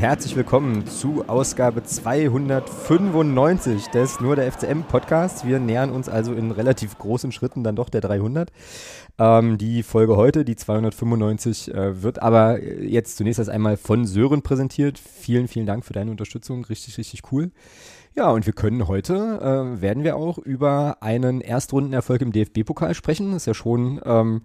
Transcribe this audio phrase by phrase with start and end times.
[0.00, 5.44] herzlich willkommen zu Ausgabe 295 des Nur der FCM Podcasts.
[5.44, 8.50] Wir nähern uns also in relativ großen Schritten dann doch der 300.
[9.18, 14.40] Ähm, die Folge heute, die 295, äh, wird aber jetzt zunächst erst einmal von Sören
[14.40, 14.98] präsentiert.
[14.98, 16.64] Vielen, vielen Dank für deine Unterstützung.
[16.64, 17.50] Richtig, richtig cool.
[18.16, 23.32] Ja, und wir können heute, äh, werden wir auch über einen Erstrundenerfolg im DFB-Pokal sprechen.
[23.32, 24.40] Das ist ja schon ähm,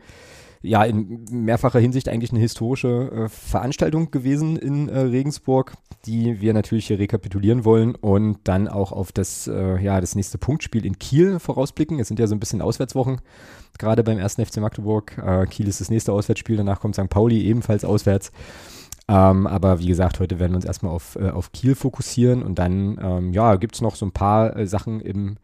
[0.65, 5.73] ja in mehrfacher Hinsicht eigentlich eine historische äh, Veranstaltung gewesen in äh, Regensburg,
[6.05, 10.37] die wir natürlich hier rekapitulieren wollen und dann auch auf das, äh, ja, das nächste
[10.37, 11.99] Punktspiel in Kiel vorausblicken.
[11.99, 13.21] Es sind ja so ein bisschen Auswärtswochen,
[13.77, 15.17] gerade beim ersten FC Magdeburg.
[15.17, 17.09] Äh, Kiel ist das nächste Auswärtsspiel, danach kommt St.
[17.09, 18.31] Pauli ebenfalls auswärts.
[19.07, 22.57] Ähm, aber wie gesagt, heute werden wir uns erstmal auf, äh, auf Kiel fokussieren und
[22.57, 25.37] dann ähm, ja, gibt es noch so ein paar äh, Sachen im,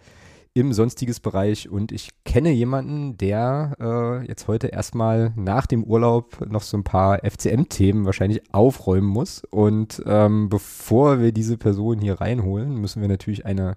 [0.53, 6.45] im sonstiges Bereich und ich kenne jemanden, der äh, jetzt heute erstmal nach dem Urlaub
[6.45, 9.44] noch so ein paar FCM-Themen wahrscheinlich aufräumen muss.
[9.49, 13.75] Und ähm, bevor wir diese Person hier reinholen, müssen wir natürlich eine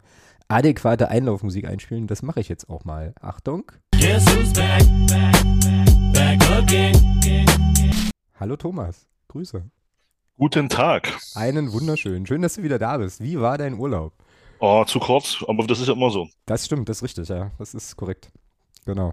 [0.48, 2.08] adäquate Einlaufmusik einspielen.
[2.08, 3.14] Das mache ich jetzt auch mal.
[3.20, 3.70] Achtung.
[3.92, 4.24] Back,
[4.56, 4.84] back,
[6.12, 6.40] back
[8.40, 9.06] Hallo Thomas.
[9.28, 9.62] Grüße.
[10.36, 11.16] Guten Tag.
[11.36, 12.26] Einen wunderschönen.
[12.26, 13.22] Schön, dass du wieder da bist.
[13.22, 14.12] Wie war dein Urlaub?
[14.66, 16.26] Oh, zu kurz, aber das ist ja immer so.
[16.46, 17.50] Das stimmt, das ist richtig, ja.
[17.58, 18.30] Das ist korrekt.
[18.86, 19.12] Genau.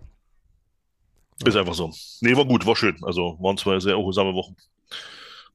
[1.43, 1.91] Ist einfach so.
[2.21, 2.95] Nee, war gut, war schön.
[3.01, 4.55] Also waren zwei sehr erholsame Wochen.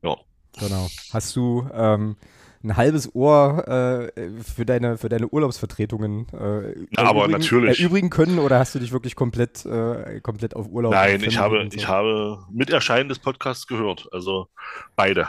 [0.03, 0.19] Ja.
[0.61, 0.87] Genau.
[1.15, 2.17] Hast du ähm,
[2.63, 7.81] ein halbes Ohr äh, für, deine, für deine Urlaubsvertretungen äh, Na, aber natürlich.
[7.81, 10.93] erübrigen können oder hast du dich wirklich komplett, äh, komplett auf Urlaub?
[10.93, 11.75] Nein, ich habe, so?
[11.75, 14.11] ich habe mit Erscheinen des Podcasts gehört.
[14.13, 14.49] Also
[14.95, 15.29] beide.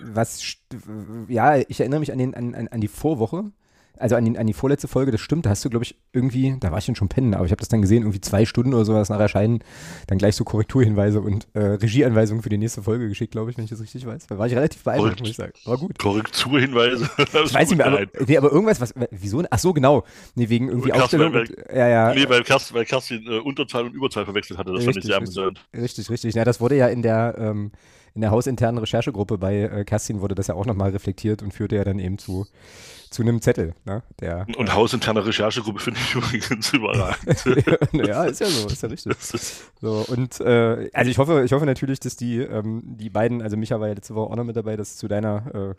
[0.00, 0.56] Was,
[1.28, 3.52] ja, ich erinnere mich an, den, an, an die Vorwoche
[4.00, 6.56] also an die, an die vorletzte Folge, das stimmt, da hast du, glaube ich, irgendwie,
[6.58, 8.72] da war ich dann schon pennen, aber ich habe das dann gesehen, irgendwie zwei Stunden
[8.72, 9.62] oder sowas nach Erscheinen,
[10.06, 13.64] dann gleich so Korrekturhinweise und äh, Regieanweisungen für die nächste Folge geschickt, glaube ich, wenn
[13.64, 14.26] ich das richtig weiß.
[14.26, 15.52] Da war ich relativ beeindruckt, muss ich sagen.
[15.64, 15.98] War gut.
[15.98, 17.10] Korrekturhinweise?
[17.18, 19.44] ich weiß nicht mehr, aber, nee, aber irgendwas, was, wieso?
[19.50, 20.04] Ach so, genau.
[20.34, 21.34] Nee, wegen irgendwie Kerstin, Aufstellung.
[21.34, 22.14] Weil, weil, ja, ja.
[22.14, 25.08] Nee, weil Kerstin, weil Kerstin äh, Unterzahl und Überzahl verwechselt hatte, das richtig, fand ich
[25.08, 25.66] sehr amüsant.
[25.74, 26.34] Richtig, richtig.
[26.34, 27.72] Ja, das wurde ja in der, ähm,
[28.14, 31.76] in der hausinternen Recherchegruppe bei äh, Kerstin wurde das ja auch nochmal reflektiert und führte
[31.76, 32.46] ja dann eben zu
[33.10, 33.74] zu einem Zettel.
[33.84, 34.02] Ne?
[34.20, 37.44] Der, und äh, hausinterne Recherchegruppe finde ich übrigens überragend.
[38.06, 39.12] ja, ist ja so, ist ja richtig.
[39.80, 43.56] So, und äh, also ich hoffe, ich hoffe natürlich, dass die, ähm, die beiden, also
[43.56, 45.74] Micha war ja letzte Woche auch noch mit dabei, dass zu deiner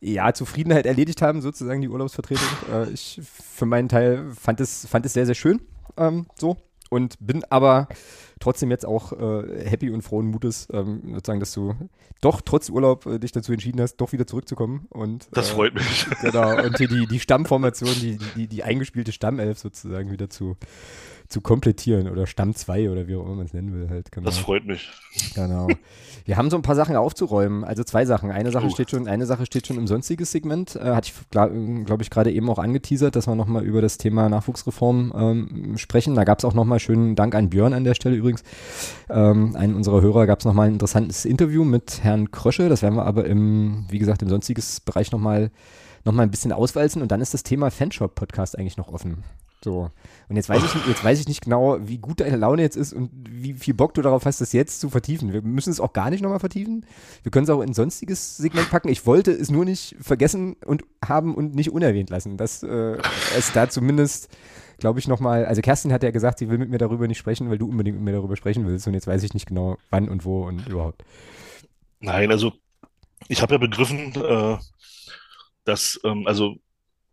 [0.00, 2.44] äh, ja, Zufriedenheit erledigt haben, sozusagen die Urlaubsvertretung.
[2.72, 5.60] Äh, ich für meinen Teil fand es, fand es sehr, sehr schön.
[5.98, 6.56] Ähm, so.
[6.88, 7.88] Und bin aber
[8.44, 11.74] trotzdem jetzt auch äh, happy und frohen Mutes, ähm, sozusagen, dass du
[12.20, 14.86] doch trotz Urlaub äh, dich dazu entschieden hast, doch wieder zurückzukommen.
[14.90, 16.06] Und, das äh, freut mich.
[16.20, 20.56] Genau, und hier die, die Stammformation, die, die, die eingespielte Stammelf sozusagen wieder zu,
[21.28, 24.12] zu komplettieren oder Stamm 2 oder wie auch immer man es nennen will halt.
[24.12, 24.26] Genau.
[24.26, 24.90] Das freut mich.
[25.34, 25.68] Genau.
[26.24, 28.30] Wir haben so ein paar Sachen aufzuräumen, also zwei Sachen.
[28.30, 28.70] Eine Sache oh.
[28.70, 32.10] steht schon, eine Sache steht schon im sonstiges Segment, äh, hatte ich glaube glaub ich
[32.10, 36.14] gerade eben auch angeteasert, dass wir nochmal über das Thema Nachwuchsreform ähm, sprechen.
[36.14, 38.33] Da gab es auch nochmal schönen Dank an Björn an der Stelle übrigens.
[39.08, 42.96] Ähm, einen unserer Hörer gab es nochmal ein interessantes Interview mit Herrn Krösche, das werden
[42.96, 45.50] wir aber im, wie gesagt, im sonstiges Bereich nochmal
[46.04, 49.24] noch mal ein bisschen auswalzen und dann ist das Thema Fanshop-Podcast eigentlich noch offen.
[49.64, 49.90] So.
[50.28, 52.92] Und jetzt weiß, ich, jetzt weiß ich nicht genau, wie gut deine Laune jetzt ist
[52.92, 55.32] und wie viel Bock du darauf hast, das jetzt zu vertiefen.
[55.32, 56.84] Wir müssen es auch gar nicht nochmal vertiefen.
[57.22, 58.90] Wir können es auch in ein sonstiges Segment packen.
[58.90, 62.98] Ich wollte es nur nicht vergessen und haben und nicht unerwähnt lassen, dass äh,
[63.36, 64.28] es da zumindest,
[64.78, 67.50] glaube ich, nochmal, also Kerstin hat ja gesagt, sie will mit mir darüber nicht sprechen,
[67.50, 68.86] weil du unbedingt mit mir darüber sprechen willst.
[68.86, 71.04] Und jetzt weiß ich nicht genau, wann und wo und überhaupt.
[72.00, 72.52] Nein, also
[73.28, 74.58] ich habe ja begriffen, äh,
[75.64, 76.56] dass, ähm, also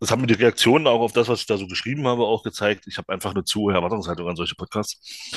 [0.00, 2.42] das haben mir die Reaktionen auch auf das, was ich da so geschrieben habe, auch
[2.42, 2.86] gezeigt.
[2.88, 5.32] Ich habe einfach eine zu hohe Erwartungshaltung an solche Podcasts.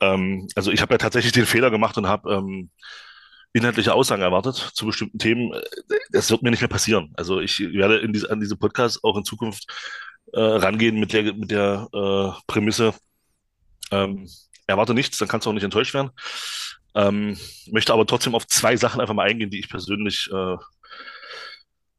[0.00, 2.70] Ähm, also ich habe ja tatsächlich den Fehler gemacht und habe ähm,
[3.52, 5.52] inhaltliche Aussagen erwartet zu bestimmten Themen.
[6.10, 7.12] Das wird mir nicht mehr passieren.
[7.16, 9.66] Also ich werde in diese, an diese Podcasts auch in Zukunft
[10.32, 12.94] äh, rangehen mit der, mit der äh, Prämisse,
[13.90, 14.28] ähm,
[14.66, 16.10] erwarte nichts, dann kannst du auch nicht enttäuscht werden.
[16.94, 17.38] Ähm,
[17.70, 20.56] möchte aber trotzdem auf zwei Sachen einfach mal eingehen, die ich persönlich äh,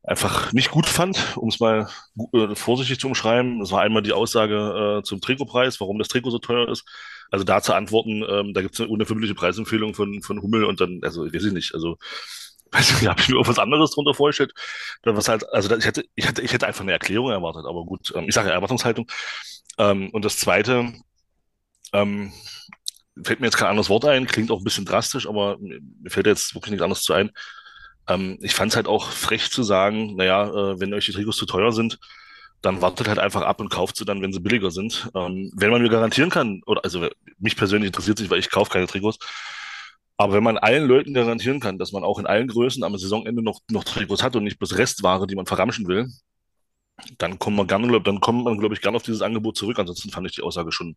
[0.03, 1.87] einfach nicht gut fand, um es mal
[2.33, 3.59] äh, vorsichtig zu umschreiben.
[3.59, 6.85] Das war einmal die Aussage äh, zum Trikotpreis, warum das Trikot so teuer ist.
[7.31, 10.81] Also da zu antworten, ähm, da gibt es eine unerfindliche Preisempfehlung von, von Hummel und
[10.81, 11.97] dann, also weiß ich nicht, also
[12.71, 14.53] weiß ich, habe ich mir auch was anderes drunter vorgestellt.
[15.03, 18.11] Was halt, also ich hätte, ich hätte, ich hätte einfach eine Erklärung erwartet, aber gut,
[18.15, 19.07] ähm, ich sage Erwartungshaltung.
[19.77, 20.93] Ähm, und das zweite,
[21.93, 22.31] ähm,
[23.23, 26.27] fällt mir jetzt kein anderes Wort ein, klingt auch ein bisschen drastisch, aber mir fällt
[26.27, 27.31] jetzt wirklich nichts anderes zu ein.
[28.07, 31.37] Ähm, ich fand es halt auch frech zu sagen, naja, äh, wenn euch die Trikots
[31.37, 31.99] zu teuer sind,
[32.61, 35.09] dann wartet halt einfach ab und kauft sie dann, wenn sie billiger sind.
[35.15, 37.07] Ähm, wenn man mir garantieren kann, oder also
[37.37, 39.19] mich persönlich interessiert sich, weil ich kaufe keine Trikots,
[40.19, 43.41] Aber wenn man allen Leuten garantieren kann, dass man auch in allen Größen am Saisonende
[43.41, 46.11] noch, noch Trikots hat und nicht bloß Restware, die man verramschen will,
[47.17, 49.79] dann kommen wir gerne, dann kommt man, glaube ich, gerne auf dieses Angebot zurück.
[49.79, 50.95] Ansonsten fand ich die Aussage schon ein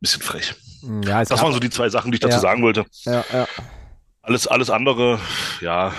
[0.00, 0.56] bisschen frech.
[1.04, 2.40] Ja, das waren so die zwei Sachen, die ich dazu Ja.
[2.40, 2.84] sagen wollte.
[3.04, 3.46] Ja, ja.
[4.22, 5.20] Alles, alles andere,
[5.60, 5.94] ja,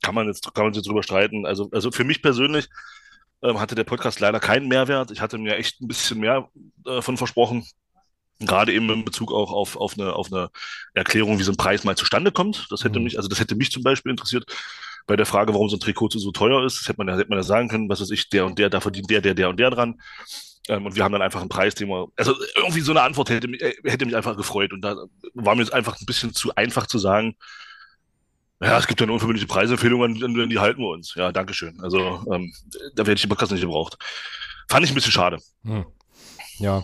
[0.00, 1.44] kann man jetzt, kann man jetzt drüber streiten.
[1.44, 2.68] Also, also für mich persönlich
[3.42, 5.10] ähm, hatte der Podcast leider keinen Mehrwert.
[5.10, 6.48] Ich hatte mir echt ein bisschen mehr
[6.86, 7.66] äh, von versprochen.
[8.40, 10.50] Gerade eben in Bezug auch auf, auf eine, auf eine
[10.94, 12.66] Erklärung, wie so ein Preis mal zustande kommt.
[12.70, 13.04] Das hätte Mhm.
[13.04, 14.44] mich, also das hätte mich zum Beispiel interessiert
[15.06, 16.80] bei der Frage, warum so ein Trikot so teuer ist.
[16.80, 18.68] Das hätte man, ja- hätte man ja sagen können, was weiß ich, der und der,
[18.68, 20.00] da verdient der, der, der und der dran.
[20.68, 23.30] Ähm, und wir haben dann einfach einen Preis, den wir, also irgendwie so eine Antwort
[23.30, 24.72] hätte mich, äh, hätte mich einfach gefreut.
[24.72, 24.96] Und da
[25.34, 27.36] war mir jetzt einfach ein bisschen zu einfach zu sagen,
[28.60, 30.14] ja, es gibt ja eine unverbindliche Preisempfehlung, an,
[30.50, 31.14] die halten wir uns.
[31.14, 31.78] Ja, Dankeschön.
[31.82, 32.52] Also ähm,
[32.94, 33.96] da hätte ich den Podcast nicht gebraucht.
[34.68, 35.38] Fand ich ein bisschen schade.
[35.62, 35.84] Hm.
[36.58, 36.82] Ja.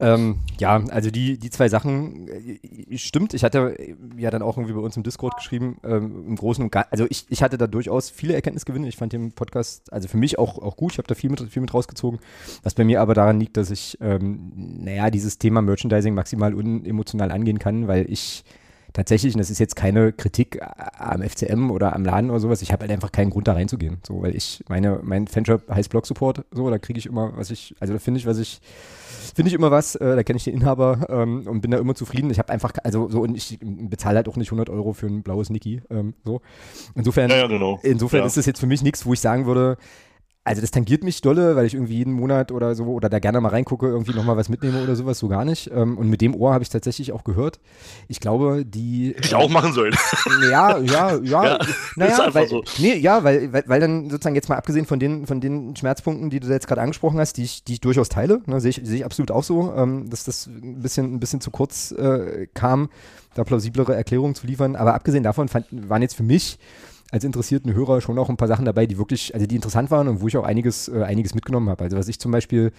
[0.00, 4.56] Ähm, ja, also die, die zwei Sachen, äh, stimmt, ich hatte äh, ja dann auch
[4.56, 7.58] irgendwie bei uns im Discord geschrieben, ähm, im Großen und Ganzen, also ich, ich hatte
[7.58, 10.98] da durchaus viele Erkenntnisgewinne, ich fand den Podcast, also für mich auch, auch gut, ich
[10.98, 12.20] habe da viel mit, viel mit rausgezogen,
[12.62, 17.32] was bei mir aber daran liegt, dass ich, ähm, naja, dieses Thema Merchandising maximal unemotional
[17.32, 18.44] angehen kann, weil ich
[18.92, 20.60] tatsächlich, und das ist jetzt keine Kritik
[20.98, 23.98] am FCM oder am Laden oder sowas, ich habe halt einfach keinen Grund da reinzugehen,
[24.06, 27.50] so, weil ich, meine, mein Fanshop heißt Blog Support, so, da kriege ich immer, was
[27.50, 28.60] ich, also da finde ich, was ich,
[29.34, 31.94] finde ich immer was, äh, da kenne ich den Inhaber ähm, und bin da immer
[31.94, 32.30] zufrieden.
[32.30, 35.22] Ich habe einfach, also so, und ich bezahle halt auch nicht 100 Euro für ein
[35.22, 36.40] blaues Niki, ähm, so.
[36.94, 37.78] Insofern, Ja, ja, genau.
[37.82, 38.26] insofern ja.
[38.26, 39.76] ist das jetzt für mich nichts, wo ich sagen würde,
[40.48, 43.38] also das tangiert mich dolle, weil ich irgendwie jeden Monat oder so oder da gerne
[43.40, 45.70] mal reingucke, irgendwie nochmal was mitnehme oder sowas, so gar nicht.
[45.70, 47.60] Ähm, und mit dem Ohr habe ich tatsächlich auch gehört.
[48.08, 49.14] Ich glaube, die.
[49.14, 49.94] Hätte ich auch machen sollen.
[50.50, 51.18] Ja, ja, ja.
[51.38, 52.62] Ja, ist naja, weil, so.
[52.78, 56.30] nee, ja, weil, weil, weil dann sozusagen jetzt mal abgesehen von den, von den Schmerzpunkten,
[56.30, 58.80] die du jetzt gerade angesprochen hast, die ich, die ich durchaus teile, ne, sehe ich,
[58.82, 62.46] sehe ich absolut auch so, ähm, dass das ein bisschen, ein bisschen zu kurz äh,
[62.54, 62.88] kam,
[63.34, 64.76] da plausiblere Erklärungen zu liefern.
[64.76, 66.58] Aber abgesehen davon fand, waren jetzt für mich
[67.10, 70.08] als interessierten Hörer schon auch ein paar Sachen dabei, die wirklich, also die interessant waren
[70.08, 71.84] und wo ich auch einiges, äh, einiges mitgenommen habe.
[71.84, 72.72] Also was ich zum Beispiel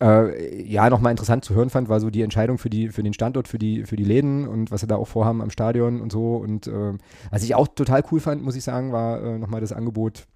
[0.00, 3.12] äh, ja nochmal interessant zu hören fand, war so die Entscheidung für, die, für den
[3.12, 6.12] Standort, für die, für die Läden und was sie da auch vorhaben am Stadion und
[6.12, 6.36] so.
[6.36, 6.92] Und äh,
[7.30, 10.26] was ich auch total cool fand, muss ich sagen, war äh, nochmal das Angebot,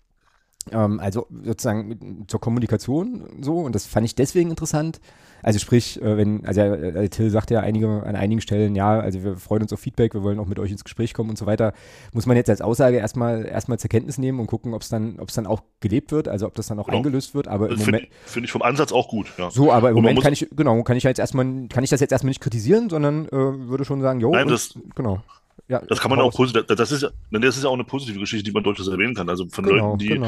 [0.72, 3.58] ähm, also sozusagen zur Kommunikation so.
[3.58, 5.00] Und das fand ich deswegen interessant.
[5.42, 9.22] Also sprich, äh, wenn, also äh, Till sagt ja einige, an einigen Stellen, ja, also
[9.24, 11.46] wir freuen uns auf Feedback, wir wollen auch mit euch ins Gespräch kommen und so
[11.46, 11.72] weiter,
[12.12, 15.18] muss man jetzt als Aussage erstmal erstmal zur Kenntnis nehmen und gucken, ob es dann,
[15.18, 16.98] ob es dann auch gelebt wird, also ob das dann auch Genau.
[16.98, 17.48] eingelöst wird.
[17.48, 19.26] Aber im Finde Moment, ich, find ich vom Ansatz auch gut.
[19.38, 19.50] Ja.
[19.50, 22.12] so, aber im Moment kann ich, genau, kann ich jetzt erstmal, kann ich das jetzt
[22.12, 25.22] erstmal nicht kritisieren, sondern äh, würde schon sagen, jo, Nein, und- das- genau.
[25.68, 28.42] Ja, Das kann man auch positiv, das ist das ist ja auch eine positive Geschichte,
[28.44, 29.28] die man durchaus erwähnen kann.
[29.28, 30.26] Also von Genau, Leuten, die, genau.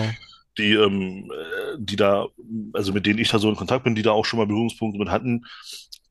[0.58, 2.26] Die, ähm, äh, die da,
[2.72, 4.98] also mit denen ich da so in Kontakt bin, die da auch schon mal Berührungspunkte
[4.98, 5.44] mit hatten,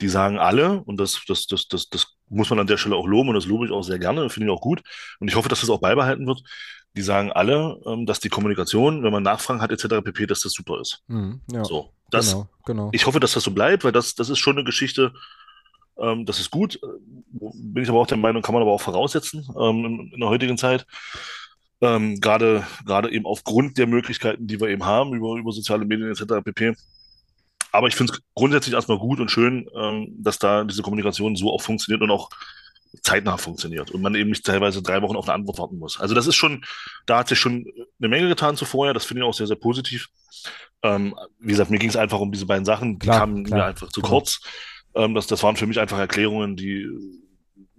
[0.01, 3.07] die sagen alle, und das, das, das, das, das muss man an der Stelle auch
[3.07, 4.81] loben, und das lobe ich auch sehr gerne, finde ich auch gut.
[5.19, 6.41] Und ich hoffe, dass das auch beibehalten wird.
[6.95, 10.01] Die sagen alle, ähm, dass die Kommunikation, wenn man Nachfragen hat, etc.
[10.03, 11.03] pp., dass das super ist.
[11.07, 11.93] Mhm, ja, So.
[12.09, 12.89] Das, genau, genau.
[12.91, 15.13] ich hoffe, dass das so bleibt, weil das, das ist schon eine Geschichte,
[15.97, 16.79] ähm, das ist gut.
[16.83, 16.87] Äh,
[17.31, 20.29] Bin ich aber auch der Meinung, kann man aber auch voraussetzen ähm, in, in der
[20.29, 20.85] heutigen Zeit.
[21.81, 26.11] Ähm, gerade, gerade eben aufgrund der Möglichkeiten, die wir eben haben, über, über soziale Medien
[26.11, 26.43] etc.
[26.43, 26.75] pp.
[27.71, 31.51] Aber ich finde es grundsätzlich erstmal gut und schön, ähm, dass da diese Kommunikation so
[31.51, 32.29] auch funktioniert und auch
[33.01, 35.99] zeitnah funktioniert und man eben nicht teilweise drei Wochen auf eine Antwort warten muss.
[35.99, 36.65] Also das ist schon,
[37.05, 37.65] da hat sich schon
[37.99, 40.09] eine Menge getan zuvor, das finde ich auch sehr, sehr positiv.
[40.83, 43.59] Ähm, wie gesagt, mir ging es einfach um diese beiden Sachen, die Klar, kamen klar,
[43.59, 44.41] mir einfach zu kurz.
[44.93, 46.89] Ähm, das, das waren für mich einfach Erklärungen, die,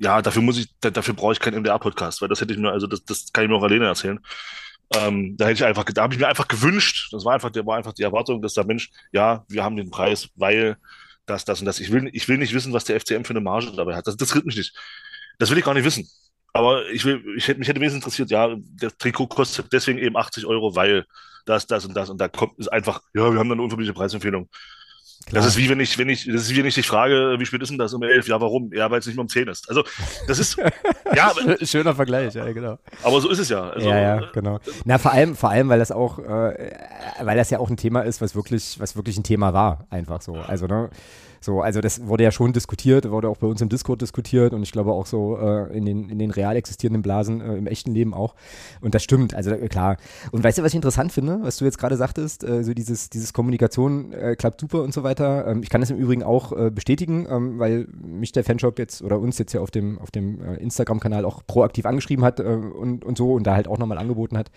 [0.03, 2.73] ja, dafür muss ich, da, dafür brauche ich keinen MDR-Podcast, weil das hätte ich mir,
[2.73, 4.19] also das, das kann ich mir auch alleine erzählen.
[4.95, 7.65] Ähm, da hätte ich einfach, da habe ich mir einfach gewünscht, das war einfach, der
[7.65, 10.77] war einfach die Erwartung, dass der Mensch, ja, wir haben den Preis, weil
[11.27, 11.79] das, das und das.
[11.79, 14.07] Ich will, ich will nicht wissen, was der FCM für eine Marge dabei hat.
[14.07, 14.77] Das interessiert mich nicht.
[15.39, 16.09] Das will ich gar nicht wissen.
[16.53, 20.17] Aber ich will, ich hätte, mich hätte wenigstens interessiert, ja, der Trikot kostet deswegen eben
[20.17, 21.07] 80 Euro, weil
[21.47, 23.95] das, das und das und da kommt ist einfach, ja, wir haben dann eine unverbindliche
[23.95, 24.49] Preisempfehlung.
[25.27, 25.43] Klar.
[25.43, 27.47] Das ist wie wenn ich, wenn ich, das ist wie wenn ich dich frage, wie
[27.47, 28.27] spät ist denn das um elf?
[28.29, 28.73] Ja, warum?
[28.73, 29.69] Ja, weil es nicht mehr um zehn ist.
[29.69, 29.85] Also,
[30.27, 30.57] das ist,
[31.15, 32.79] ja, Schöner Vergleich, ja, genau.
[33.03, 33.71] aber so ist es ja.
[33.71, 34.59] Also, ja, ja, genau.
[34.85, 36.73] Na, vor allem, vor allem, weil das auch, äh,
[37.21, 40.23] weil das ja auch ein Thema ist, was wirklich, was wirklich ein Thema war, einfach
[40.23, 40.35] so.
[40.35, 40.91] Also, ne,
[41.43, 44.63] so, also das wurde ja schon diskutiert, wurde auch bei uns im Discord diskutiert und
[44.63, 47.93] ich glaube auch so äh, in, den, in den real existierenden Blasen äh, im echten
[47.93, 48.35] Leben auch.
[48.81, 49.97] Und das stimmt, also äh, klar.
[50.31, 53.11] Und weißt du, was ich interessant finde, was du jetzt gerade sagtest, äh, so dieses,
[53.11, 55.47] dieses Kommunikation äh, klappt super und so weiter.
[55.49, 59.03] Ähm, ich kann das im Übrigen auch äh, bestätigen, ähm, weil mich der Fanshop jetzt
[59.03, 63.19] oder uns jetzt hier auf dem, auf dem Instagram-Kanal auch proaktiv angeschrieben hat und, und
[63.19, 64.51] so und da halt auch nochmal angeboten hat.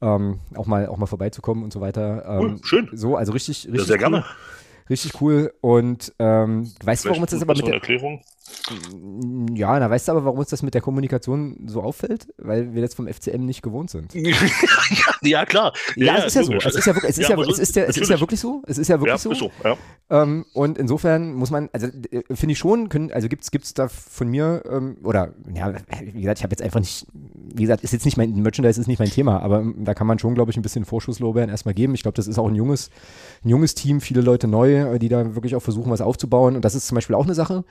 [0.00, 2.24] Ähm, auch mal auch mal vorbeizukommen und so weiter.
[2.26, 2.88] Ähm, Cool, schön.
[2.92, 4.00] So, also richtig, richtig Ja, sehr cool.
[4.00, 4.24] gerne.
[4.88, 5.52] Richtig cool.
[5.60, 8.22] Und ähm, weißt du, warum uns das aber mit der, Erklärung.
[9.54, 12.28] Ja, da weißt du aber, warum uns das mit der Kommunikation so auffällt?
[12.38, 14.14] Weil wir das vom FCM nicht gewohnt sind.
[15.22, 15.72] ja, klar.
[15.96, 16.52] Ja, ja, es ist ja so.
[16.54, 18.62] Es ist ja wirklich, es ist ja, es ist ja, es ist ja wirklich so.
[18.66, 19.34] Es ist ja wirklich so.
[19.34, 19.50] so.
[20.10, 23.88] Ähm, und insofern muss man, also äh, finde ich schon, können, also gibt es da
[23.88, 27.92] von mir, ähm, oder ja, wie gesagt, ich habe jetzt einfach nicht, wie gesagt, ist
[27.92, 30.50] jetzt nicht mein Merchandise, ist nicht mein Thema, aber ähm, da kann man schon, glaube
[30.50, 31.94] ich, ein bisschen Vorschusslorbeeren erstmal geben.
[31.94, 32.90] Ich glaube, das ist auch ein junges,
[33.44, 36.56] ein junges Team, viele Leute neu, äh, die da wirklich auch versuchen, was aufzubauen.
[36.56, 37.64] Und das ist zum Beispiel auch eine Sache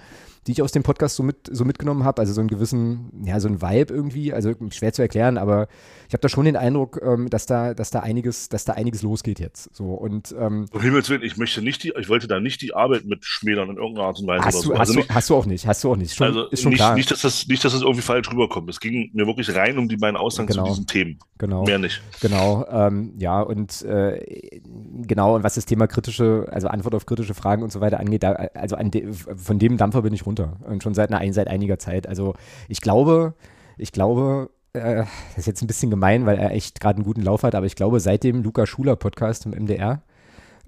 [0.48, 2.22] die ich aus dem Podcast so, mit, so mitgenommen habe.
[2.22, 4.32] Also so einen gewissen, ja, so ein Vibe irgendwie.
[4.32, 5.68] Also schwer zu erklären, aber
[6.08, 9.02] ich habe da schon den Eindruck, ähm, dass da, dass da einiges, dass da einiges
[9.02, 9.76] losgeht jetzt.
[9.76, 12.76] So und ähm, um Himmels Willen, ich möchte nicht die, ich wollte da nicht die
[12.76, 14.46] Arbeit mit schmälern in irgendeiner Art und Weise.
[14.46, 14.74] Hast, du, so.
[14.74, 16.16] hast, also du, nicht, hast du auch nicht, hast du auch nicht.
[16.16, 16.96] Schon, also ist schon nicht, klar.
[16.96, 18.70] Nicht, dass das, nicht, dass das irgendwie falsch rüberkommt.
[18.70, 20.66] Es ging mir wirklich rein um die beiden Aussagen genau.
[20.66, 21.18] zu diesen Themen.
[21.40, 21.64] Genau.
[21.64, 22.02] Mehr nicht.
[22.22, 24.62] Genau, ähm, ja, und äh,
[25.02, 28.24] genau, und was das Thema kritische, also Antwort auf kritische Fragen und so weiter angeht,
[28.24, 30.35] da, also de, von dem Dampfer bin ich runter.
[30.44, 32.08] Und schon seit einer seit einiger Zeit.
[32.08, 32.34] Also
[32.68, 33.34] ich glaube,
[33.78, 37.22] ich glaube, äh, das ist jetzt ein bisschen gemein, weil er echt gerade einen guten
[37.22, 40.02] Lauf hat, aber ich glaube, seit dem Luca Schuler Podcast im MDR,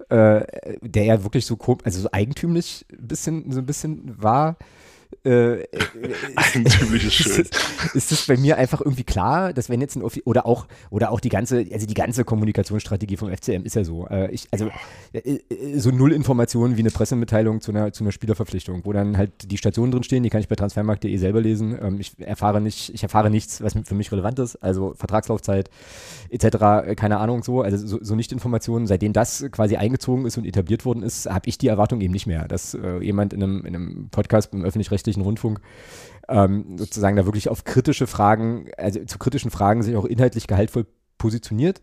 [0.08, 0.40] äh,
[0.80, 4.56] der ja wirklich so, also so eigentümlich bisschen, so ein bisschen war,
[5.24, 5.64] äh,
[6.36, 7.42] Eigentümliches Schön.
[7.42, 10.66] Ist, ist es bei mir einfach irgendwie klar, dass wenn jetzt ein Offi oder auch
[10.90, 14.48] oder auch die ganze also die ganze Kommunikationsstrategie vom FCM ist ja so, äh, ich,
[14.50, 14.70] also
[15.12, 19.16] äh, äh, so null Informationen wie eine Pressemitteilung zu einer zu einer Spielerverpflichtung, wo dann
[19.16, 21.76] halt die Stationen drin stehen, die kann ich bei transfermarkt.de selber lesen.
[21.80, 25.70] Ähm, ich erfahre nicht, ich erfahre nichts, was für mich relevant ist, also Vertragslaufzeit
[26.30, 26.44] etc.
[26.44, 28.86] Äh, keine Ahnung so, also so, so nicht Informationen.
[28.86, 32.26] Seitdem das quasi eingezogen ist und etabliert worden ist, habe ich die Erwartung eben nicht
[32.26, 35.60] mehr, dass äh, jemand in einem, in einem Podcast im öffentlich-rechtlichen öffentlich-rechtlichen Rundfunk
[36.28, 40.86] ähm, sozusagen da wirklich auf kritische Fragen, also zu kritischen Fragen sich auch inhaltlich gehaltvoll
[41.16, 41.80] positioniert.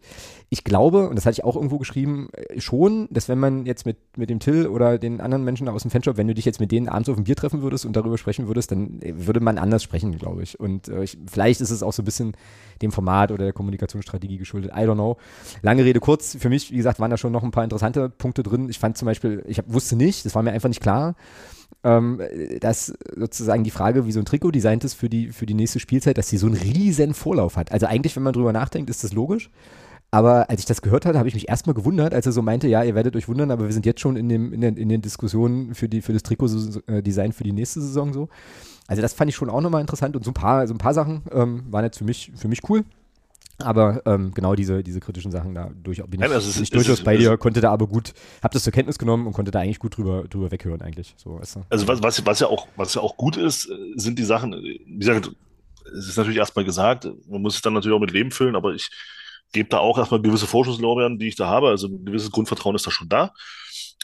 [0.49, 3.85] Ich glaube, und das hatte ich auch irgendwo geschrieben, äh, schon, dass wenn man jetzt
[3.85, 6.61] mit, mit dem Till oder den anderen Menschen aus dem Fanshop, wenn du dich jetzt
[6.61, 9.41] mit denen abends auf ein Bier treffen würdest und darüber sprechen würdest, dann äh, würde
[9.41, 10.57] man anders sprechen, glaube ich.
[10.57, 12.37] Und äh, ich, vielleicht ist es auch so ein bisschen
[12.81, 14.71] dem Format oder der Kommunikationsstrategie geschuldet.
[14.71, 15.17] I don't know.
[15.61, 16.37] Lange Rede kurz.
[16.39, 18.69] Für mich, wie gesagt, waren da schon noch ein paar interessante Punkte drin.
[18.69, 21.15] Ich fand zum Beispiel, ich hab, wusste nicht, das war mir einfach nicht klar,
[21.83, 22.21] ähm,
[22.61, 25.79] dass sozusagen die Frage, wie so ein Trikot designt ist für die, für die nächste
[25.79, 27.71] Spielzeit, dass sie so einen riesen Vorlauf hat.
[27.71, 29.49] Also eigentlich, wenn man drüber nachdenkt, ist das logisch.
[30.11, 32.67] Aber als ich das gehört hatte, habe ich mich erstmal gewundert, als er so meinte,
[32.67, 34.87] ja, ihr werdet euch wundern, aber wir sind jetzt schon in, dem, in, den, in
[34.87, 38.29] den Diskussionen für, die, für das Trikot-Design für die nächste Saison so.
[38.87, 40.93] Also das fand ich schon auch nochmal interessant und so ein paar, so ein paar
[40.93, 42.83] Sachen ähm, waren jetzt für mich, für mich cool.
[43.59, 47.15] Aber ähm, genau diese, diese kritischen Sachen, da durch, bin ich, also ist, durchaus bei
[47.15, 49.97] dir, konnte da aber gut, hab das zur Kenntnis genommen und konnte da eigentlich gut
[49.97, 51.13] drüber, drüber weghören eigentlich.
[51.17, 51.61] So, weißt du?
[51.69, 54.99] Also was, was, was, ja auch, was ja auch gut ist, sind die Sachen, wie
[54.99, 55.31] gesagt,
[55.97, 58.73] es ist natürlich erstmal gesagt, man muss es dann natürlich auch mit Leben füllen, aber
[58.73, 58.89] ich
[59.53, 62.85] gebe da auch erstmal gewisse Vorschusslorbeeren, die ich da habe, also ein gewisses Grundvertrauen ist
[62.87, 63.31] da schon da.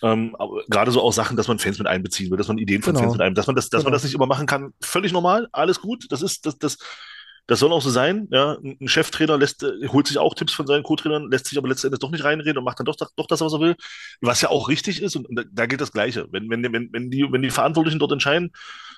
[0.04, 2.82] Ähm, aber gerade so auch Sachen, dass man Fans mit einbeziehen will, dass man Ideen
[2.82, 3.04] von genau.
[3.04, 3.90] Fans mit einbeziehen, dass man das, dass genau.
[3.90, 6.78] man das nicht immer machen kann, völlig normal, alles gut, das ist, das, das,
[7.52, 8.30] das soll auch so sein.
[8.32, 11.68] Ja, ein Cheftrainer lässt, äh, holt sich auch Tipps von seinen Co-Trainern, lässt sich aber
[11.68, 13.76] letztendlich doch nicht reinreden und macht dann doch, doch das, was er will.
[14.22, 15.18] Was ja auch richtig ist.
[15.18, 16.30] Und da, da gilt das Gleiche.
[16.32, 18.54] Wenn, wenn, wenn, wenn, die, wenn die Verantwortlichen dort entscheiden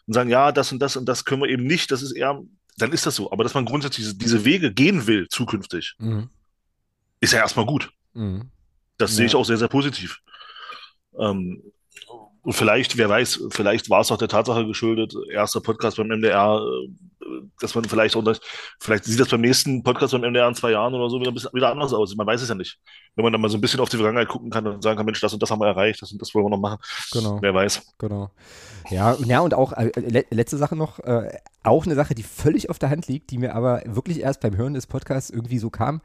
[0.05, 2.43] und sagen, ja, das und das und das können wir eben nicht, das ist eher,
[2.77, 3.31] dann ist das so.
[3.31, 6.29] Aber dass man grundsätzlich diese, diese Wege gehen will, zukünftig, mhm.
[7.21, 7.89] ist ja erstmal gut.
[8.13, 8.51] Mhm.
[8.99, 9.15] Das ja.
[9.15, 10.19] sehe ich auch sehr, sehr positiv.
[11.17, 11.63] Ähm,
[12.43, 16.61] und vielleicht, wer weiß, vielleicht war es auch der Tatsache geschuldet, erster Podcast beim MDR,
[16.61, 16.89] äh,
[17.59, 18.23] dass man vielleicht auch,
[18.79, 21.71] vielleicht sieht das beim nächsten Podcast beim MDR in zwei Jahren oder so wieder, wieder
[21.71, 22.15] anders aus.
[22.15, 22.79] Man weiß es ja nicht.
[23.15, 25.05] Wenn man dann mal so ein bisschen auf die Vergangenheit gucken kann und sagen kann,
[25.05, 26.79] Mensch, das und das haben wir erreicht, das und das wollen wir noch machen.
[27.11, 27.39] Genau.
[27.41, 27.93] Wer weiß.
[27.97, 28.31] Genau.
[28.89, 29.91] Ja, ja und auch, äh,
[30.29, 33.55] letzte Sache noch, äh, auch eine Sache, die völlig auf der Hand liegt, die mir
[33.55, 36.01] aber wirklich erst beim Hören des Podcasts irgendwie so kam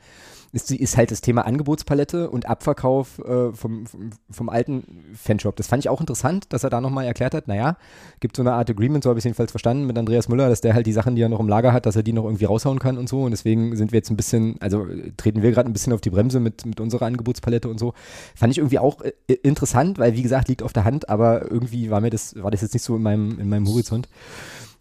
[0.52, 4.84] ist, ist halt das Thema Angebotspalette und Abverkauf äh, vom, vom, vom, alten
[5.14, 5.56] Fanshop.
[5.56, 7.76] Das fand ich auch interessant, dass er da nochmal erklärt hat, naja,
[8.20, 10.60] gibt so eine Art Agreement, so habe ich es jedenfalls verstanden, mit Andreas Müller, dass
[10.60, 12.44] der halt die Sachen, die er noch im Lager hat, dass er die noch irgendwie
[12.44, 13.22] raushauen kann und so.
[13.22, 14.86] Und deswegen sind wir jetzt ein bisschen, also
[15.16, 17.94] treten wir gerade ein bisschen auf die Bremse mit, mit unserer Angebotspalette und so.
[18.34, 21.90] Fand ich irgendwie auch äh, interessant, weil wie gesagt, liegt auf der Hand, aber irgendwie
[21.90, 24.08] war mir das, war das jetzt nicht so in meinem, in meinem Horizont.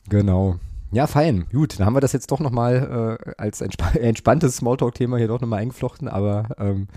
[0.10, 0.58] Genau.
[0.92, 1.46] Ja, fein.
[1.52, 5.42] Gut, dann haben wir das jetzt doch nochmal äh, als entsp entspanntes Smalltalk-Thema hier doch
[5.42, 6.88] nochmal eingeflochten, aber ähm,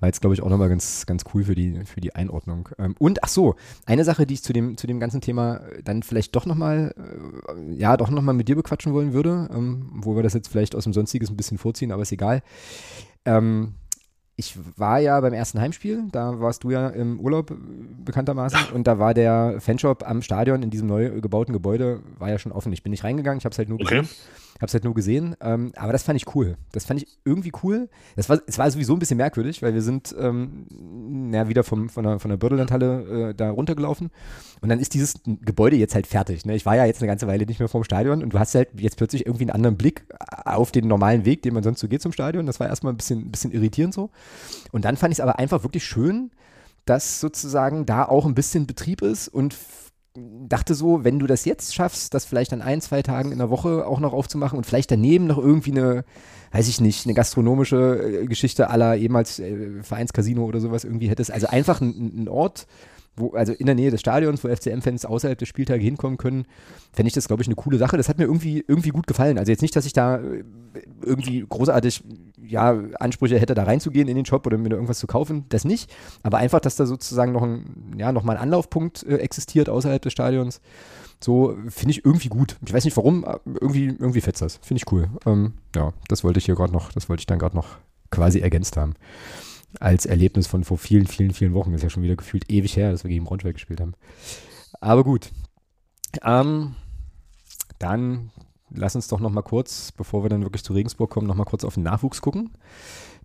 [0.00, 2.70] war jetzt, glaube ich, auch nochmal ganz, ganz cool für die, für die Einordnung.
[2.78, 6.02] Ähm, und, ach so, eine Sache, die ich zu dem, zu dem ganzen Thema dann
[6.02, 10.22] vielleicht doch nochmal, äh, ja, doch nochmal mit dir bequatschen wollen würde, ähm, wo wir
[10.22, 12.42] das jetzt vielleicht aus dem Sonstiges ein bisschen vorziehen, aber ist egal.
[13.26, 13.74] Ähm,
[14.36, 17.52] ich war ja beim ersten Heimspiel, da warst du ja im Urlaub
[18.04, 22.38] bekanntermaßen und da war der Fanshop am Stadion in diesem neu gebauten Gebäude, war ja
[22.38, 22.72] schon offen.
[22.72, 24.00] Ich bin nicht reingegangen, ich habe es halt nur okay.
[24.00, 24.16] gesehen.
[24.56, 25.36] Habe es halt nur gesehen.
[25.40, 26.56] Ähm, aber das fand ich cool.
[26.72, 27.88] Das fand ich irgendwie cool.
[28.16, 31.88] Das war, es war sowieso ein bisschen merkwürdig, weil wir sind ähm, ja, wieder vom,
[31.88, 34.10] von der, von der Bördelandhalle äh, da runtergelaufen.
[34.60, 36.46] Und dann ist dieses Gebäude jetzt halt fertig.
[36.46, 36.54] Ne?
[36.54, 38.68] Ich war ja jetzt eine ganze Weile nicht mehr vorm Stadion und du hast halt
[38.78, 40.06] jetzt plötzlich irgendwie einen anderen Blick
[40.44, 42.46] auf den normalen Weg, den man sonst so geht zum Stadion.
[42.46, 44.10] Das war erstmal ein bisschen, ein bisschen irritierend so.
[44.72, 46.30] Und dann fand ich es aber einfach wirklich schön,
[46.84, 49.54] dass sozusagen da auch ein bisschen Betrieb ist und
[50.16, 53.50] dachte so, wenn du das jetzt schaffst, das vielleicht an ein, zwei Tagen in der
[53.50, 56.04] Woche auch noch aufzumachen und vielleicht daneben noch irgendwie eine,
[56.52, 61.32] weiß ich nicht, eine gastronomische äh, Geschichte aller ehemals äh, Vereinscasino oder sowas irgendwie hättest.
[61.32, 62.66] Also einfach ein, ein Ort,
[63.16, 66.46] wo, also in der Nähe des Stadions, wo FCM-Fans außerhalb der Spieltage hinkommen können,
[66.92, 67.96] fände ich das, glaube ich, eine coole Sache.
[67.96, 69.38] Das hat mir irgendwie, irgendwie gut gefallen.
[69.38, 70.44] Also jetzt nicht, dass ich da äh,
[71.02, 72.02] irgendwie großartig
[72.46, 75.64] ja, Ansprüche hätte, da reinzugehen in den Shop oder mir da irgendwas zu kaufen, das
[75.64, 75.92] nicht.
[76.22, 80.02] Aber einfach, dass da sozusagen noch ein, ja, noch mal ein Anlaufpunkt äh, existiert außerhalb
[80.02, 80.60] des Stadions.
[81.22, 82.56] So finde ich irgendwie gut.
[82.66, 83.24] Ich weiß nicht warum,
[83.60, 84.58] irgendwie, irgendwie fetzt das.
[84.62, 85.08] Finde ich cool.
[85.24, 87.76] Ähm, ja, das wollte ich hier gerade noch, das wollte ich dann gerade noch
[88.10, 88.94] quasi ergänzt haben
[89.80, 91.74] als Erlebnis von vor vielen, vielen, vielen Wochen.
[91.74, 93.94] Ist ja schon wieder gefühlt ewig her, dass wir gegen Braunschweig gespielt haben.
[94.80, 95.30] Aber gut.
[96.22, 96.76] Ähm,
[97.78, 98.30] dann
[98.70, 101.44] lass uns doch noch mal kurz, bevor wir dann wirklich zu Regensburg kommen, noch mal
[101.44, 102.50] kurz auf den Nachwuchs gucken.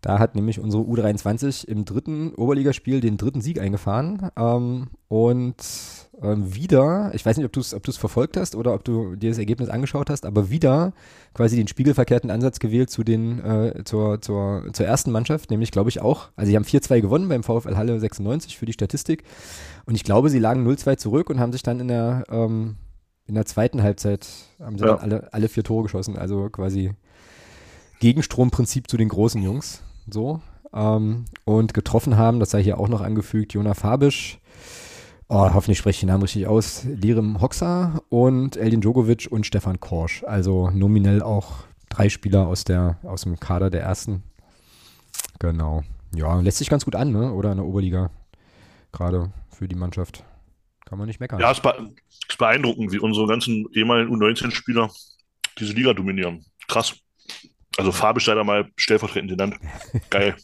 [0.01, 4.29] Da hat nämlich unsere U23 im dritten Oberligaspiel den dritten Sieg eingefahren.
[4.37, 5.55] Ähm, und
[6.21, 9.29] ähm, wieder, ich weiß nicht, ob du es ob verfolgt hast oder ob du dir
[9.29, 10.93] das Ergebnis angeschaut hast, aber wieder
[11.33, 15.89] quasi den spiegelverkehrten Ansatz gewählt zu den, äh, zur, zur, zur ersten Mannschaft, nämlich glaube
[15.89, 19.23] ich auch, also sie haben 4-2 gewonnen beim VfL Halle 96 für die Statistik.
[19.85, 22.75] Und ich glaube, sie lagen 0-2 zurück und haben sich dann in der, ähm,
[23.25, 24.27] in der zweiten Halbzeit
[24.59, 24.93] haben sie ja.
[24.93, 26.17] dann alle, alle vier Tore geschossen.
[26.17, 26.91] Also quasi
[27.99, 29.83] Gegenstromprinzip zu den großen Jungs.
[30.11, 30.41] So.
[30.73, 34.39] Ähm, und getroffen haben, das sei hier auch noch angefügt, Jona Fabisch,
[35.27, 39.79] oh, hoffentlich spreche ich den Namen richtig aus, Lirim Hoxa und Eldin Djokovic und Stefan
[39.79, 40.23] Korsch.
[40.23, 44.23] Also nominell auch drei Spieler aus, der, aus dem Kader der ersten.
[45.39, 45.83] Genau.
[46.15, 47.33] Ja, lässt sich ganz gut an, ne?
[47.33, 48.11] oder in der Oberliga.
[48.91, 50.23] Gerade für die Mannschaft.
[50.85, 51.39] Kann man nicht meckern.
[51.39, 54.89] Ja, es ist beeindruckend, wie unsere ganzen ehemaligen U19-Spieler
[55.59, 56.45] diese Liga dominieren.
[56.67, 56.95] Krass.
[57.79, 59.55] Also Fabisch sei da mal stellvertretend genannt.
[60.09, 60.35] Geil.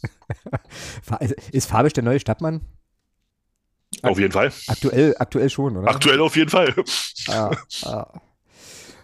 [1.52, 2.62] ist Fabisch der neue Stadtmann?
[4.02, 4.52] Auf jeden Fall.
[4.66, 5.88] Aktuell, aktuell schon, oder?
[5.88, 6.74] Aktuell auf jeden Fall.
[7.28, 7.50] Ah,
[7.84, 8.20] ah.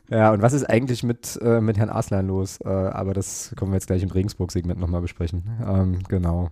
[0.08, 2.58] Ja, und was ist eigentlich mit, äh, mit Herrn Arslan los?
[2.64, 5.44] Äh, aber das können wir jetzt gleich im Regensburg-Segment nochmal besprechen.
[5.66, 6.50] Ähm, genau.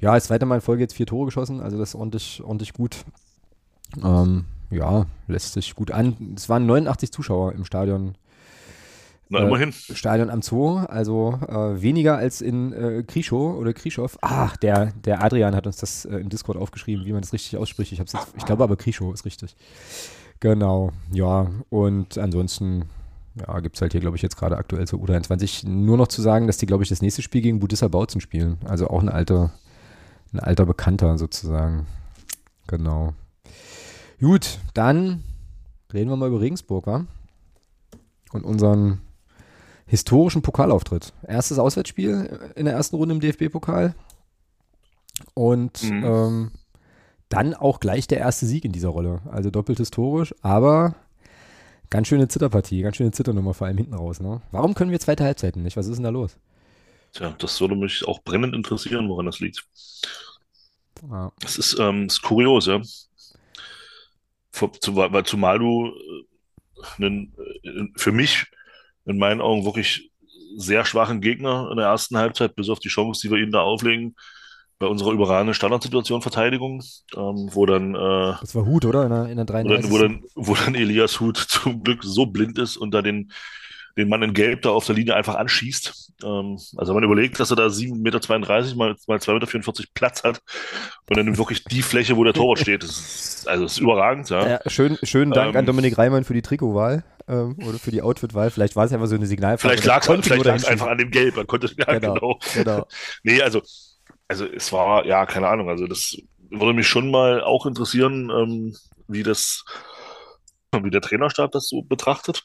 [0.00, 2.72] Ja, als zweite Mal in Folge jetzt vier Tore geschossen, also das ist ordentlich, ordentlich
[2.72, 3.04] gut.
[4.02, 6.34] Ähm, ja, lässt sich gut an.
[6.36, 8.16] Es waren 89 Zuschauer im Stadion
[9.28, 9.72] na, äh, immerhin.
[9.72, 14.16] Stadion am Zoo, also äh, weniger als in äh, Krischow oder Krischow.
[14.20, 17.56] Ach, der, der Adrian hat uns das äh, im Discord aufgeschrieben, wie man das richtig
[17.56, 17.92] ausspricht.
[17.92, 19.56] Ich, jetzt, ich glaube aber Krischow ist richtig.
[20.40, 21.50] Genau, ja.
[21.70, 22.84] Und ansonsten
[23.36, 26.22] ja, gibt es halt hier, glaube ich, jetzt gerade aktuell zur U23 nur noch zu
[26.22, 28.58] sagen, dass die, glaube ich, das nächste Spiel gegen Budissa Bautzen spielen.
[28.64, 29.52] Also auch ein alter,
[30.32, 31.86] ein alter Bekannter sozusagen.
[32.66, 33.14] Genau.
[34.20, 35.24] Gut, dann
[35.92, 37.04] reden wir mal über Regensburg, wa?
[38.32, 39.00] Und unseren
[39.94, 41.12] historischen Pokalauftritt.
[41.26, 43.94] Erstes Auswärtsspiel in der ersten Runde im DFB-Pokal.
[45.34, 46.04] Und mhm.
[46.04, 46.50] ähm,
[47.28, 49.22] dann auch gleich der erste Sieg in dieser Rolle.
[49.30, 50.96] Also doppelt historisch, aber
[51.90, 54.20] ganz schöne Zitterpartie, ganz schöne Zitternummer, vor allem hinten raus.
[54.20, 54.42] Ne?
[54.50, 55.76] Warum können wir zweite Halbzeiten nicht?
[55.76, 56.36] Was ist denn da los?
[57.12, 59.64] Tja, das würde mich auch brennend interessieren, woran das liegt.
[61.08, 61.32] Ja.
[61.40, 62.82] Das ist, ähm, ist kurios, ja.
[65.24, 68.46] Zumal du äh, einen, äh, für mich
[69.06, 70.10] in meinen Augen wirklich
[70.56, 73.60] sehr schwachen Gegner in der ersten Halbzeit, bis auf die Chance, die wir ihnen da
[73.60, 74.14] auflegen,
[74.78, 76.82] bei unserer überragenden Standardsituation Verteidigung,
[77.16, 77.94] ähm, wo dann.
[77.94, 79.04] Äh, das war Hut, oder?
[79.04, 79.90] In der, in der 33.
[79.90, 83.02] Wo dann, wo, dann, wo dann Elias Hut zum Glück so blind ist und da
[83.02, 83.30] den,
[83.96, 86.12] den Mann in Gelb da auf der Linie einfach anschießt.
[86.24, 90.24] Ähm, also wenn man überlegt, dass er da 7,32 Meter mal, mal 2,44 Meter Platz
[90.24, 90.42] hat
[91.08, 94.28] und dann wirklich die Fläche, wo der Torwart steht, das ist, also das ist überragend.
[94.30, 94.48] Ja.
[94.48, 98.02] ja schön, schönen Dank ähm, an Dominik Reimann für die Trikotwahl ähm, oder für die
[98.02, 98.50] Outfitwahl.
[98.50, 99.74] Vielleicht war es einfach so eine Signalfrage.
[99.74, 101.36] Vielleicht lag es einfach an dem Gelb.
[101.36, 102.14] Man konnte, ja, genau.
[102.14, 102.38] genau.
[102.54, 102.88] genau.
[103.22, 103.62] nee, also,
[104.28, 105.68] also es war, ja, keine Ahnung.
[105.68, 106.16] Also das
[106.50, 108.76] würde mich schon mal auch interessieren, ähm,
[109.08, 109.64] wie das,
[110.72, 112.44] wie der Trainerstab das so betrachtet.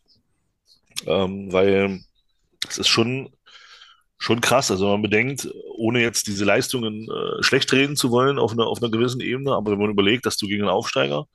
[1.06, 2.02] Ähm, weil
[2.68, 3.30] es ist schon,
[4.18, 4.72] schon krass.
[4.72, 8.68] Also wenn man bedenkt, ohne jetzt diese Leistungen äh, schlecht reden zu wollen auf einer,
[8.68, 11.26] auf einer gewissen Ebene, aber wenn man überlegt, dass du gegen einen Aufsteiger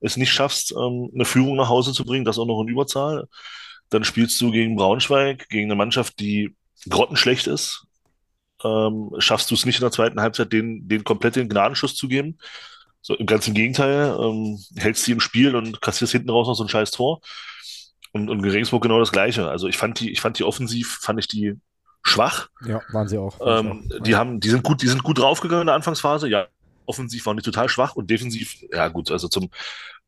[0.00, 3.28] es nicht schaffst, ähm, eine Führung nach Hause zu bringen, das auch noch in Überzahl,
[3.88, 6.56] dann spielst du gegen Braunschweig, gegen eine Mannschaft, die
[6.88, 7.86] grottenschlecht ist.
[8.64, 12.08] Ähm, schaffst du es nicht in der zweiten Halbzeit, den, den komplett den Gnadenschuss zu
[12.08, 12.38] geben.
[13.00, 16.64] So, Im ganzen Gegenteil, ähm, hältst sie im Spiel und kassierst hinten raus noch so
[16.64, 17.20] ein scheiß Tor.
[18.12, 19.48] Und, und Regensburg genau das Gleiche.
[19.48, 21.58] Also ich fand die, ich fand die offensiv, fand ich die
[22.02, 22.48] schwach.
[22.66, 23.38] Ja, waren sie auch.
[23.44, 23.90] Ähm.
[24.04, 24.18] Die ja.
[24.18, 26.28] haben, die sind gut, die sind gut draufgegangen in der Anfangsphase.
[26.28, 26.46] Ja,
[26.86, 29.50] offensiv waren die total schwach und defensiv, ja gut, also zum,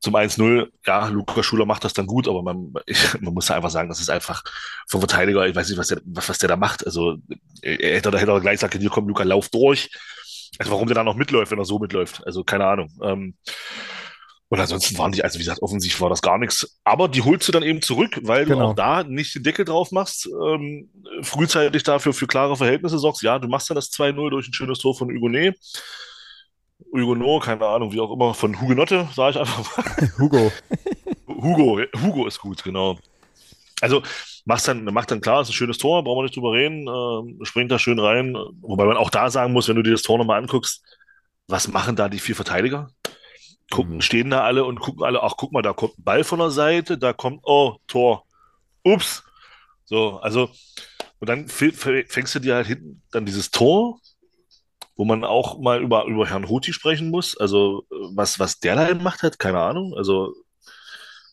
[0.00, 3.70] zum 1-0, ja, Luca Schuler macht das dann gut, aber man, ich, man muss einfach
[3.70, 4.44] sagen, das ist einfach
[4.86, 6.84] vom Verteidiger, ich weiß nicht, was der, was, der da macht.
[6.84, 7.16] Also
[7.62, 9.90] er hätte, hätte er gleich sagen können, hier kommt Luca, lauf durch.
[10.58, 12.24] Also warum der da noch mitläuft, wenn er so mitläuft?
[12.26, 12.90] Also keine Ahnung.
[13.02, 13.34] Ähm,
[14.54, 16.78] und ansonsten waren die, also wie gesagt, offensiv war das gar nichts.
[16.84, 18.60] Aber die holst du dann eben zurück, weil Genau.
[18.60, 20.88] du auch da nicht den Deckel drauf machst, ähm,
[21.22, 23.22] frühzeitig dafür für klare Verhältnisse sorgst.
[23.22, 25.58] Ja, du machst dann das 2-0 durch ein schönes Tor von Hugonet.
[26.92, 30.12] Hugonet, keine Ahnung, wie auch immer, von Hugenotte, sage ich einfach mal.
[30.18, 30.52] Hugo.
[31.26, 32.96] Hugo, Hugo ist gut, genau.
[33.80, 34.02] Also
[34.44, 37.44] machst dann, macht dann klar, ist ein schönes Tor, brauchen wir nicht drüber reden, ähm,
[37.44, 38.36] springt da schön rein.
[38.60, 40.82] Wobei man auch da sagen muss, wenn du dir das Tor nochmal anguckst,
[41.48, 42.88] was machen da die vier Verteidiger?
[43.70, 44.00] Gucken, Mhm.
[44.02, 46.50] stehen da alle und gucken alle, ach guck mal, da kommt ein Ball von der
[46.50, 48.24] Seite, da kommt, oh, Tor.
[48.84, 49.24] Ups.
[49.84, 50.50] So, also,
[51.20, 53.98] und dann fängst du dir halt hinten dann dieses Tor,
[54.96, 57.36] wo man auch mal über, über Herrn Ruti sprechen muss.
[57.36, 59.94] Also, äh, was, was der da gemacht hat, keine Ahnung.
[59.96, 60.34] Also,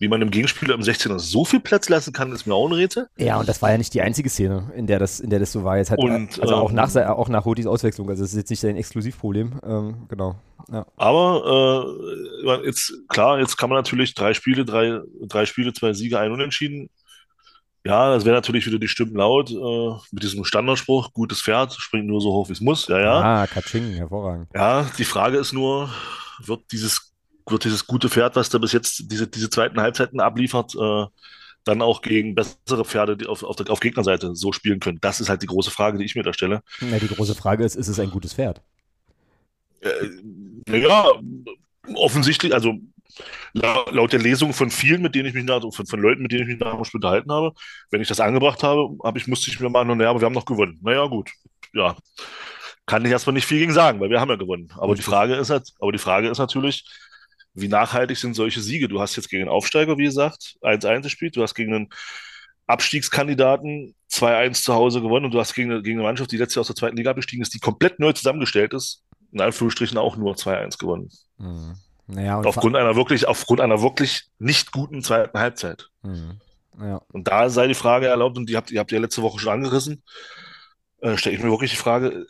[0.02, 2.74] wie man dem Gegenspieler im 16er so viel Platz lassen kann, ist mir auch ein
[2.74, 3.08] Rätsel.
[3.18, 5.52] Ja, und das war ja nicht die einzige Szene, in der das, in der das
[5.52, 5.78] so war.
[5.78, 8.10] Jetzt hat, Und, also auch ähm, nach, auch nach Hodis Auswechslung.
[8.10, 9.60] Also das ist jetzt nicht sein Exklusivproblem.
[9.64, 10.40] Ähm, genau.
[10.72, 10.88] Ja.
[10.98, 11.94] Aber
[12.44, 16.32] äh, jetzt, klar, jetzt kann man natürlich drei Spiele, drei, drei Spiele, zwei Siege, ein
[16.32, 16.90] Unentschieden.
[17.86, 22.08] Ja, das wäre natürlich wieder die Stimmen laut äh, mit diesem Standardspruch, gutes Pferd, springt
[22.08, 22.88] nur so hoch, wie es muss.
[22.88, 23.20] Ja, ja.
[23.22, 24.48] Ah, Katsching, hervorragend.
[24.56, 25.92] Ja, die Frage ist nur,
[26.40, 27.11] wird dieses,
[27.48, 31.06] wird dieses gute Pferd, was da bis jetzt diese, diese zweiten Halbzeiten abliefert, äh,
[31.64, 35.00] dann auch gegen bessere Pferde die auf, auf, der, auf Gegnerseite so spielen können?
[35.02, 36.62] Das ist halt die große Frage, die ich mir da stelle.
[36.80, 38.62] Na, die große Frage ist, ist es ein gutes Pferd?
[39.82, 39.90] Äh,
[40.68, 41.12] naja,
[41.96, 42.80] offensichtlich, also
[43.54, 46.44] laut, der Lesung von vielen, mit denen ich mich nach, von, von Leuten, mit denen
[46.44, 47.54] ich mich nach unterhalten habe,
[47.90, 50.34] wenn ich das angebracht habe, habe ich, musste ich mir mal, naja, aber wir haben
[50.34, 50.80] noch gewonnen.
[50.82, 51.30] Naja, gut.
[51.74, 51.96] Ja.
[52.86, 54.72] Kann ich erstmal nicht viel gegen sagen, weil wir haben ja gewonnen.
[54.78, 55.02] Aber die.
[55.02, 56.86] Frage ist halt, aber die Frage ist natürlich,
[57.54, 58.88] wie nachhaltig sind solche Siege?
[58.88, 61.90] Du hast jetzt gegen einen Aufsteiger, wie gesagt, 1-1 gespielt, du hast gegen einen
[62.68, 66.56] Abstiegskandidaten 2-1 zu Hause gewonnen und du hast gegen, eine- gegen eine Mannschaft, die letztes
[66.56, 70.16] Jahr aus der zweiten Liga abgestiegen ist, die komplett neu zusammengestellt ist, in Anführungsstrichen auch
[70.16, 71.10] nur 2-1 gewonnen.
[71.38, 71.76] Hm.
[72.08, 75.90] Naja, und Aufgrund einer wirklich, aufgrund einer wirklich nicht guten zweiten Halbzeit.
[76.04, 76.40] Hm.
[76.80, 77.02] Ja.
[77.12, 79.54] Und da sei die Frage erlaubt, und die habt, ihr habt ihr letzte Woche schon
[79.54, 80.04] angerissen,
[81.02, 82.26] äh, stelle ich mir wirklich die Frage,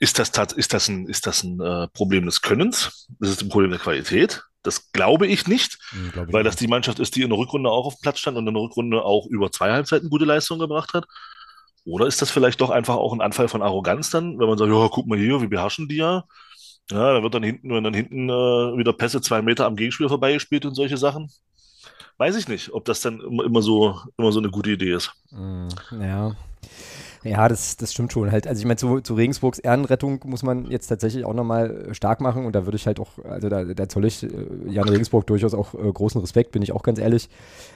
[0.00, 3.06] ist das, ist das ein, ist das ein äh, Problem des Könnens?
[3.20, 4.42] Ist es ein Problem der Qualität?
[4.62, 7.38] Das glaube ich nicht, Hm, glaub ich weil das die Mannschaft ist, die in der
[7.38, 10.24] Rückrunde auch auf dem Platz stand und in der Rückrunde auch über zwei Halbzeiten gute
[10.24, 11.06] Leistung gebracht hat.
[11.84, 14.70] Oder ist das vielleicht doch einfach auch ein Anfall von Arroganz dann, wenn man sagt,
[14.70, 16.24] ja, guck mal hier, wir beherrschen die ja.
[16.90, 18.32] Ja, da wird dann hinten, wenn dann hinten äh,
[18.78, 21.30] wieder Pässe zwei Meter am Gegenspieler vorbeigespielt und solche Sachen.
[22.18, 25.12] Weiß ich nicht, ob das dann immer, immer so, immer so eine gute Idee ist.
[25.30, 25.68] Hm,
[26.00, 26.36] Ja.
[27.24, 28.32] Ja, das, das stimmt schon.
[28.32, 32.20] Halt, also ich meine, zu, zu Regensburgs Ehrenrettung muss man jetzt tatsächlich auch nochmal stark
[32.20, 34.28] machen und da würde ich halt auch, also da, da zolle ich äh,
[34.66, 37.28] Jan Regensburg durchaus auch äh, großen Respekt, bin ich auch ganz ehrlich.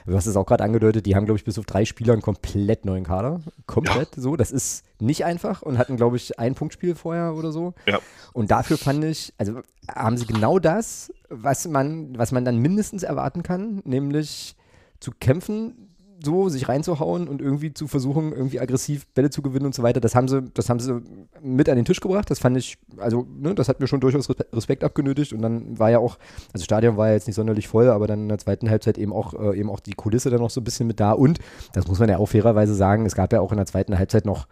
[0.05, 2.21] Du hast es auch gerade angedeutet, die haben, glaube ich, bis auf drei Spieler einen
[2.21, 3.41] komplett neuen Kader.
[3.65, 4.35] Komplett so.
[4.35, 7.73] Das ist nicht einfach und hatten, glaube ich, ein Punktspiel vorher oder so.
[7.85, 7.99] Ja.
[8.33, 13.03] Und dafür fand ich, also haben sie genau das, was man, was man dann mindestens
[13.03, 14.55] erwarten kann, nämlich
[14.99, 15.89] zu kämpfen,
[16.23, 19.99] so sich reinzuhauen und irgendwie zu versuchen, irgendwie aggressiv Bälle zu gewinnen und so weiter.
[19.99, 21.01] Das haben sie, das haben sie
[21.41, 22.29] mit an den Tisch gebracht.
[22.29, 25.33] Das fand ich, also, ne, das hat mir schon durchaus Respe- Respekt abgenötigt.
[25.33, 28.07] Und dann war ja auch, also das Stadion war ja jetzt nicht sonderlich voll, aber
[28.07, 30.61] dann in der zweiten Halbzeit eben auch, äh, eben auch die Kulisse dann noch so
[30.61, 31.11] ein bisschen mit da.
[31.11, 31.39] Und
[31.73, 34.25] das muss man ja auch fairerweise sagen, es gab ja auch in der zweiten Halbzeit
[34.25, 34.47] noch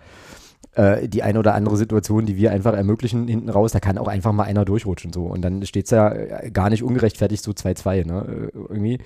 [0.75, 4.07] äh, die eine oder andere Situation, die wir einfach ermöglichen hinten raus, da kann auch
[4.07, 7.51] einfach mal einer durchrutschen so und dann steht es ja äh, gar nicht ungerechtfertigt so
[7.51, 8.49] 2-2, ne?
[8.53, 8.99] Äh, irgendwie.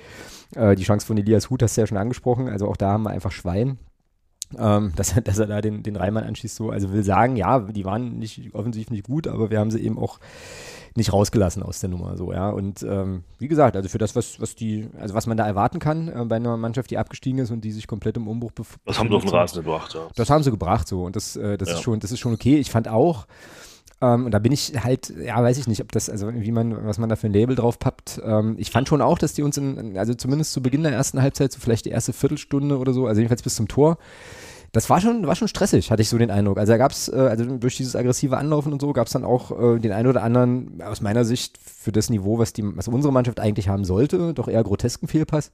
[0.56, 3.04] Äh, die Chance von Elias Huth hast du ja schon angesprochen, also auch da haben
[3.04, 3.78] wir einfach Schwein.
[4.58, 6.70] Ähm, dass, er, dass er da den, den Reimann anschießt, so.
[6.72, 9.98] Also will sagen, ja, die waren nicht offensiv nicht gut, aber wir haben sie eben
[10.00, 10.20] auch
[10.96, 12.50] nicht rausgelassen aus der Nummer, so, ja.
[12.50, 15.78] Und ähm, wie gesagt, also für das, was, was die, also was man da erwarten
[15.80, 18.82] kann äh, bei einer Mannschaft, die abgestiegen ist und die sich komplett im Umbruch befindet.
[18.86, 20.08] Das haben wir auf den Rasen gebracht, ja.
[20.16, 21.76] Das haben sie gebracht so und das, äh, das Ja.
[21.76, 22.58] ist schon, das ist schon okay.
[22.58, 23.28] Ich fand auch,
[24.02, 26.86] ähm, und da bin ich halt, ja, weiß ich nicht, ob das, also wie man,
[26.86, 28.22] was man da für ein Label drauf pappt.
[28.24, 31.22] Ähm, ich fand schon auch, dass die uns in, also zumindest zu Beginn der ersten
[31.22, 33.98] Halbzeit, so vielleicht die erste Viertelstunde oder so, also jedenfalls bis zum Tor,
[34.72, 36.60] das war schon, war schon stressig, hatte ich so den Eindruck.
[36.60, 39.24] Also da gab es, äh, also durch dieses aggressive Anlaufen und so, gab es dann
[39.24, 42.88] auch äh, den einen oder anderen, aus meiner Sicht, für das Niveau, was, die, was
[42.88, 45.52] unsere Mannschaft eigentlich haben sollte, doch eher grotesken Fehlpass.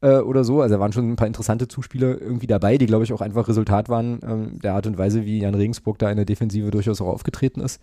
[0.00, 0.60] Äh, oder so.
[0.60, 3.48] Also da waren schon ein paar interessante Zuspieler irgendwie dabei, die, glaube ich, auch einfach
[3.48, 7.00] Resultat waren ähm, der Art und Weise, wie Jan Regensburg da in der Defensive durchaus
[7.00, 7.80] auch aufgetreten ist.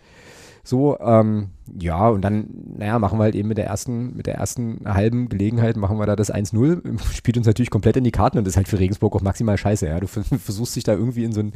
[0.68, 1.50] So, ähm,
[1.80, 2.48] ja, und dann,
[2.78, 6.08] naja, machen wir halt eben mit der ersten, mit der ersten halben Gelegenheit, machen wir
[6.08, 7.00] da das 1-0.
[7.14, 9.86] Spielt uns natürlich komplett in die Karten und ist halt für Regensburg auch maximal scheiße,
[9.86, 10.00] ja.
[10.00, 11.54] Du versuchst dich da irgendwie in so ein,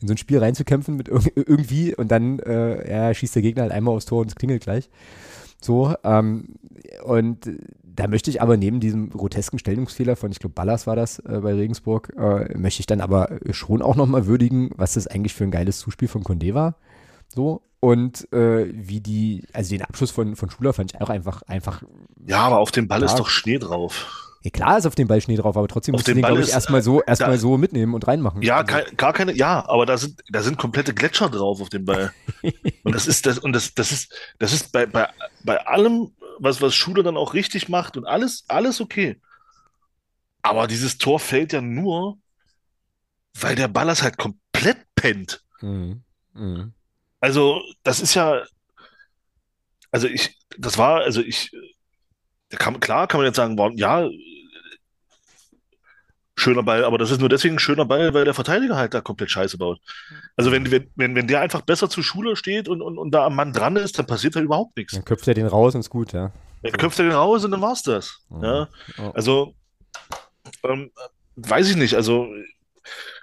[0.00, 3.72] in so ein Spiel reinzukämpfen mit irgendwie und dann äh, ja, schießt der Gegner halt
[3.72, 4.90] einmal aufs Tor und es klingelt gleich.
[5.60, 6.56] So, ähm,
[7.04, 7.48] und
[7.98, 11.40] da möchte ich aber neben diesem grotesken Stellungsfehler von, ich glaube, Ballas war das äh,
[11.42, 15.42] bei Regensburg, äh, möchte ich dann aber schon auch nochmal würdigen, was das eigentlich für
[15.42, 16.76] ein geiles Zuspiel von Condé war.
[17.26, 21.42] So, und äh, wie die, also den Abschluss von, von Schuler fand ich auch einfach,
[21.42, 21.82] einfach.
[22.24, 23.10] Ja, aber auf dem Ball klar.
[23.10, 24.28] ist doch Schnee drauf.
[24.42, 26.50] Ja, klar ist auf dem Ball Schnee drauf, aber trotzdem muss du den, glaube ich,
[26.50, 28.42] erstmal so, erstmal so mitnehmen und reinmachen.
[28.42, 28.66] Ja, also.
[28.66, 32.12] kein, gar keine, ja, aber da sind, da sind komplette Gletscher drauf auf dem Ball.
[32.84, 35.08] und das ist, das, und das, das ist, das ist bei, bei,
[35.42, 39.20] bei allem, was, was Schuler dann auch richtig macht und alles, alles okay.
[40.42, 42.18] Aber dieses Tor fällt ja nur,
[43.34, 45.42] weil der Ballers halt komplett pennt.
[45.60, 46.02] Mhm.
[46.34, 46.72] Mhm.
[47.20, 48.42] Also, das ist ja,
[49.90, 51.50] also ich, das war, also ich,
[52.50, 54.08] kann, klar kann man jetzt sagen, ja,
[56.38, 59.00] schöner Ball, aber das ist nur deswegen ein schöner Ball, weil der Verteidiger halt da
[59.00, 59.80] komplett Scheiße baut.
[60.36, 63.36] Also wenn, wenn, wenn, der einfach besser zur Schule steht und, und, und da am
[63.36, 64.94] Mann dran ist, dann passiert da überhaupt nichts.
[64.94, 66.32] Dann köpft er den raus und ist gut, ja.
[66.62, 68.20] Dann köpft er den raus und dann war's das.
[68.28, 68.44] Mhm.
[68.44, 68.68] Ja.
[69.14, 69.54] Also,
[70.64, 70.90] ähm,
[71.36, 72.28] weiß ich nicht, also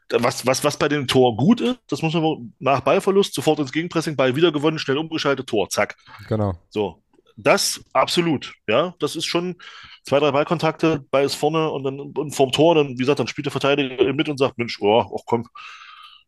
[0.09, 3.71] was, was, was bei dem Tor gut ist, das muss man nach Ballverlust sofort ins
[3.71, 5.95] Gegenpressing, Ball wieder gewonnen, schnell umgeschaltet, Tor, zack.
[6.27, 6.59] Genau.
[6.69, 7.01] So.
[7.37, 8.95] Das absolut, ja.
[8.99, 9.55] Das ist schon
[10.03, 13.27] zwei, drei Ballkontakte, Ball ist vorne und dann und vorm Tor, dann, wie gesagt, dann
[13.27, 15.47] spielt der Verteidiger mit und sagt, Mensch, oh, ach komm,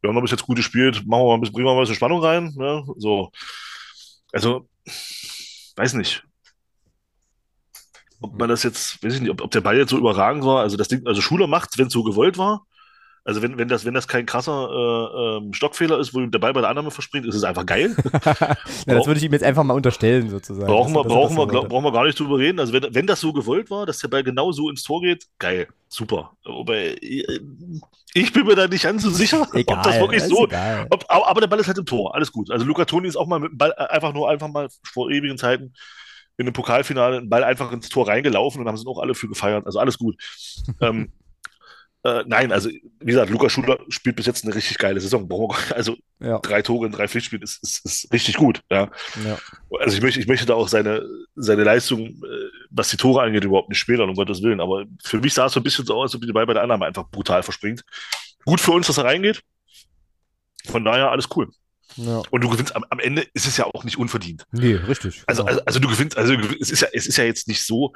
[0.02, 1.80] wir haben noch bis jetzt gut gespielt, machen wir mal ein bisschen, bringen wir mal
[1.80, 2.54] ein bisschen Spannung rein.
[2.56, 2.86] Ne?
[2.98, 3.32] So.
[4.32, 4.68] Also,
[5.76, 6.24] weiß nicht.
[8.20, 10.62] Ob man das jetzt, weiß ich nicht, ob, ob der Ball jetzt so überragend war.
[10.62, 12.66] Also das Ding, also Schuler macht, wenn es so gewollt war.
[13.28, 16.54] Also wenn, wenn, das, wenn das kein krasser äh, ähm, Stockfehler ist, wo der Ball
[16.54, 17.94] bei der Annahme verspringt, ist es einfach geil.
[18.24, 20.66] ja, das würde ich ihm jetzt einfach mal unterstellen, sozusagen.
[20.66, 22.58] Brauchen, wir, brauchen, wir, glaub, brauchen wir gar nicht drüber reden.
[22.58, 25.28] Also wenn, wenn das so gewollt war, dass der Ball genau so ins Tor geht,
[25.40, 26.38] geil, super.
[26.46, 27.42] Wobei, äh,
[28.14, 30.48] ich bin mir da nicht ganz so sicher, egal, ob das wirklich das so.
[30.90, 32.50] Ob, aber der Ball ist halt im Tor, alles gut.
[32.50, 35.12] Also Luca Toni ist auch mal mit dem Ball äh, einfach nur einfach mal vor
[35.12, 35.74] ewigen Zeiten
[36.38, 39.28] in einem Pokalfinale einen Ball einfach ins Tor reingelaufen und haben sie auch alle für
[39.28, 39.66] gefeiert.
[39.66, 40.16] Also alles gut.
[40.80, 41.12] ähm,
[42.08, 45.28] äh, nein, also wie gesagt, Lukas Schuler spielt bis jetzt eine richtig geile Saison.
[45.72, 46.40] Also ja.
[46.40, 48.62] drei Tore in drei Pflichtspielen ist, ist, ist richtig gut.
[48.72, 48.90] Ja.
[49.26, 49.38] ja.
[49.80, 53.44] Also ich möchte, ich möchte da auch seine, seine Leistung, äh, was die Tore angeht,
[53.44, 54.62] überhaupt nicht spielen, um Gottes Willen.
[54.62, 56.54] Aber für mich sah es so ein bisschen so aus, als ob die Ball bei
[56.54, 57.84] der Annahme einfach brutal verspringt.
[58.46, 59.42] Gut für uns, dass er reingeht.
[60.66, 61.50] Von daher alles cool.
[61.98, 62.22] Ja.
[62.32, 64.46] Und du gewinnst am, am, Ende ist es ja auch nicht unverdient.
[64.52, 65.24] Nee, richtig.
[65.28, 65.52] Also, genau.
[65.52, 67.94] also, also, du gewinnst, also es ist ja, es ist ja jetzt nicht so,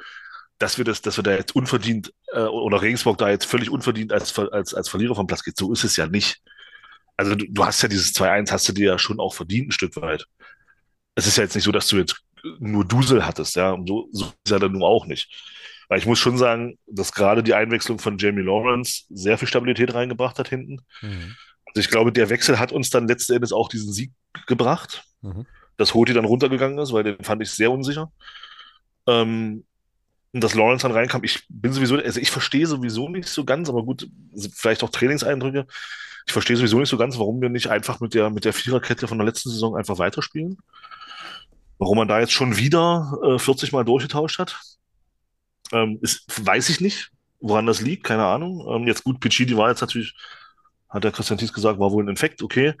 [0.62, 4.12] dass wir das, dass wir da jetzt unverdient äh, oder Regensburg da jetzt völlig unverdient
[4.12, 5.56] als, als, als Verlierer vom Platz geht.
[5.56, 6.40] So ist es ja nicht.
[7.16, 9.72] Also du, du hast ja dieses 2-1, hast du dir ja schon auch verdient ein
[9.72, 10.24] Stück weit.
[11.16, 12.22] Es ist ja jetzt nicht so, dass du jetzt
[12.60, 13.72] nur Dusel hattest, ja.
[13.72, 15.34] Und so, so ist ja dann nur auch nicht.
[15.88, 19.92] Weil ich muss schon sagen, dass gerade die Einwechslung von Jamie Lawrence sehr viel Stabilität
[19.92, 20.78] reingebracht hat hinten.
[21.00, 21.36] Mhm.
[21.66, 24.12] Also ich glaube, der Wechsel hat uns dann letzten Endes auch diesen Sieg
[24.46, 25.02] gebracht.
[25.22, 25.44] Mhm.
[25.76, 28.12] Dass Hoti dann runtergegangen ist, weil den fand ich sehr unsicher.
[29.08, 29.64] Ähm,
[30.32, 33.68] und dass Lawrence dann reinkam, ich bin sowieso, also ich verstehe sowieso nicht so ganz,
[33.68, 34.08] aber gut,
[34.54, 35.66] vielleicht auch Trainingseindrücke.
[36.26, 39.08] Ich verstehe sowieso nicht so ganz, warum wir nicht einfach mit der, mit der Viererkette
[39.08, 40.56] von der letzten Saison einfach weiterspielen.
[41.78, 44.58] Warum man da jetzt schon wieder äh, 40 Mal durchgetauscht hat,
[45.72, 48.66] ähm, ist, weiß ich nicht, woran das liegt, keine Ahnung.
[48.70, 50.14] Ähm, jetzt gut, Piccini war jetzt natürlich,
[50.88, 52.74] hat der Christian Thies gesagt, war wohl ein Infekt, okay.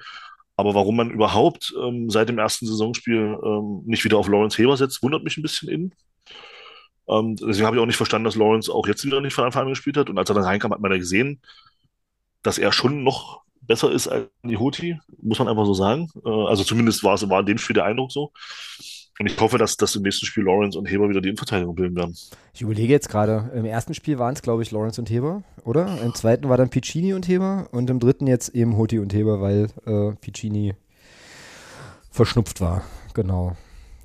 [0.56, 4.76] Aber warum man überhaupt ähm, seit dem ersten Saisonspiel ähm, nicht wieder auf Lawrence Heber
[4.76, 5.94] setzt, wundert mich ein bisschen in.
[7.08, 9.62] Ähm, deswegen habe ich auch nicht verstanden, dass Lawrence auch jetzt wieder nicht von Anfang
[9.62, 10.10] an gespielt hat.
[10.10, 11.40] Und als er dann reinkam, hat man ja gesehen,
[12.42, 16.08] dass er schon noch besser ist als die Hoti, muss man einfach so sagen.
[16.24, 18.32] Äh, also zumindest war es war in dem Spiel der Eindruck so.
[19.18, 21.94] Und ich hoffe, dass, dass im nächsten Spiel Lawrence und Heber wieder die Innenverteidigung bilden
[21.94, 22.16] werden.
[22.54, 26.02] Ich überlege jetzt gerade, im ersten Spiel waren es, glaube ich, Lawrence und Heber, oder?
[26.02, 29.40] Im zweiten war dann Piccini und Heber und im dritten jetzt eben Hoti und Heber,
[29.40, 30.74] weil äh, Piccini
[32.10, 32.82] verschnupft war.
[33.14, 33.56] Genau.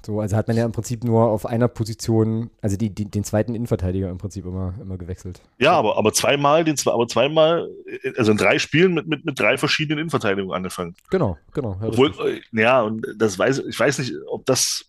[0.07, 3.25] So, also hat man ja im Prinzip nur auf einer Position, also die, die, den
[3.25, 5.41] zweiten Innenverteidiger im Prinzip immer, immer gewechselt.
[5.59, 7.69] Ja, aber, aber zweimal, den, aber zweimal,
[8.15, 10.95] also in drei Spielen mit, mit, mit drei verschiedenen Innenverteidigungen angefangen.
[11.09, 11.77] Genau, genau.
[11.81, 14.85] Ja, Obwohl, äh, ja, und das weiß, ich weiß nicht, ob das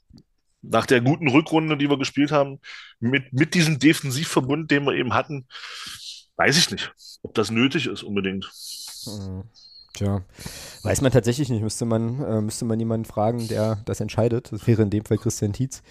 [0.63, 2.61] nach der guten Rückrunde, die wir gespielt haben,
[3.01, 5.49] mit, mit diesem Defensivverbund, den wir eben hatten,
[6.37, 8.49] weiß ich nicht, ob das nötig ist unbedingt.
[9.05, 9.43] Mhm.
[9.99, 10.23] Tja,
[10.85, 11.61] weiß man tatsächlich nicht.
[11.63, 14.53] Müsste man, äh, müsste man jemanden fragen, der das entscheidet.
[14.53, 15.83] Das wäre in dem Fall Christian Tietz.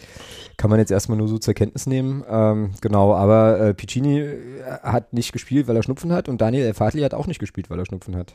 [0.56, 2.24] Kann man jetzt erstmal nur so zur Kenntnis nehmen.
[2.30, 6.74] Ähm, genau, aber äh, Piccini äh, hat nicht gespielt, weil er Schnupfen hat und Daniel
[6.74, 8.34] Fatli hat auch nicht gespielt, weil er Schnupfen hat.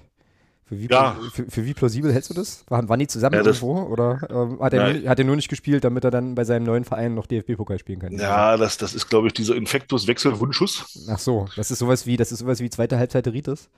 [0.65, 1.17] Für wie, Ja.
[1.33, 2.65] für, für wie plausibel hältst du das?
[2.69, 3.81] Waren, waren die zusammen Ja, irgendwo?
[3.81, 5.01] Oder ähm, hat, er Nein.
[5.03, 7.79] nur, hat er nur nicht gespielt, damit er dann bei seinem neuen Verein noch DFB-Pokal
[7.79, 8.13] spielen kann?
[8.13, 11.07] Ja, das, das ist, glaube ich, dieser Infektus-Wechselwundschuss.
[11.11, 13.71] Ach so, das ist sowas wie, das ist sowas wie zweite Halbzeit Ritis?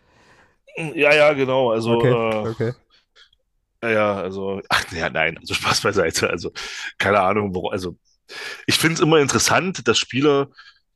[0.76, 1.70] Ja, ja, genau.
[1.70, 2.72] Also, Okay, äh, okay.
[3.82, 6.30] ja, also, ach, ja, nein, also Spaß beiseite.
[6.30, 6.52] Also,
[6.98, 7.96] keine Ahnung, warum, also,
[8.66, 10.48] ich finde es immer interessant, dass Spieler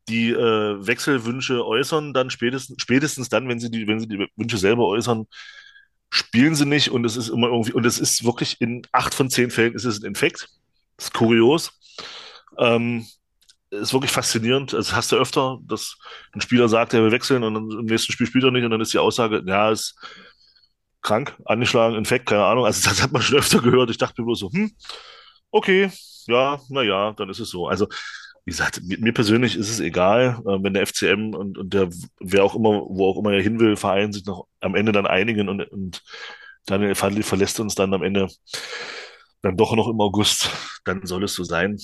[0.09, 4.57] die äh, Wechselwünsche äußern, dann spätestens, spätestens dann, wenn sie die, wenn sie die Wünsche
[4.57, 5.27] selber äußern,
[6.11, 9.29] spielen sie nicht und es ist immer irgendwie, und es ist wirklich in acht von
[9.29, 10.49] zehn Fällen ist es ein Infekt.
[10.97, 11.79] Das ist kurios.
[12.59, 13.07] Ähm,
[13.70, 14.74] ist wirklich faszinierend.
[14.74, 15.96] Also hast du öfter, dass
[16.33, 18.70] ein Spieler sagt, er will wechseln und dann im nächsten Spiel spielt er nicht und
[18.70, 19.94] dann ist die Aussage, ja, ist
[21.02, 22.64] krank, angeschlagen, Infekt, keine Ahnung.
[22.64, 23.90] Also das hat man schon öfter gehört.
[23.90, 24.72] Ich dachte mir bloß so, hm,
[25.50, 25.90] okay,
[26.26, 27.68] ja, na ja, dann ist es so.
[27.68, 27.88] Also
[28.44, 32.44] wie gesagt, mir, persönlich ist es egal, äh, wenn der FCM und, und der, wer
[32.44, 35.50] auch immer, wo auch immer er hin will, Verein sich noch am Ende dann einigen
[35.50, 36.02] und, und
[36.64, 38.28] Daniel Fadli verlässt uns dann am Ende
[39.42, 40.50] dann doch noch im August,
[40.85, 41.78] dann soll es so sein.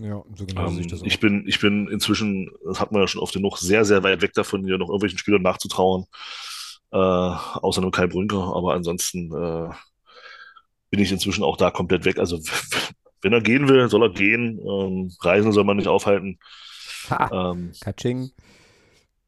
[0.00, 1.06] Ja, so genau sehe Ähm, ich das auch.
[1.06, 4.22] ich bin, ich bin inzwischen, das hat man ja schon oft genug, sehr, sehr weit
[4.22, 6.04] weg davon, hier noch irgendwelchen Spielern nachzutrauern,
[6.92, 9.70] äh, außer einem Kai Brünker, aber ansonsten äh,
[10.90, 12.18] bin ich inzwischen auch da komplett weg.
[12.18, 12.40] Also
[13.22, 14.58] wenn er gehen will, soll er gehen.
[14.60, 16.38] Ähm, Reisen soll man nicht aufhalten.
[17.10, 18.32] Ha, Ähm, Katsching.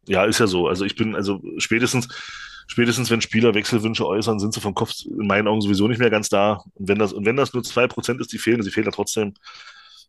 [0.06, 0.68] ja, ist ja so.
[0.68, 2.08] Also ich bin, also spätestens,
[2.66, 6.10] spätestens wenn Spieler Wechselwünsche äußern, sind sie vom Kopf in meinen Augen sowieso nicht mehr
[6.10, 6.62] ganz da.
[6.74, 8.92] Und wenn das, und wenn das nur zwei Prozent ist, die fehlen, sie fehlen ja
[8.92, 9.34] trotzdem.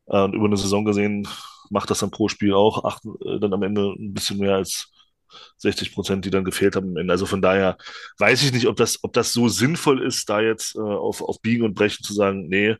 [0.08, 1.28] Äh, und über eine Saison gesehen
[1.70, 4.92] macht das dann pro Spiel auch acht, äh, dann am Ende ein bisschen mehr als
[5.58, 7.10] 60 Prozent, die dann gefehlt haben.
[7.10, 7.78] Also von daher
[8.20, 11.42] weiß ich nicht, ob das, ob das so sinnvoll ist, da jetzt äh, auf, auf
[11.42, 12.76] Biegen und Brechen zu sagen, nee,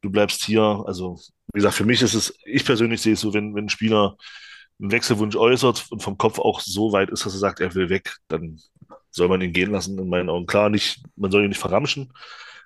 [0.00, 0.82] du bleibst hier.
[0.86, 1.18] Also,
[1.52, 4.16] wie gesagt, für mich ist es, ich persönlich sehe es so, wenn, wenn ein Spieler
[4.80, 7.90] einen Wechselwunsch äußert und vom Kopf auch so weit ist, dass er sagt, er will
[7.90, 8.58] weg, dann
[9.10, 10.46] soll man ihn gehen lassen, in meinen Augen.
[10.46, 12.12] Klar, nicht, man soll ihn nicht verramschen,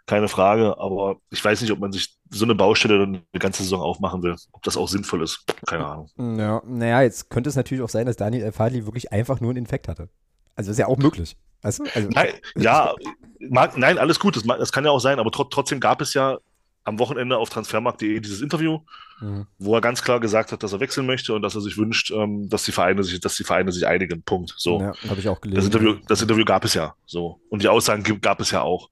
[0.07, 3.63] keine Frage, aber ich weiß nicht, ob man sich so eine Baustelle dann eine ganze
[3.63, 5.45] Saison aufmachen will, ob das auch sinnvoll ist.
[5.67, 6.09] Keine Ahnung.
[6.39, 9.59] Ja, naja, jetzt könnte es natürlich auch sein, dass Daniel Fadli wirklich einfach nur einen
[9.59, 10.09] Infekt hatte.
[10.57, 11.37] Also ist ja auch möglich.
[11.37, 11.67] Du?
[11.67, 12.95] Also, Nein, ja,
[13.41, 16.13] mag, nein, alles gut, das, das kann ja auch sein, aber tro trotzdem gab es
[16.13, 16.39] ja
[16.85, 18.81] am Wochenende auf transfermarkt.de dieses Interview,
[19.21, 19.47] Mhm.
[19.59, 22.11] wo er ganz klar gesagt hat, dass er wechseln möchte und dass er sich wünscht,
[22.11, 24.23] ähm, dass die Vereine sich, dass die Vereine sich einigen.
[24.23, 24.53] Punkt.
[24.59, 24.81] So.
[24.81, 25.57] Ja, habe ich auch gelesen.
[25.57, 26.95] Das Interview, das Interview gab es ja.
[27.07, 27.41] So.
[27.49, 28.91] Und die Aussagen gab es ja auch.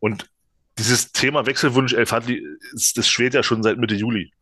[0.00, 0.28] Und
[0.78, 4.32] dieses Thema Wechselwunsch El Fadli, ist- das schwelt ja schon seit Mitte Juli.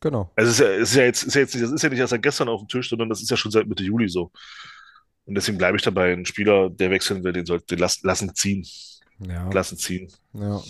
[0.00, 0.30] Genau.
[0.36, 1.88] Also es ist ja, es ist ja jetzt, ist ja jetzt nicht, das ist ja
[1.90, 4.08] nicht erst seit gestern auf dem Tisch, sondern das ist ja schon seit Mitte Juli
[4.08, 4.30] so.
[5.26, 6.12] Und deswegen bleibe ich dabei.
[6.12, 8.66] Ein Spieler, der wechseln will, den sollte den lassen, lassen ziehen.
[9.18, 9.50] Ja.
[9.52, 10.08] Lassen ziehen.
[10.32, 10.60] Ja.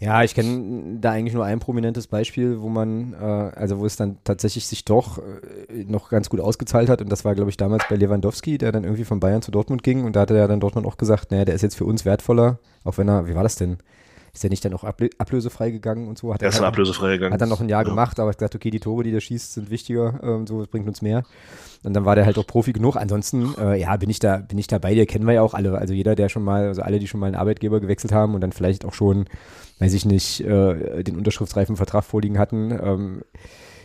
[0.00, 3.94] Ja, ich kenne da eigentlich nur ein prominentes Beispiel, wo man, äh, also wo es
[3.94, 7.00] dann tatsächlich sich doch äh, noch ganz gut ausgezahlt hat.
[7.00, 9.84] Und das war, glaube ich, damals bei Lewandowski, der dann irgendwie von Bayern zu Dortmund
[9.84, 10.02] ging.
[10.02, 12.58] Und da hatte ja dann Dortmund auch gesagt, naja, der ist jetzt für uns wertvoller,
[12.82, 13.78] auch wenn er, wie war das denn?
[14.34, 16.32] Ist er nicht dann auch ablö ablösefrei gegangen und so?
[16.32, 17.34] Hat Er ist dann halt- ablösefrei gegangen.
[17.34, 17.88] Hat dann noch ein Jahr Ja.
[17.88, 20.68] gemacht, aber ich gesagt, okay, die Tore, die der schießt, sind wichtiger, ähm, so, das
[20.68, 21.22] bringt uns mehr.
[21.82, 22.96] Und dann war der halt auch Profi genug.
[22.96, 25.52] Ansonsten, äh, ja, bin ich da, bin ich da bei dir, kennen wir ja auch
[25.52, 25.76] alle.
[25.76, 28.40] Also jeder, der schon mal, also alle, die schon mal einen Arbeitgeber gewechselt haben und
[28.40, 29.26] dann vielleicht auch schon,
[29.80, 33.22] weiß ich nicht, äh, den unterschriftsreifen Vertrag vorliegen hatten, ähm,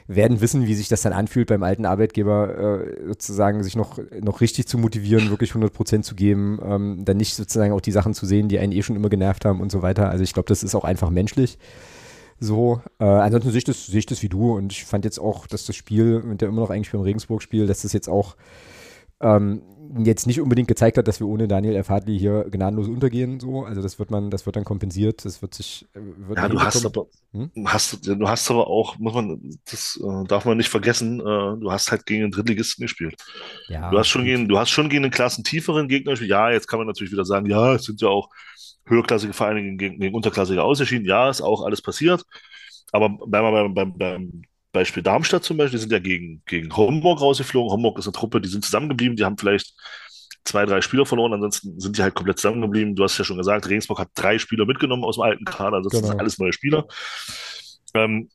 [0.08, 4.42] werden wissen, wie sich das dann anfühlt, beim alten Arbeitgeber äh, sozusagen sich noch, noch
[4.42, 8.14] richtig zu motivieren, wirklich 100 Prozent zu geben, ähm, dann nicht sozusagen auch die Sachen
[8.14, 10.10] zu sehen, die einen eh schon immer genervt haben und so weiter.
[10.10, 11.58] Also ich glaube, das ist auch einfach menschlich.
[12.40, 15.20] So, äh, ansonsten sehe ich, das, sehe ich das wie du und ich fand jetzt
[15.20, 18.36] auch, dass das Spiel, mit der immer noch eigentlich beim Regensburg-Spiel, dass das jetzt auch
[19.22, 19.62] ähm,
[20.04, 23.40] jetzt nicht unbedingt gezeigt hat, dass wir ohne Daniel Erfadli hier gnadenlos untergehen.
[23.40, 26.50] So, also das wird man, das wird dann kompensiert, das wird sich, äh, wird Ja,
[26.50, 27.52] du hast aber, Hm?
[27.66, 31.72] hast, du hast aber auch, muss man, das äh, darf man nicht vergessen, äh, du
[31.72, 33.16] hast halt gegen den Drittligisten gespielt.
[33.68, 34.26] Ja, Du hast schon gut.
[34.26, 36.32] gegen, du hast schon gegen einen klassentieferen Gegner gespielt.
[36.32, 38.30] Ja, jetzt kann man natürlich wieder sagen, ja, es sind ja auch
[38.86, 41.08] höherklassige Vereine gegen, gegen, gegen unterklassige ausgeschieden.
[41.08, 42.24] Ja, ist auch alles passiert.
[42.92, 44.42] Aber bleiben wir beim, beim, beim
[44.78, 47.72] Beispiel Darmstadt zum Beispiel, die sind ja gegen, gegen Homburg rausgeflogen.
[47.72, 49.74] Homburg ist eine Truppe, die sind zusammengeblieben, die haben vielleicht
[50.46, 52.96] zwei, drei Spieler verloren, ansonsten sind die halt komplett zusammengeblieben.
[52.96, 56.00] Du hast ja schon gesagt, Regensburg hat drei Spieler mitgenommen aus dem alten Kader, ansonsten
[56.02, 56.12] Genau.
[56.12, 56.88] sind alles neue Spieler.
[57.94, 58.30] Ähm,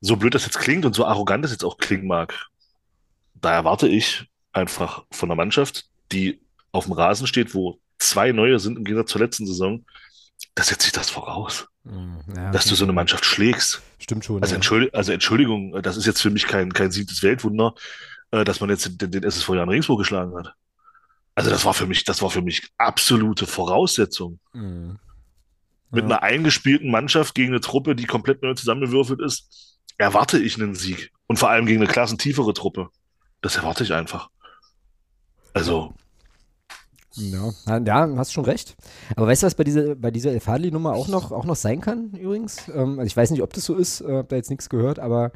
[0.00, 2.34] so blöd das jetzt klingt und so arrogant das jetzt auch klingen mag,
[3.34, 6.40] da erwarte ich einfach von einer Mannschaft, die
[6.72, 9.84] auf dem Rasen steht, wo zwei neue sind im Gegensatz zur letzten Saison,
[10.58, 13.80] da setzt sich das voraus, Hm, ja, dass du so eine Mannschaft schlägst.
[13.98, 14.42] Stimmt schon.
[14.42, 14.56] Also, ja.
[14.56, 17.74] Entschuldi also Entschuldigung, das ist jetzt für mich kein, kein siebtes Weltwunder,
[18.32, 20.54] äh, dass man jetzt den, den SSV Jan Regensburg geschlagen hat.
[21.36, 24.40] Also das war für mich, das war für mich absolute Voraussetzung.
[24.52, 24.98] Mhm.
[25.90, 30.74] Mit einer eingespielten Mannschaft gegen eine Truppe, die komplett neu zusammengewürfelt ist, erwarte ich einen
[30.74, 31.12] Sieg.
[31.28, 32.88] Und vor allem gegen eine klassentiefere Truppe.
[33.40, 34.28] Das erwarte ich einfach.
[35.54, 35.94] Also.
[37.18, 38.76] Ja, ja, hast schon recht.
[39.16, 41.80] Aber weißt du, was bei dieser, bei dieser El Fadli-Nummer auch noch, auch noch sein
[41.80, 42.68] kann, übrigens?
[42.68, 44.98] Ähm, also ich weiß nicht, ob das so ist, äh, habe da jetzt nichts gehört,
[44.98, 45.32] aber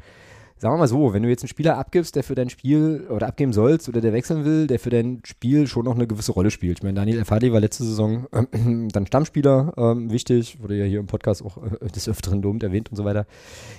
[0.63, 3.27] sagen wir mal so, wenn du jetzt einen Spieler abgibst, der für dein Spiel oder
[3.27, 6.51] abgeben sollst oder der wechseln will, der für dein Spiel schon noch eine gewisse Rolle
[6.51, 6.79] spielt.
[6.79, 8.45] Ich meine, Daniel Elfadi war letzte Saison äh,
[8.89, 12.89] dann Stammspieler, ähm, wichtig, wurde ja hier im Podcast auch äh, des Öfteren lobend erwähnt
[12.89, 13.25] und so weiter.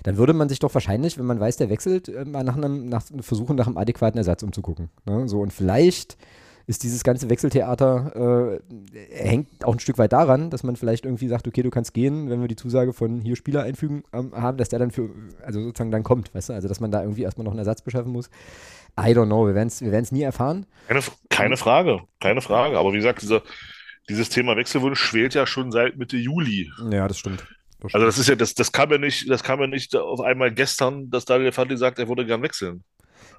[0.02, 2.86] Dann würde man sich doch wahrscheinlich, wenn man weiß, der wechselt, äh, mal nach einem,
[2.86, 4.90] nach, versuchen, nach einem adäquaten Ersatz umzugucken.
[5.06, 5.26] Ne?
[5.26, 6.18] So, und vielleicht
[6.66, 11.28] ist dieses ganze Wechseltheater, äh, hängt auch ein Stück weit daran, dass man vielleicht irgendwie
[11.28, 14.56] sagt, okay, du kannst gehen, wenn wir die Zusage von hier Spieler einfügen ähm, haben,
[14.56, 15.10] dass der dann für,
[15.42, 17.82] also sozusagen dann kommt, weißt du, also dass man da irgendwie erstmal noch einen Ersatz
[17.82, 18.30] beschaffen muss.
[18.98, 20.66] I don't know, wir werden es wir nie erfahren.
[20.88, 23.42] Keine, keine Frage, keine Frage, aber wie gesagt, dieser,
[24.08, 26.70] dieses Thema Wechselwunsch schwelt ja schon seit Mitte Juli.
[26.90, 27.44] Ja, das stimmt.
[27.80, 30.20] Das also das ist ja, das, das kam ja nicht, das kam ja nicht auf
[30.20, 32.84] einmal gestern, dass Daniel Fadli sagt, er würde gern wechseln.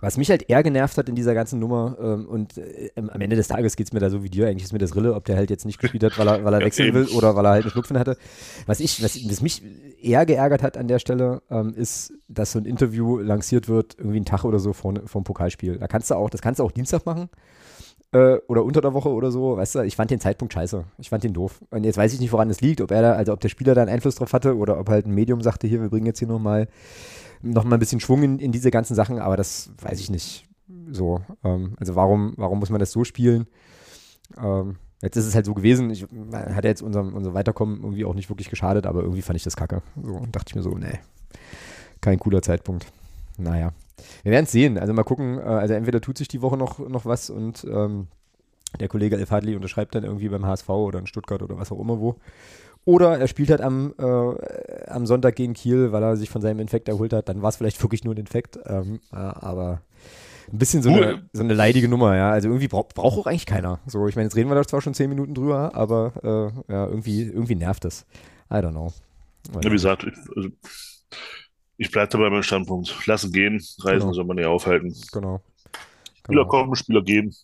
[0.05, 3.35] Was mich halt eher genervt hat in dieser ganzen Nummer, ähm, und äh, am Ende
[3.35, 5.25] des Tages geht es mir da so wie dir, eigentlich ist mir das Rille, ob
[5.25, 7.51] der halt jetzt nicht gespielt hat, weil er, weil er wechseln will oder weil er
[7.53, 8.15] halt einen Schnupfen hatte.
[8.67, 9.63] Was ich, was, was mich
[9.99, 14.17] eher geärgert hat an der Stelle, ähm, ist, dass so ein Interview lanciert wird, irgendwie
[14.17, 15.79] einen Tag oder so vor, vor dem Pokalspiel.
[15.79, 17.27] Da kannst du auch, das kannst du auch Dienstag machen
[18.11, 20.85] äh, oder unter der Woche oder so, weißt du, ich fand den Zeitpunkt scheiße.
[20.99, 21.61] Ich fand den doof.
[21.71, 23.75] Und jetzt weiß ich nicht, woran es liegt, ob er da, also ob der Spieler
[23.75, 26.19] da einen Einfluss drauf hatte oder ob halt ein Medium sagte, hier, wir bringen jetzt
[26.19, 26.67] hier nochmal
[27.41, 30.47] noch mal ein bisschen Schwung in, in diese ganzen Sachen, aber das weiß ich nicht.
[30.91, 33.47] So, ähm, also warum, warum muss man das so spielen?
[34.37, 38.05] Ähm, jetzt ist es halt so gewesen, ich, hat ja jetzt unserem, unser Weiterkommen irgendwie
[38.05, 39.81] auch nicht wirklich geschadet, aber irgendwie fand ich das kacke.
[40.01, 40.99] So, und dachte ich mir so, nee,
[42.01, 42.87] kein cooler Zeitpunkt.
[43.37, 43.71] Naja,
[44.23, 44.77] wir werden es sehen.
[44.77, 48.07] Also mal gucken, äh, also entweder tut sich die Woche noch, noch was und ähm,
[48.79, 51.79] der Kollege El Fadli unterschreibt dann irgendwie beim HSV oder in Stuttgart oder was auch
[51.79, 52.15] immer wo.
[52.85, 56.59] Oder er spielt halt am, äh, am Sonntag gegen Kiel, weil er sich von seinem
[56.59, 57.27] Infekt erholt hat.
[57.27, 58.59] Dann war es vielleicht wirklich nur ein Infekt.
[58.65, 59.81] Ähm, äh, aber
[60.51, 62.29] ein bisschen so, eine, so eine leidige Nummer, ja.
[62.31, 63.79] Also irgendwie braucht braucht auch eigentlich keiner.
[63.87, 66.85] So, ich meine, jetzt reden wir da zwar schon zehn Minuten drüber, aber äh, ja,
[66.87, 68.05] irgendwie, irgendwie nervt das.
[68.51, 68.93] I don't know.
[69.61, 70.49] Wie gesagt, ich, also,
[71.77, 73.07] ich bleibe dabei meinem Standpunkt.
[73.07, 74.13] Lassen gehen, Reisen genau.
[74.13, 74.95] soll man nicht aufhalten.
[75.11, 75.41] Genau.
[76.19, 76.47] Spieler genau.
[76.47, 77.35] kommen, Spieler gehen.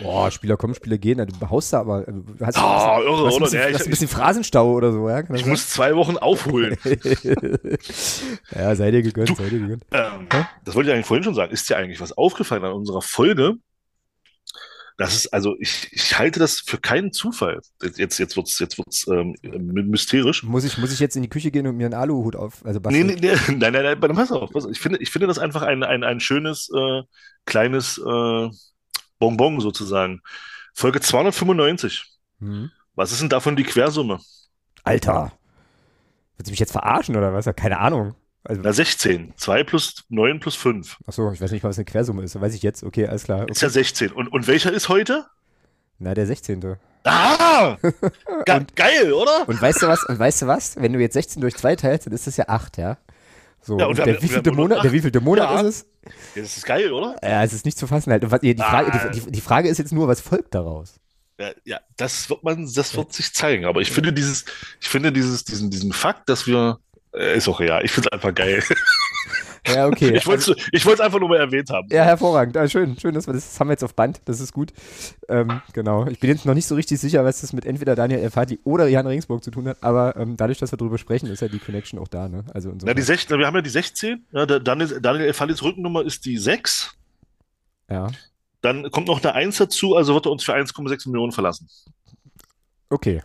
[0.00, 1.24] Boah, Spieler kommen, Spieler gehen.
[1.26, 2.02] Du haust da aber.
[2.02, 4.92] Du hast, oh, irre, du hast, ein bisschen, ja, ich, hast ein bisschen Phrasenstau oder
[4.92, 5.22] so, ja?
[5.32, 6.76] Ich muss zwei Wochen aufholen.
[8.54, 9.84] ja, sei dir gegönnt, du, sei dir gegönnt.
[9.92, 10.26] Ähm,
[10.64, 11.52] das wollte ich eigentlich vorhin schon sagen.
[11.52, 13.54] Ist dir eigentlich was aufgefallen an unserer Folge?
[14.96, 17.60] Das ist, also ich, ich halte das für keinen Zufall.
[17.96, 20.44] Jetzt, jetzt wird's, jetzt wird's ähm, mysterisch.
[20.44, 22.64] Muss ich, muss ich jetzt in die Küche gehen und mir einen Aluhut auf?
[22.64, 24.52] Also nee, nee, nee, nein, nein, nein, pass auf.
[24.52, 24.70] Pass auf.
[24.70, 27.02] Ich, finde, ich finde das einfach ein, ein, ein schönes, äh,
[27.44, 28.48] kleines äh,
[29.24, 30.22] Bonbon sozusagen.
[30.74, 32.04] Folge 295.
[32.40, 32.70] Mhm.
[32.94, 34.20] Was ist denn davon die Quersumme?
[34.82, 35.32] Alter.
[36.36, 37.46] Willst du mich jetzt verarschen oder was?
[37.56, 38.14] Keine Ahnung.
[38.44, 39.32] Also, Na, 16.
[39.36, 40.98] 2 plus 9 plus 5.
[41.06, 42.38] Achso, ich weiß nicht was eine Quersumme ist.
[42.38, 42.82] Weiß ich jetzt.
[42.84, 43.42] Okay, alles klar.
[43.42, 43.52] Okay.
[43.52, 44.12] Ist ja 16.
[44.12, 45.26] Und, und welcher ist heute?
[45.98, 46.76] Na, der 16.
[47.04, 47.76] Ah!
[48.44, 49.48] Ge und, geil, oder?
[49.48, 50.04] Und weißt du was?
[50.04, 50.76] Und weißt du was?
[50.76, 52.98] Wenn du jetzt 16 durch 2 teilst, dann ist das ja 8, ja?
[53.66, 55.60] So, ja, und der, wievielte Monat, der wievielte Monat ja.
[55.62, 55.86] ist es?
[56.34, 57.16] Ja, das ist geil, oder?
[57.22, 58.30] Ja, es ist nicht zu fassen halt.
[58.30, 59.08] Was, die, Frage, ah.
[59.08, 61.00] die, die, Frage ist jetzt nur, was folgt daraus?
[61.38, 63.64] Ja, ja, das wird man, das wird sich zeigen.
[63.64, 64.44] Aber ich finde dieses,
[64.82, 66.78] ich finde dieses, diesen, diesen Fakt, dass wir,
[67.14, 67.82] äh, ist auch real.
[67.84, 68.62] Ich finde es einfach geil.
[69.66, 70.16] Ja, okay.
[70.16, 71.88] Ich wollte es also, einfach nur mal erwähnt haben.
[71.90, 72.56] Ja, hervorragend.
[72.56, 74.20] Ah, schön, schön, dass wir das, das haben wir jetzt auf Band.
[74.26, 74.72] Das ist gut.
[75.28, 76.06] Ähm, genau.
[76.06, 78.86] Ich bin jetzt noch nicht so richtig sicher, was das mit entweder Daniel Elfati oder
[78.88, 81.58] Jan Regensburg zu tun hat, aber ähm, dadurch, dass wir darüber sprechen, ist ja die
[81.58, 82.28] Connection auch da.
[82.28, 82.44] Ne?
[82.52, 84.26] Also ja, die 16, wir haben ja die 16.
[84.32, 86.92] Ja, Daniel, Daniel Elfatis Rückennummer ist die 6.
[87.90, 88.08] Ja.
[88.60, 91.68] Dann kommt noch eine 1 dazu, also wird er uns für 1,6 Millionen verlassen.
[92.90, 93.22] Okay.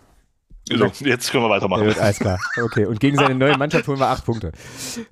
[0.69, 1.89] So, jetzt können wir weitermachen.
[1.89, 2.39] Ja, alles klar.
[2.63, 4.51] Okay, und gegen seine neue Mannschaft holen wir acht Punkte.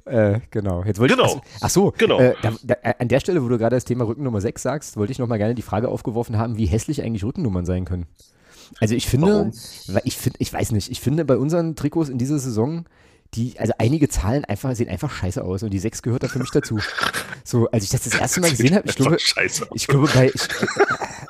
[0.05, 0.84] Äh, genau.
[0.84, 1.41] Jetzt wollte genau.
[1.43, 2.20] Ich, ach so, genau.
[2.20, 5.12] Äh, da, da, an der Stelle, wo du gerade das Thema Rückennummer 6 sagst, wollte
[5.12, 8.05] ich noch mal gerne die Frage aufgeworfen haben, wie hässlich eigentlich Rückennummern sein können.
[8.80, 9.51] Also ich finde,
[10.03, 12.86] ich finde, ich weiß nicht, ich finde bei unseren Trikots in dieser Saison
[13.34, 16.39] die, also einige Zahlen einfach, sehen einfach scheiße aus und die 6 gehört da für
[16.39, 16.80] mich dazu.
[17.43, 19.18] So, als ich das das erste Mal gesehen habe, ich glaube,
[19.74, 20.47] ich glaube bei, ich,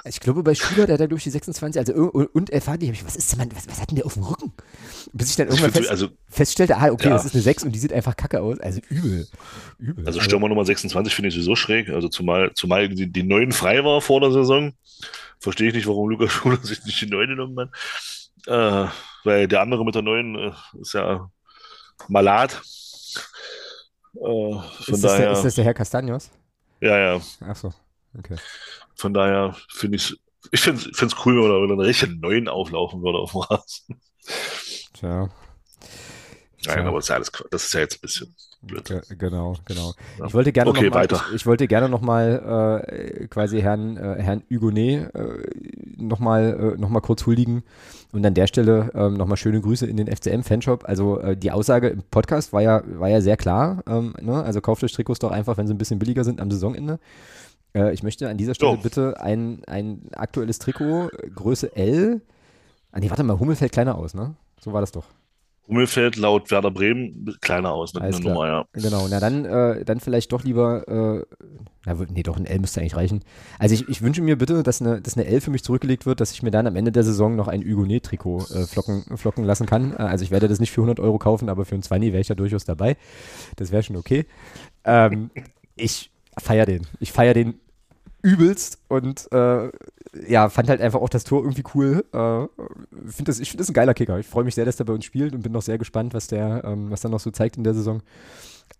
[0.07, 2.79] ich glaube bei Schüler, der hat da glaube ich die 26, also und, und erfahren
[2.79, 4.53] die, was ist denn, was, was hat denn der auf dem Rücken?
[5.13, 7.13] Bis ich dann irgendwann fest, also, feststellte, ah, okay, ja.
[7.13, 9.27] das ist eine 6 und die sieht einfach kacke aus, also übel.
[9.79, 10.05] übel.
[10.05, 13.83] Also Stürmer Nummer 26 finde ich sowieso schräg, also zumal, zumal die, die 9 frei
[13.83, 14.73] war vor der Saison.
[15.39, 17.69] Verstehe ich nicht, warum Lukas Schuler sich nicht die 9 genommen hat.
[18.47, 18.91] Äh,
[19.23, 20.51] weil der andere mit der 9 äh,
[20.81, 21.29] ist ja
[22.07, 22.61] Malat.
[24.15, 24.55] Äh,
[24.87, 26.29] ist, das der, ist das der Herr Castaños?
[26.79, 27.21] Ja, ja.
[27.41, 27.73] Ach so,
[28.17, 28.35] okay.
[28.97, 30.17] Von daher finde ich
[30.51, 34.01] Ich finde es cool, wenn er, wenn einen richtigen neuen auflaufen würde auf dem Rasen.
[34.93, 35.29] Tja.
[36.65, 36.85] Nein, Tja.
[36.85, 38.85] aber ist ja alles, das ist ja jetzt ein bisschen blöd.
[38.85, 39.93] Ge genau, genau.
[40.17, 40.25] Ja.
[40.25, 41.23] Ich wollte gerne Okay, noch mal, weiter.
[41.29, 45.47] Ich, ich wollte gerne noch mal äh, quasi Herrn, äh, Herrn Hugonet äh,
[45.97, 47.63] noch mal, äh, noch mal kurz huldigen
[48.11, 50.85] und an der Stelle ähm, noch mal schöne Grüße in den FCM-Fanshop.
[50.85, 53.83] Also äh, die Aussage im Podcast war ja, war ja sehr klar.
[53.87, 54.43] Ähm, ne?
[54.43, 56.99] Also kauft euch Trikots doch einfach, wenn sie ein bisschen billiger sind am Saisonende.
[57.74, 58.82] Äh, ich möchte an dieser Stelle So.
[58.82, 62.22] bitte ein, ein aktuelles Trikot, äh, Größe L.
[62.91, 64.36] Ah nee, warte mal, Hummel fällt kleiner aus, ne?
[64.59, 65.05] So war das doch.
[65.68, 68.20] Hummelfeld laut Werder Bremen kleiner aus, ne, eine.
[68.20, 68.65] Nummer, ja.
[68.72, 71.26] Genau, na dann, äh, dann vielleicht doch lieber, äh,
[71.86, 73.22] na, nee, doch ein L müsste eigentlich reichen.
[73.59, 76.22] Also ich, ich wünsche mir bitte, dass eine, dass eine L für mich zurückgelegt wird,
[76.22, 79.65] dass ich mir dann am Ende der Saison noch ein Hugonet-Trikot äh, flocken, flocken lassen
[79.65, 79.91] kann.
[79.91, 82.22] Äh, also ich werde das nicht für 100 Euro kaufen, aber für ein 20 wäre
[82.22, 82.95] ich da durchaus dabei.
[83.57, 84.26] Das wäre schon okay.
[84.86, 85.32] Ähm,
[85.76, 86.88] ich feiere den.
[86.99, 87.55] Ich feiere den
[88.21, 89.71] übelst und äh,
[90.27, 92.05] ja, fand halt einfach auch das Tor irgendwie cool.
[92.13, 94.19] Äh, find das, ich finde das ein geiler Kicker.
[94.19, 96.27] Ich freue mich sehr, dass der bei uns spielt und bin noch sehr gespannt, was
[96.27, 98.01] der, ähm, was er noch so zeigt in der Saison.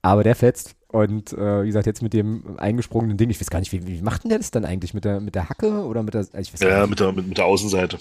[0.01, 0.76] Aber der fetzt.
[0.89, 4.01] Und äh, wie gesagt, jetzt mit dem eingesprungenen Ding, ich weiß gar nicht, wie, wie
[4.01, 4.93] macht denn der das dann eigentlich?
[4.93, 6.22] Mit der, mit der Hacke oder mit der.
[6.22, 6.89] also Ich weiß Ja, nicht.
[6.89, 7.97] mit der, mit, mit der Außenseite.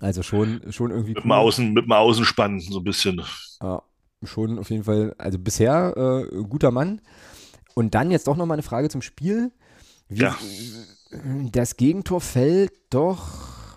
[0.00, 3.22] Also schon, schon irgendwie Mit dem, Außen, mit dem Außenspann, so ein bisschen.
[3.62, 3.82] Ja,
[4.24, 5.94] schon auf jeden Fall, also bisher
[6.32, 7.00] äh, guter Mann.
[7.74, 9.50] Und dann jetzt doch nochmal eine Frage zum Spiel.
[10.08, 10.36] Wie, Ja.
[11.52, 13.26] Das Gegentor fällt doch,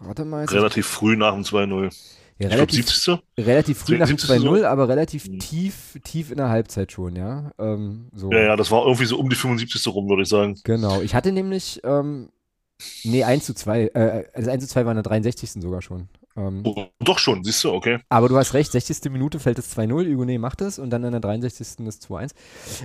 [0.02, 1.92] warte mal, Relativ früh nach dem 2-0.
[2.38, 3.20] ja, relativ, 70.
[3.40, 4.44] relativ früh nach dem 70.
[4.44, 5.40] 2-0, aber relativ Mhm.
[5.40, 7.52] tief, tief in der Halbzeit schon, ja.
[7.58, 8.32] Ähm, so.
[8.32, 9.88] Ja, ja, das war irgendwie so um die 75.
[9.94, 10.60] rum, würde ich sagen.
[10.64, 11.02] Genau.
[11.02, 12.30] Ich hatte nämlich, ähm,
[13.04, 15.62] nee, 1 zu 2, äh, das 1 zu 2 war in der 63.
[15.62, 16.08] sogar schon.
[16.36, 18.00] Ähm, Oh, doch schon, siehst du, okay.
[18.10, 19.12] Aber du hast recht, 60.
[19.12, 21.86] Minute fällt es 2-0, Hugonet macht es und dann in der 63.
[21.86, 22.22] das 2-1.
[22.22, 22.30] Ähm,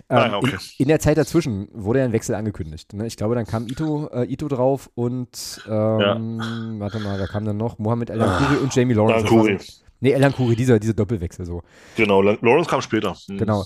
[0.08, 0.50] Ah, ja, okay.
[0.52, 2.92] in, in der Zeit dazwischen wurde ja ein Wechsel angekündigt.
[2.92, 3.06] Ne?
[3.06, 7.56] Ich glaube, dann kam Ito, äh, Ito drauf und ähm, warte mal, wer kam dann
[7.56, 7.78] noch?
[7.78, 9.26] Mohamed El Ancuri und Jamie Lawrence.
[9.26, 9.58] Kuri.
[9.58, 11.62] So, nee, El Ancuri, dieser, dieser Doppelwechsel so.
[11.96, 13.16] Genau, Lawrence kam später.
[13.28, 13.64] Genau.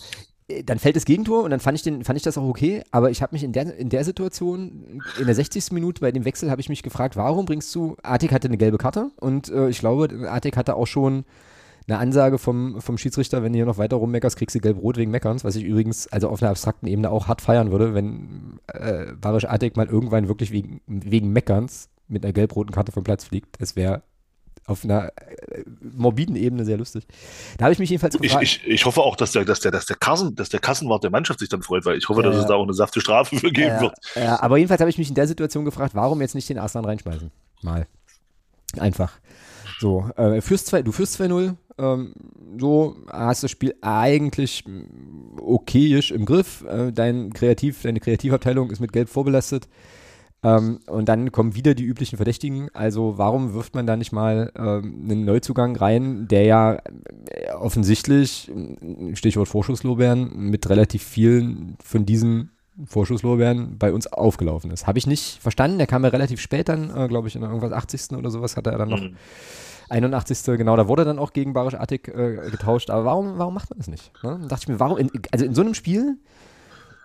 [0.64, 3.10] Dann fällt das Gegentor und dann fand ich, den, fand ich das auch okay, aber
[3.10, 5.72] ich habe mich in der, in der Situation, in der 60.
[5.72, 8.78] Minute bei dem Wechsel, habe ich mich gefragt, warum bringst du, Artik hatte eine gelbe
[8.78, 11.24] Karte und äh, ich glaube, Artik hatte auch schon
[11.88, 15.10] eine Ansage vom, vom Schiedsrichter, wenn du hier noch weiter rummeckerst, kriegst du gelb-rot wegen
[15.10, 19.12] Meckerns, was ich übrigens also auf einer abstrakten Ebene auch hart feiern würde, wenn äh,
[19.20, 23.60] Barisch Artik mal irgendwann wirklich wegen, wegen Meckerns mit einer gelb-roten Karte vom Platz fliegt.
[23.60, 24.02] Das wäre
[24.66, 27.04] auf einer äh, morbiden Ebene sehr lustig.
[27.58, 28.42] Da habe ich mich jedenfalls Ich, gefragt.
[28.44, 31.10] ich, ich hoffe auch, dass der, dass der, dass der Kassen, dass der Kassenwart der
[31.10, 33.36] Mannschaft sich dann freut, weil ich hoffe, Ja, dass es da auch eine saftige Strafe
[33.38, 33.94] für geben Ja, wird.
[34.16, 37.30] aber jedenfalls habe ich mich in der Situation gefragt, warum jetzt nicht den Arslan reinschmeißen?
[37.62, 37.86] Mal.
[38.78, 39.12] Einfach.
[39.80, 42.14] So, äh, führst zwei, du führst 2-0, ähm,
[42.58, 46.62] so hast das Spiel eigentlich mm, okayisch im Griff.
[46.68, 49.68] Äh, dein Kreativ, deine Kreativabteilung ist mit Gelb vorbelastet.
[50.44, 52.68] Ähm, und dann kommen wieder die üblichen Verdächtigen.
[52.74, 58.50] Also warum wirft man da nicht mal ähm, einen Neuzugang rein, der ja äh, offensichtlich,
[58.50, 62.50] äh, Stichwort Vorschusslorbeeren, mit relativ vielen von diesen
[62.86, 64.86] Vorschusslorbeeren bei uns aufgelaufen ist.
[64.86, 65.78] Habe ich nicht verstanden.
[65.78, 68.16] Der kam ja relativ spät dann, äh, glaube ich, in irgendwas 80.
[68.16, 69.00] oder sowas hat er dann noch.
[69.00, 69.16] Mhm.
[69.90, 70.56] 81.
[70.56, 72.90] Genau, da wurde dann auch gegen Barisch Attik äh, getauscht.
[72.90, 74.10] Aber warum, warum macht man das nicht?
[74.22, 74.38] Ne?
[74.40, 76.16] Dann dachte ich mir, warum, in, also in so einem Spiel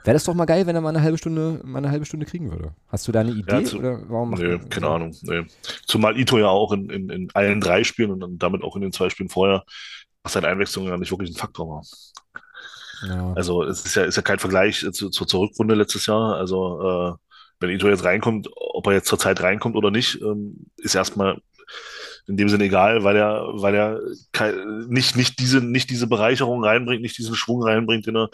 [0.07, 2.25] wäre das doch mal geil, wenn er mal eine halbe Stunde, mal eine halbe Stunde
[2.25, 2.73] kriegen würde.
[2.87, 3.51] Hast du da eine Idee?
[3.51, 5.13] Ja, zu- oder warum Nee, keine Ahnung.
[5.23, 5.45] Nee.
[5.85, 8.81] Zumal Ito ja auch in, in, in allen drei Spielen und dann damit auch in
[8.81, 9.63] den zwei Spielen vorher
[10.23, 11.83] nach seiner Einwechslung ja nicht wirklich ein Faktor war.
[13.07, 13.33] Ja.
[13.33, 16.35] Also es ist ja, ist ja kein Vergleich zu, zur, zur Rückrunde letztes Jahr.
[16.35, 17.13] Also äh,
[17.59, 21.39] wenn Ito jetzt reinkommt, ob er jetzt zur Zeit reinkommt oder nicht, ähm, ist erstmal
[22.27, 23.99] in dem Sinne egal, weil er, weil er
[24.87, 28.29] nicht, nicht diese, nicht diese Bereicherung reinbringt, nicht diesen Schwung reinbringt, den er,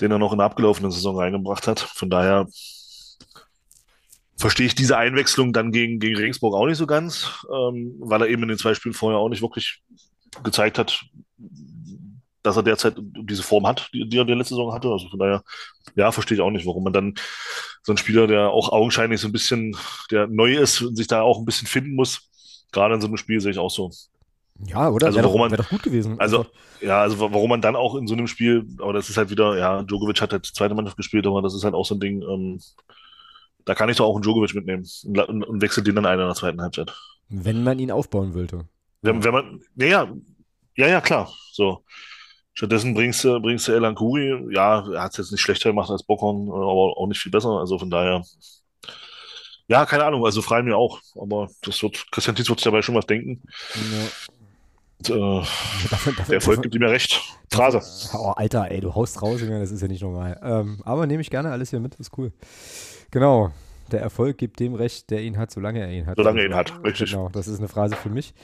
[0.00, 1.80] den er noch in der abgelaufenen Saison reingebracht hat.
[1.80, 2.46] Von daher
[4.38, 8.28] verstehe ich diese Einwechslung dann gegen, gegen Regensburg auch nicht so ganz, ähm, weil er
[8.28, 9.82] eben in den zwei Spielen vorher auch nicht wirklich
[10.42, 11.04] gezeigt hat,
[12.42, 14.88] dass er derzeit diese Form hat, die, die er in der letzten Saison hatte.
[14.88, 15.42] Also von daher,
[15.94, 17.14] ja, verstehe ich auch nicht, warum man dann
[17.82, 19.76] so einen Spieler, der auch augenscheinlich so ein bisschen,
[20.10, 22.30] der neu ist und sich da auch ein bisschen finden muss,
[22.72, 23.90] gerade in so einem Spiel sehe ich auch so.
[24.66, 25.06] Ja, oder?
[25.06, 26.18] Also wäre doch, warum man- wär doch gut gewesen.
[26.18, 29.08] Also, Einfach- ja, also wa- warum man dann auch in so einem Spiel, aber das
[29.10, 31.84] ist halt wieder, ja, Djokovic hat halt zweite Mannschaft gespielt, aber das ist halt auch
[31.84, 32.60] so ein Ding, ähm,
[33.64, 36.18] da kann ich doch auch einen Djokovic mitnehmen und, und, und wechselt den dann ein
[36.18, 36.92] in der zweiten Halbzeit.
[37.28, 38.66] wenn man ihn aufbauen wollte.
[39.02, 40.12] Wenn, wenn man, naja,
[40.76, 41.84] ja, ja, klar, so.
[42.52, 45.88] Stattdessen bringst du, bringst du Elan Kuri, ja, er hat es jetzt nicht schlechter gemacht
[45.90, 48.22] als Bockhorn, äh, aber auch nicht viel besser, also von daher,
[49.68, 52.82] ja, keine Ahnung, also frei mir auch, aber das wird, Christian Tietz wird sich dabei
[52.82, 53.42] schon was denken.
[53.74, 54.34] Ja.
[55.08, 57.20] Äh, Dafür, dafür, der Erfolg gibt ihm ja recht.
[57.52, 57.80] Phrase.
[58.14, 60.38] Oh, Alter, ey, du haust raus, das ist ja nicht normal.
[60.42, 62.32] Ähm, aber nehme ich gerne alles hier mit, ist cool.
[63.10, 63.50] Genau.
[63.90, 66.16] der Erfolg gibt dem Recht, der ihn hat, solange er ihn hat.
[66.16, 67.10] Solange er ihn hat, richtig.
[67.10, 68.34] Genau, das ist eine Phrase für mich.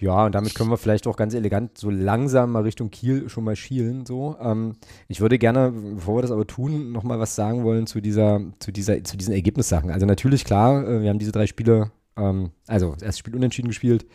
[0.00, 3.42] Ja, und damit können wir vielleicht auch ganz elegant so langsam mal Richtung Kiel schon
[3.44, 4.06] mal schielen.
[4.06, 4.36] So.
[4.40, 4.76] Ähm,
[5.08, 8.70] ich würde gerne, bevor wir das aber tun, nochmal was sagen wollen zu dieser, zu
[8.70, 9.90] dieser, zu diesen Ergebnissachen.
[9.90, 13.68] Also natürlich klar, äh, wir haben diese drei Spiele, ähm, also das erste Spiel unentschieden
[13.68, 14.06] gespielt,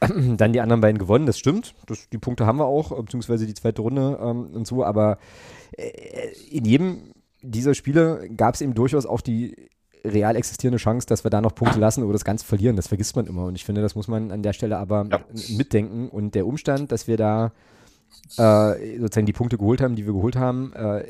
[0.36, 1.74] dann die anderen beiden gewonnen, das stimmt.
[1.86, 5.18] Das, die Punkte haben wir auch, beziehungsweise die zweite Runde ähm, und so, aber
[5.76, 9.56] äh, in jedem dieser Spiele gab es eben durchaus auch die
[10.04, 12.76] real existierende Chance, dass wir da noch Punkte lassen oder das Ganze verlieren.
[12.76, 13.44] Das vergisst man immer.
[13.44, 15.20] Und ich finde, das muss man an der Stelle aber ja.
[15.48, 16.08] mitdenken.
[16.08, 17.52] Und der Umstand, dass wir da
[18.36, 21.04] äh, sozusagen die Punkte geholt haben, die wir geholt haben, äh,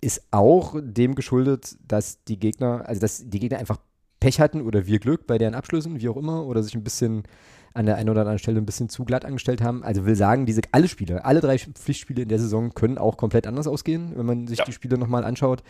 [0.00, 3.78] ist auch dem geschuldet, dass die Gegner, also dass die Gegner einfach
[4.20, 7.24] Pech hatten oder wir Glück bei deren Abschlüssen, wie auch immer, oder sich ein bisschen
[7.74, 9.82] an der einen oder anderen Stelle ein bisschen zu glatt angestellt haben.
[9.82, 13.46] Also will sagen, diese alle Spiele, alle drei Pflichtspiele in der Saison können auch komplett
[13.46, 14.64] anders ausgehen, wenn man sich ja.
[14.64, 15.62] die Spiele nochmal anschaut.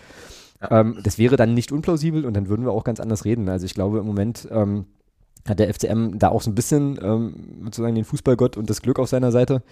[0.61, 0.81] Ja.
[0.81, 3.49] Ähm, das wäre dann nicht unplausibel und dann würden wir auch ganz anders reden.
[3.49, 4.87] Also ich glaube im Moment ähm,
[5.47, 7.35] hat der FCM da auch so ein bisschen ähm,
[7.65, 9.63] sozusagen den Fußballgott und das Glück auf seiner Seite,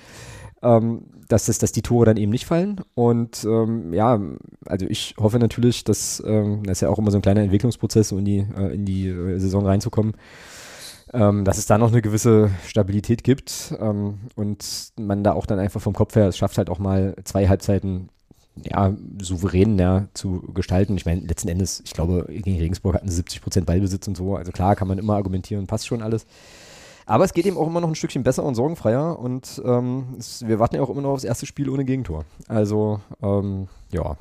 [0.62, 2.80] ähm, dass, das, dass die Tore dann eben nicht fallen.
[2.94, 4.20] Und ähm, ja,
[4.64, 8.12] also ich hoffe natürlich, dass ähm, das ist ja auch immer so ein kleiner Entwicklungsprozess,
[8.12, 10.14] um in die, äh, in die äh, Saison reinzukommen.
[11.12, 15.60] Ähm, dass es da noch eine gewisse Stabilität gibt ähm, und man da auch dann
[15.60, 18.08] einfach vom Kopf her es schafft halt auch mal zwei Halbzeiten
[18.64, 20.96] ja, souverän ja, zu gestalten.
[20.96, 24.36] Ich meine, letzten Endes, ich glaube, gegen Regensburg hatten sie 70 Prozent Ballbesitz und so.
[24.36, 26.26] Also klar, kann man immer argumentieren, passt schon alles.
[27.04, 30.46] Aber es geht eben auch immer noch ein Stückchen besser und sorgenfreier und ähm, es,
[30.46, 32.24] wir warten ja auch immer noch aufs erste Spiel ohne Gegentor.
[32.48, 34.16] Also, ähm, ja.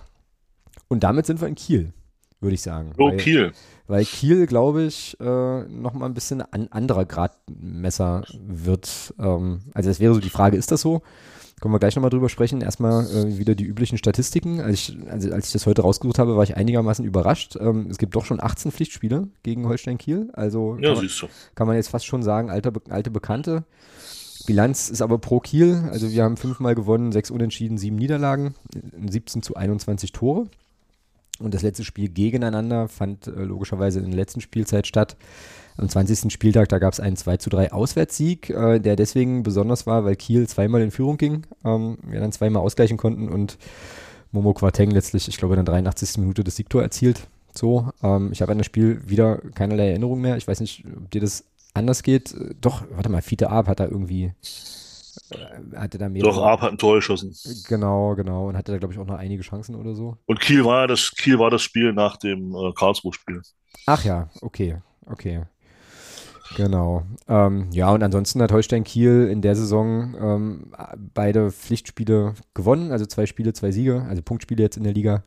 [0.88, 1.94] Und damit sind wir in Kiel,
[2.42, 2.94] würde ich sagen.
[3.00, 3.54] Oh, Kiel.
[3.88, 9.14] Weil Kiel, glaube ich, äh, nochmal ein bisschen ein anderer Gradmesser wird.
[9.20, 11.02] Ähm, also, es wäre so die Frage, ist das so?
[11.62, 12.62] Können wir gleich nochmal drüber sprechen.
[12.62, 14.60] Erstmal äh, wieder die üblichen Statistiken.
[14.60, 17.56] Als ich, also als ich das heute rausgesucht habe, war ich einigermaßen überrascht.
[17.60, 20.30] Ähm, es gibt doch schon 18 Pflichtspiele gegen Holstein Kiel.
[20.34, 23.64] Also ja, kann, man, kann man jetzt fast schon sagen, alte, alte Bekannte.
[24.46, 25.88] Bilanz ist aber pro Kiel.
[25.92, 28.56] Also wir haben fünfmal gewonnen, sechs Unentschieden, sieben Niederlagen,
[29.06, 30.48] 17 zu 21 Tore.
[31.40, 35.18] Und das letzte Spiel gegeneinander fand äh, logischerweise in der letzten Spielzeit statt.
[35.78, 36.32] Am 20.
[36.32, 40.16] Spieltag, da gab es einen 2 zu 3 Auswärtssieg, äh, der deswegen besonders war, weil
[40.16, 43.58] Kiel zweimal in Führung ging, ähm, wir dann zweimal ausgleichen konnten und
[44.32, 46.18] Momo Quateng letztlich, ich glaube, in der 83.
[46.20, 47.28] Minute das Siegtor erzielt.
[47.54, 50.38] So, ähm, ich habe an das Spiel wieder keinerlei Erinnerung mehr.
[50.38, 52.34] Ich weiß nicht, ob dir das anders geht.
[52.62, 54.34] Doch, warte mal, Fiete Arp hat da irgendwie äh,
[55.76, 56.32] hatte da mehrere.
[56.32, 57.36] Doch, Arp hat ein Tor geschossen.
[57.68, 58.48] Genau, genau.
[58.48, 60.18] Und hatte da, glaube ich, auch noch einige Chancen oder so.
[60.26, 63.42] Und Kiel war das, Kiel war das Spiel nach dem äh, Karlsruhe-Spiel.
[63.86, 65.44] Ach ja, okay, okay.
[66.56, 67.04] Genau.
[67.28, 70.72] Ähm, ja, und ansonsten hat Holstein Kiel in der Saison ähm,
[71.14, 75.24] beide Pflichtspiele gewonnen, also zwei Spiele, zwei Siege, also Punktspiele jetzt in der Liga.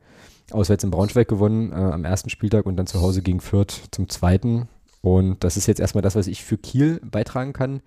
[0.50, 4.08] Auswärts in Braunschweig gewonnen äh, am ersten Spieltag und dann zu Hause gegen Fürth zum
[4.08, 4.68] zweiten.
[5.02, 7.82] Und das ist jetzt erstmal das, was ich für Kiel beitragen kann.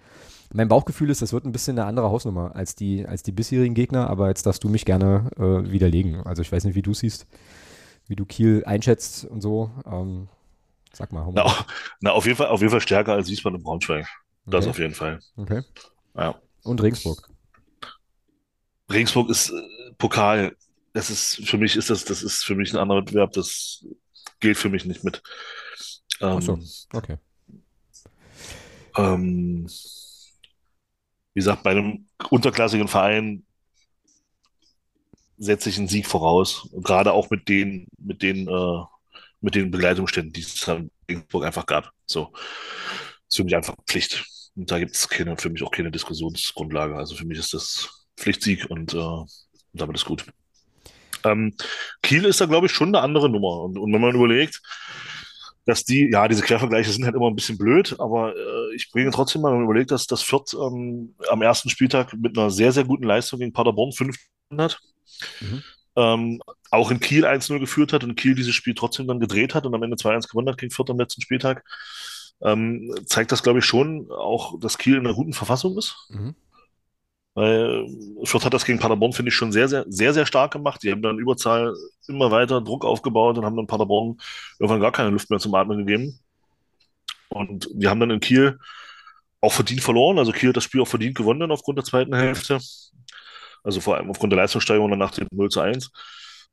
[0.53, 3.73] Mein Bauchgefühl ist, das wird ein bisschen eine andere Hausnummer als die, als die bisherigen
[3.73, 6.21] Gegner, aber jetzt darfst du mich gerne äh, widerlegen.
[6.23, 7.25] Also ich weiß nicht, wie du siehst,
[8.07, 9.71] wie du Kiel einschätzt und so.
[9.85, 10.27] Ähm,
[10.93, 11.29] Sag mal.
[11.33, 11.65] Na,
[12.01, 14.07] na, auf, jeden Fall, auf jeden Fall stärker als Wiesbaden und Braunschweig.
[14.45, 15.19] Das auf jeden Fall.
[15.37, 15.61] Okay.
[16.15, 16.35] Ja.
[16.63, 17.29] Und Regensburg.
[18.91, 20.55] Regensburg ist äh, Pokal.
[20.93, 23.31] Das ist für mich ist das, das ist für mich ein anderer Wettbewerb.
[23.31, 23.85] Das
[24.41, 25.21] gilt für mich nicht mit.
[26.19, 26.59] Ähm, Ach so,
[26.93, 27.17] okay.
[28.97, 29.67] Ähm,
[31.33, 33.43] wie gesagt, bei einem unterklassigen Verein
[35.37, 36.69] setze ich einen Sieg voraus.
[36.73, 38.83] Gerade auch mit den, mit den äh,
[39.41, 41.91] mit den Begleitungsständen, die es in Regensburg einfach gab.
[42.05, 42.31] So.
[42.31, 42.41] Das
[43.29, 44.23] ist für mich einfach Pflicht.
[44.55, 46.95] Und da gibt es keine, für mich auch keine Diskussionsgrundlage.
[46.95, 49.25] Also für mich ist das Pflichtsieg und äh,
[49.73, 50.25] damit ist gut.
[51.23, 51.55] Ähm,
[52.03, 53.61] Kiel ist da, glaube ich, schon eine andere Nummer.
[53.61, 54.61] Und, und wenn man überlegt,
[55.65, 59.11] dass die, ja, diese Quervergleiche sind halt immer ein bisschen blöd, aber äh, ich bringe
[59.11, 63.03] trotzdem mal, überlegt, dass das Fürth ähm, am ersten Spieltag mit einer sehr, sehr guten
[63.03, 64.79] Leistung gegen Paderborn 500
[65.41, 65.63] mhm
[65.95, 69.65] ähm, auch in Kiel 1-0 geführt hat und Kiel dieses Spiel trotzdem dann gedreht hat
[69.65, 71.65] und am Ende 2-1 gewonnen hat gegen Fürth am letzten Spieltag,
[72.41, 76.07] ähm, zeigt das, glaube ich, schon auch, dass Kiel in einer guten Verfassung ist.
[76.09, 76.35] Mhm.
[77.33, 80.51] Weil äh, Fürth hat das gegen Paderborn, finde ich, schon sehr, sehr, sehr, sehr stark
[80.51, 80.83] gemacht.
[80.83, 81.73] Die haben dann Überzahl
[82.07, 84.17] immer weiter Druck aufgebaut und haben dann Paderborn
[84.59, 86.19] irgendwann gar keine Luft mehr zum Atmen gegeben.
[87.29, 88.59] Und die haben dann in Kiel
[89.39, 90.19] auch verdient verloren.
[90.19, 92.59] Also Kiel hat das Spiel auch verdient gewonnen aufgrund der zweiten Hälfte.
[93.63, 95.91] Also vor allem aufgrund der Leistungssteigerung nach dem 0 zu 1.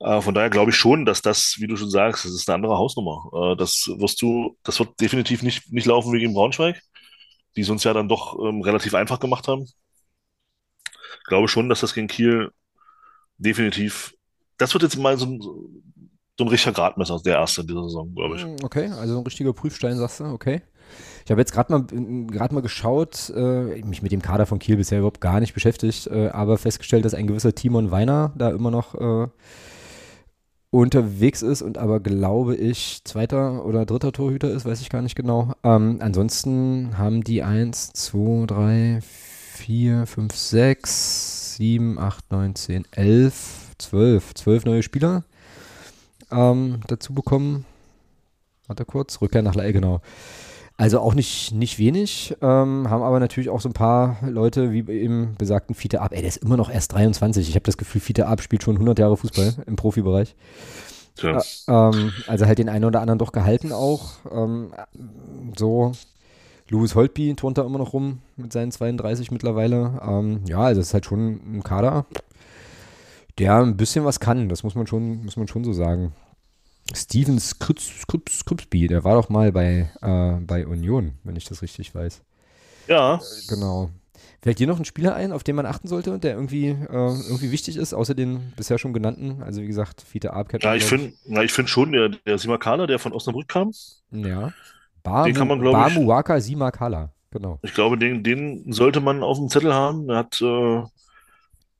[0.00, 2.56] Äh, von daher glaube ich schon, dass das, wie du schon sagst, das ist eine
[2.56, 3.52] andere Hausnummer.
[3.52, 6.80] Äh, das wirst du, das wird definitiv nicht, nicht laufen wie gegen Braunschweig,
[7.56, 9.66] die es uns ja dann doch ähm, relativ einfach gemacht haben.
[11.28, 12.50] Glaube schon, dass das gegen Kiel
[13.38, 14.14] definitiv,
[14.56, 15.38] das wird jetzt mal so,
[16.38, 18.42] so ein richtiger Gradmesser, der erste dieser Saison, glaube ich.
[18.42, 20.62] Hm, Okay, also ein richtiger Prüfstein, sagst du, okay.
[21.24, 24.76] Ich habe jetzt gerade mal, gerade mal geschaut, äh, mich mit dem Kader von Kiel
[24.76, 28.70] bisher überhaupt gar nicht beschäftigt, äh, aber festgestellt, dass ein gewisser Timon Weiner da immer
[28.70, 29.28] noch äh,
[30.70, 35.16] unterwegs ist und aber, glaube ich, zweiter oder dritter Torhüter ist, weiß ich gar nicht
[35.16, 35.52] genau.
[35.64, 39.27] Ähm, ansonsten haben die 1, 2, 3, 4,
[40.06, 43.34] 5, 6, 7, 8, 9, 10, 11,
[43.78, 45.24] 12, 12 neue Spieler
[46.30, 47.64] ähm, dazu bekommen.
[48.66, 50.00] Warte kurz, Rückkehr nach Laie, genau.
[50.76, 54.88] Also auch nicht, nicht wenig, ähm, haben aber natürlich auch so ein paar Leute, wie
[54.92, 56.12] eben besagten Fiete Ab.
[56.12, 57.48] Ey, der ist immer noch erst 23.
[57.48, 60.36] Ich habe das Gefühl, Fiete Ab spielt schon 100 Jahre Fußball im Profibereich.
[61.16, 61.38] Tja.
[61.38, 61.44] Ä-
[61.94, 64.10] ähm, also halt den einen oder anderen doch gehalten auch.
[64.30, 64.72] Ähm,
[65.56, 65.92] so,
[66.70, 70.00] Louis Holtby turnt da immer noch rum mit seinen 32 mittlerweile.
[70.06, 72.06] Ähm, ja, also es ist halt schon ein Kader,
[73.38, 74.48] der ein bisschen was kann.
[74.48, 76.12] Das muss man schon, muss man schon so sagen.
[76.94, 81.62] Steven Skrips, Skrips, Skripsby, der war doch mal bei, äh, bei Union, wenn ich das
[81.62, 82.22] richtig weiß.
[82.86, 83.90] Ja, Genau.
[84.40, 87.50] Fällt dir noch ein Spieler ein, auf den man achten sollte, der irgendwie, äh, irgendwie
[87.50, 89.42] wichtig ist, außer den bisher schon genannten?
[89.42, 91.12] Also wie gesagt, Fiete Arp kennt ja, ich finde,
[91.44, 93.72] ich finde schon, der, der Simakala, der von Osnabrück kam,
[94.12, 94.52] Ja.
[95.08, 97.58] Bamu, Den kann man, glaub ich- Bamuwaka Simakala, genau.
[97.62, 100.08] ich glaube, den, den sollte man auf dem Zettel haben.
[100.08, 100.78] Er hat, äh,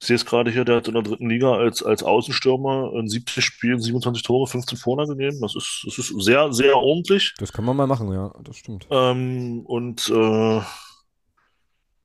[0.01, 3.09] ich sehe es gerade hier, der hat in der dritten Liga als, als Außenstürmer in
[3.09, 5.41] 70 Spielen 27 Tore, 15 Vorlagen gegeben.
[5.41, 7.35] Das ist, das ist sehr, sehr ordentlich.
[7.39, 8.87] Das kann man mal machen, ja, das stimmt.
[8.91, 10.61] Ähm, und äh,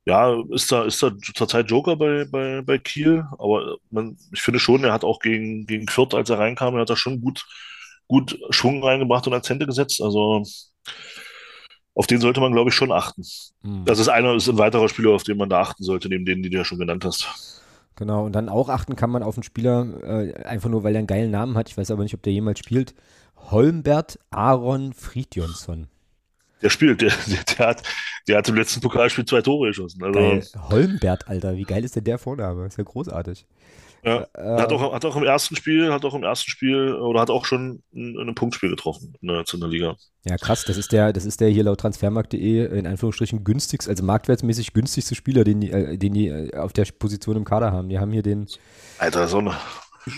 [0.06, 4.58] ja, ist da, ist da zurzeit Joker bei, bei, bei Kiel, aber man, ich finde
[4.60, 7.46] schon, er hat auch gegen, gegen Fürth, als er reinkam, er hat da schon gut,
[8.06, 10.02] gut Schwung reingebracht und Akzente gesetzt.
[10.02, 10.42] Also
[11.94, 13.22] auf den sollte man, glaube ich, schon achten.
[13.62, 13.84] Mhm.
[13.84, 16.42] Das ist einer, ist ein weiterer Spieler, auf den man da achten sollte, neben denen,
[16.42, 17.62] die du ja schon genannt hast.
[17.96, 20.98] Genau, und dann auch achten kann man auf einen Spieler, äh, einfach nur, weil er
[20.98, 21.68] einen geilen Namen hat.
[21.68, 22.94] Ich weiß aber nicht, ob der jemals spielt.
[23.36, 25.86] Holmbert Aaron Fridjonsson.
[26.60, 27.12] Der spielt, der,
[27.58, 27.82] der, hat,
[28.26, 30.02] der hat im letzten Pokalspiel zwei Tore geschossen.
[30.02, 30.60] Also.
[30.70, 32.66] Holmbert, Alter, wie geil ist denn der Vorname?
[32.66, 33.46] Ist ja großartig.
[34.04, 34.22] Ja.
[34.22, 37.20] Äh, Er hat auch, hat auch im ersten Spiel, hat auch im ersten Spiel oder
[37.20, 39.96] hat auch schon ein, ein Punktspiel getroffen in der, in der Liga.
[40.26, 44.04] Ja, krass, das ist der, das ist der hier laut Transfermarkt.de in Anführungsstrichen günstigst, also
[44.04, 47.88] marktwertmäßig günstigste Spieler, den die, äh, den die äh, auf der Position im Kader haben.
[47.88, 48.46] Die haben hier den
[48.98, 49.54] Alter, so eine,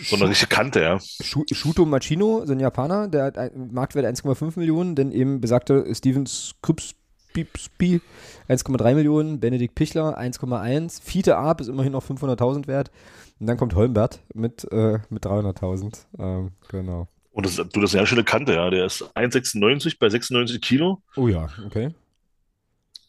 [0.05, 0.99] so eine richtige Kante, ja.
[1.01, 5.93] Shu Shuto Machino, so ein Japaner, der hat einen Marktwert 1,5 Millionen, denn eben besagte
[5.95, 8.01] Steven Skripsby
[8.49, 12.91] 1,3 Millionen, Benedikt Pichler 1,1, Fiete Arp ist immerhin noch 500.000 wert
[13.39, 16.07] und dann kommt Holmbert mit, äh, mit 300.000.
[16.18, 17.09] Ähm, genau.
[17.32, 18.70] Und das, du, das ist eine schöne Kante, ja.
[18.70, 21.03] Der ist 1,96 bei 96 Kilo.
[21.16, 21.95] Oh ja, okay.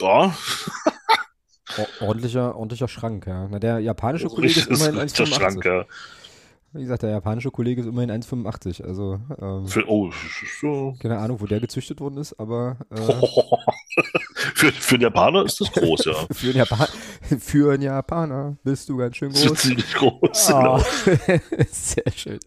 [0.02, 0.36] Ja,
[1.78, 3.48] Or ordentlicher, ordentlicher Schrank, ja.
[3.50, 5.36] Na, der japanische Kollege ist immerhin ein richtiger 1,85.
[5.36, 5.86] Schrank, ja.
[6.74, 8.84] Wie gesagt, der japanische Kollege ist immerhin 1,85.
[8.84, 10.12] Also, ähm, Für, oh,
[10.62, 10.96] so.
[11.00, 12.96] keine Ahnung, wo der gezüchtet worden ist, aber äh,
[14.54, 16.14] für, für einen Japaner ist das groß, ja.
[16.32, 16.88] für, einen Japan
[17.40, 19.54] für einen Japaner bist du ganz schön groß.
[19.56, 21.40] ziemlich groß, Ah, genau.
[21.72, 22.40] sehr schön.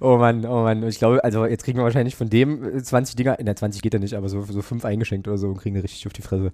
[0.00, 0.86] Oh Mann, oh Mann.
[0.86, 3.80] Ich glaube, also jetzt kriegen wir wahrscheinlich von dem äh, 20 Dinger, in der 20
[3.80, 6.22] geht er nicht, aber so, so fünf eingeschenkt oder so und kriegen richtig auf die
[6.22, 6.52] Fresse.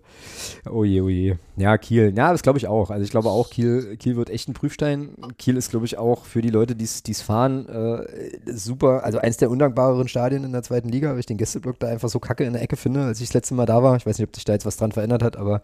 [0.71, 1.35] Oh je, oh je.
[1.57, 2.13] Ja, Kiel.
[2.17, 2.91] Ja, das glaube ich auch.
[2.91, 5.11] Also ich glaube auch, Kiel, Kiel wird echt ein Prüfstein.
[5.37, 9.05] Kiel ist, glaube ich, auch für die Leute, die es fahren, äh, super.
[9.05, 12.09] Also eins der undankbareren Stadien in der zweiten Liga, weil ich den Gästeblock da einfach
[12.09, 13.97] so kacke in der Ecke finde, als ich das letzte Mal da war.
[13.97, 15.63] Ich weiß nicht, ob sich da jetzt was dran verändert hat, aber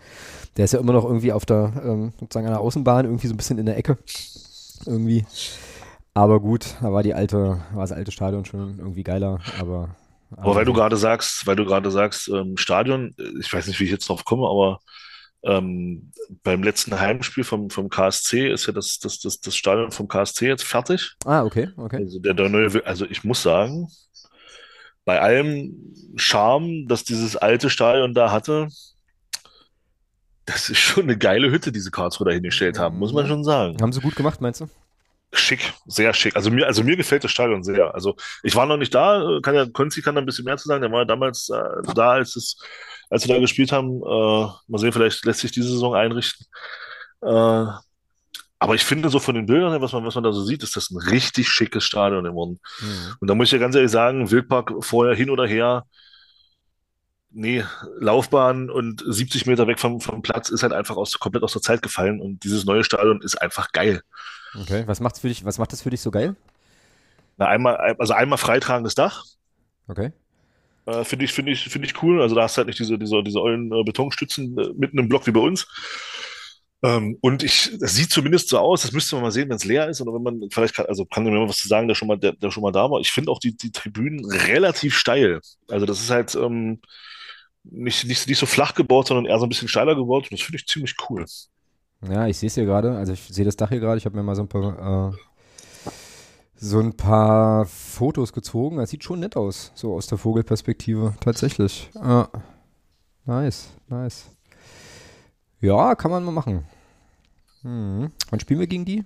[0.57, 3.35] der ist ja immer noch irgendwie auf der, ähm, sozusagen an der Außenbahn, irgendwie so
[3.35, 3.99] ein bisschen in der Ecke.
[4.87, 5.25] Irgendwie.
[6.15, 9.97] Aber gut, da war die alte, war das alte Stadion schon irgendwie geiler, aber.
[10.37, 13.79] Aber weil du gerade sagst, weil du gerade sagst, ähm, Stadion, äh, ich weiß nicht,
[13.81, 14.81] wie ich jetzt drauf komme, aber
[15.45, 16.11] ähm,
[16.43, 20.47] beim letzten Heimspiel vom, vom KSC ist ja das, das, das, das Stadion vom KSC
[20.47, 21.17] jetzt fertig.
[21.25, 21.97] Ah, okay, okay.
[21.97, 23.89] Also der, der neue, also ich muss sagen,
[25.05, 28.69] bei allem Charme, dass dieses alte Stadion da hatte,
[30.47, 33.45] das ist schon eine geile Hütte, die sie Karlsruhe da hingestellt haben, muss man schon
[33.45, 33.81] sagen.
[33.81, 34.69] Haben sie gut gemacht, meinst du?
[35.33, 36.37] Schick, sehr schick.
[36.37, 37.95] Also mir, also mir gefällt das Stadion sehr.
[37.95, 40.69] Also ich war noch nicht da, kann ja, Konzi kann da ein bisschen mehr zu
[40.69, 40.83] sagen.
[40.83, 42.57] Der war ja damals äh, da, als es,
[43.11, 44.03] als wir da gespielt haben.
[44.03, 46.47] Äh, mal sehen, vielleicht lässt sich diese Saison einrichten.
[47.23, 47.67] Äh,
[48.59, 50.63] aber ich finde so von den Bildern, her, was man, was man da so sieht,
[50.63, 52.61] ist das ein richtig schickes Stadion geworden.
[52.81, 53.15] Mhm.
[53.21, 55.85] Und da muss ich ja ganz ehrlich sagen, Wildpark vorher hin oder her,
[57.31, 57.65] nee,
[57.99, 61.63] Laufbahn und 70 Meter weg vom, vom Platz ist halt einfach aus, komplett aus der
[61.63, 62.21] Zeit gefallen.
[62.21, 64.03] Und dieses neue Stadion ist einfach geil.
[64.59, 66.37] Okay, was macht's für dich, was macht das für dich so geil?
[67.37, 69.25] Na, einmal, also einmal freitragendes Dach.
[69.89, 70.13] Okay.
[70.87, 72.21] Äh, finde ich, finde ich, finde ich cool.
[72.21, 75.09] Also da hast du halt nicht diese, diese, diese ollen äh, Betonstützen äh, mitten im
[75.09, 75.67] Block wie bei uns.
[76.83, 79.65] Ähm, und ich, das sieht zumindest so aus, das müsste man mal sehen, wenn es
[79.65, 81.95] leer ist oder wenn man, vielleicht kann, also kann mir mal was zu sagen, der
[81.95, 83.01] schon mal, der, der schon mal da war.
[83.01, 85.41] Ich finde auch die, die Tribünen relativ steil.
[85.69, 86.81] Also das ist halt ähm,
[87.63, 90.25] nicht, nicht, nicht so flach gebaut, sondern eher so ein bisschen steiler gebaut.
[90.25, 91.25] Und das finde ich ziemlich cool.
[92.07, 92.97] Ja, ich sehe es hier gerade.
[92.97, 93.97] Also ich sehe das Dach hier gerade.
[93.97, 95.17] Ich habe mir mal so ein paar äh,
[96.65, 98.79] so ein paar Fotos gezogen.
[98.79, 101.15] Das sieht schon nett aus, so aus der Vogelperspektive.
[101.21, 101.91] Tatsächlich.
[101.95, 102.29] Ah.
[103.27, 104.31] Nice, nice.
[105.61, 106.65] Ja, kann man mal machen.
[107.63, 108.11] Hm.
[108.31, 109.05] Wann spielen wir gegen die?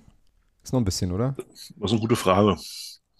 [0.62, 1.34] Ist noch ein bisschen, oder?
[1.36, 2.56] Das ist eine gute Frage.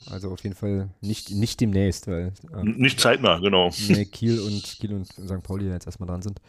[0.07, 2.33] Also auf jeden Fall nicht, nicht demnächst, weil.
[2.53, 3.71] Äh, nicht zeitnah, genau.
[3.89, 5.43] Nee, Kiel und Kiel und St.
[5.43, 6.41] Pauli jetzt erstmal dran sind.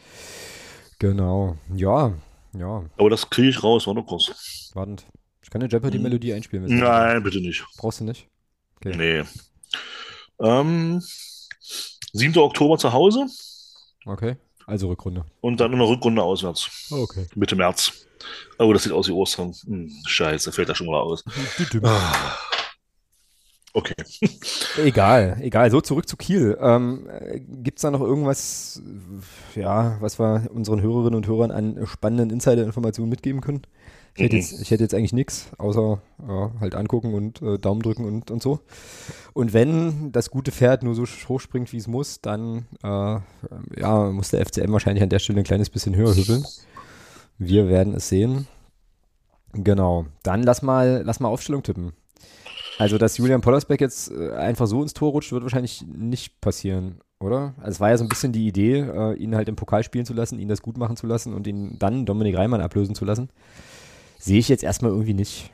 [1.00, 1.58] Genau.
[1.74, 2.14] Ja,
[2.54, 2.84] ja.
[2.98, 4.72] Aber das kriege ich raus, warte kurz.
[4.76, 5.06] Wartend.
[5.50, 6.70] Ich kann eine Jeopardy-Melodie einspielen.
[6.70, 7.66] wenn Nein, bitte nicht.
[7.76, 8.28] Brauchst du nicht?
[8.76, 8.96] Okay.
[8.96, 9.24] Nee.
[10.40, 11.02] Ähm,
[12.14, 12.38] 7.
[12.38, 13.26] Oktober zu Hause.
[14.06, 14.36] Okay.
[14.68, 15.26] Also Rückrunde.
[15.42, 16.92] Und dann in der Rückrunde auswärts.
[16.92, 17.26] Okay.
[17.34, 18.06] Mitte März.
[18.60, 19.56] Oh, das sieht aus wie Ostern.
[19.66, 21.24] Hm, scheiße, fällt da schon mal aus.
[21.82, 22.38] Ah.
[23.74, 23.96] Okay.
[24.78, 25.72] egal, egal.
[25.72, 26.60] So, zurück zu Kiel.
[26.62, 27.10] Ähm,
[27.64, 28.84] Gibt es da noch irgendwas,
[29.56, 33.64] ja, was wir unseren Hörerinnen und Hörern an spannenden Insider-Informationen mitgeben können?
[34.16, 37.82] Ich hätte, jetzt, ich hätte jetzt eigentlich nichts, außer ja, halt angucken und äh, Daumen
[37.82, 38.60] drücken und, und so.
[39.34, 43.20] Und wenn das gute Pferd nur so hochspringt, wie es muss, dann äh,
[43.80, 46.46] ja, muss der FCM wahrscheinlich an der Stelle ein kleines bisschen höher hüpfeln.
[47.38, 48.48] Wir werden es sehen.
[49.54, 50.06] Genau.
[50.24, 51.94] Dann lass mal, lass mal Aufstellung tippen.
[52.78, 57.02] Also, dass Julian Pollersbeck jetzt äh, einfach so ins Tor rutscht, wird wahrscheinlich nicht passieren,
[57.20, 57.54] oder?
[57.58, 60.06] Also, es war ja so ein bisschen die Idee, äh, ihn halt im Pokal spielen
[60.06, 63.04] zu lassen, ihn das gut machen zu lassen und ihn dann Dominik Reimann ablösen zu
[63.04, 63.30] lassen.
[64.20, 65.52] Sehe ich jetzt erstmal irgendwie nicht.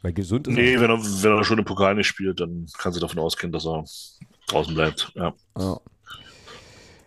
[0.00, 2.96] Weil gesund ist Nee, wenn er, wenn er schon im Pokal nicht spielt, dann kannst
[2.96, 3.84] du davon ausgehen, dass er
[4.48, 5.12] draußen bleibt.
[5.14, 5.34] Ja.
[5.58, 5.80] ja.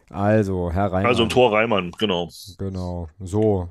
[0.09, 1.07] Also, Herr Reimann.
[1.07, 2.29] Also im Tor Reimann, genau.
[2.57, 3.09] Genau.
[3.19, 3.69] So,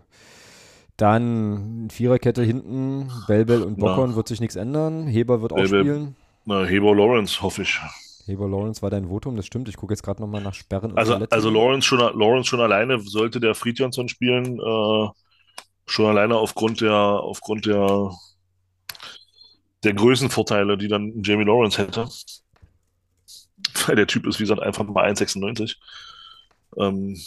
[0.96, 4.16] dann Viererkette hinten, Belbel und Bockhorn Na.
[4.16, 5.06] wird sich nichts ändern.
[5.06, 6.16] Heber wird Belbel, auch spielen.
[6.44, 7.80] Na, Heber Lawrence, hoffe ich.
[8.26, 9.68] Heber Lawrence war dein Votum, das stimmt.
[9.68, 10.96] Ich gucke jetzt gerade nochmal nach Sperren.
[10.96, 14.58] Also, also Lawrence, schon, Lawrence schon alleine sollte der Friedjansson spielen.
[14.60, 15.08] Äh,
[15.86, 18.12] schon alleine aufgrund der, aufgrund der,
[19.82, 22.08] der Größenvorteile, die dann Jamie Lawrence hätte.
[23.86, 25.76] Weil der Typ ist, wie gesagt, einfach mal 1,96.
[26.78, 27.18] Ähm,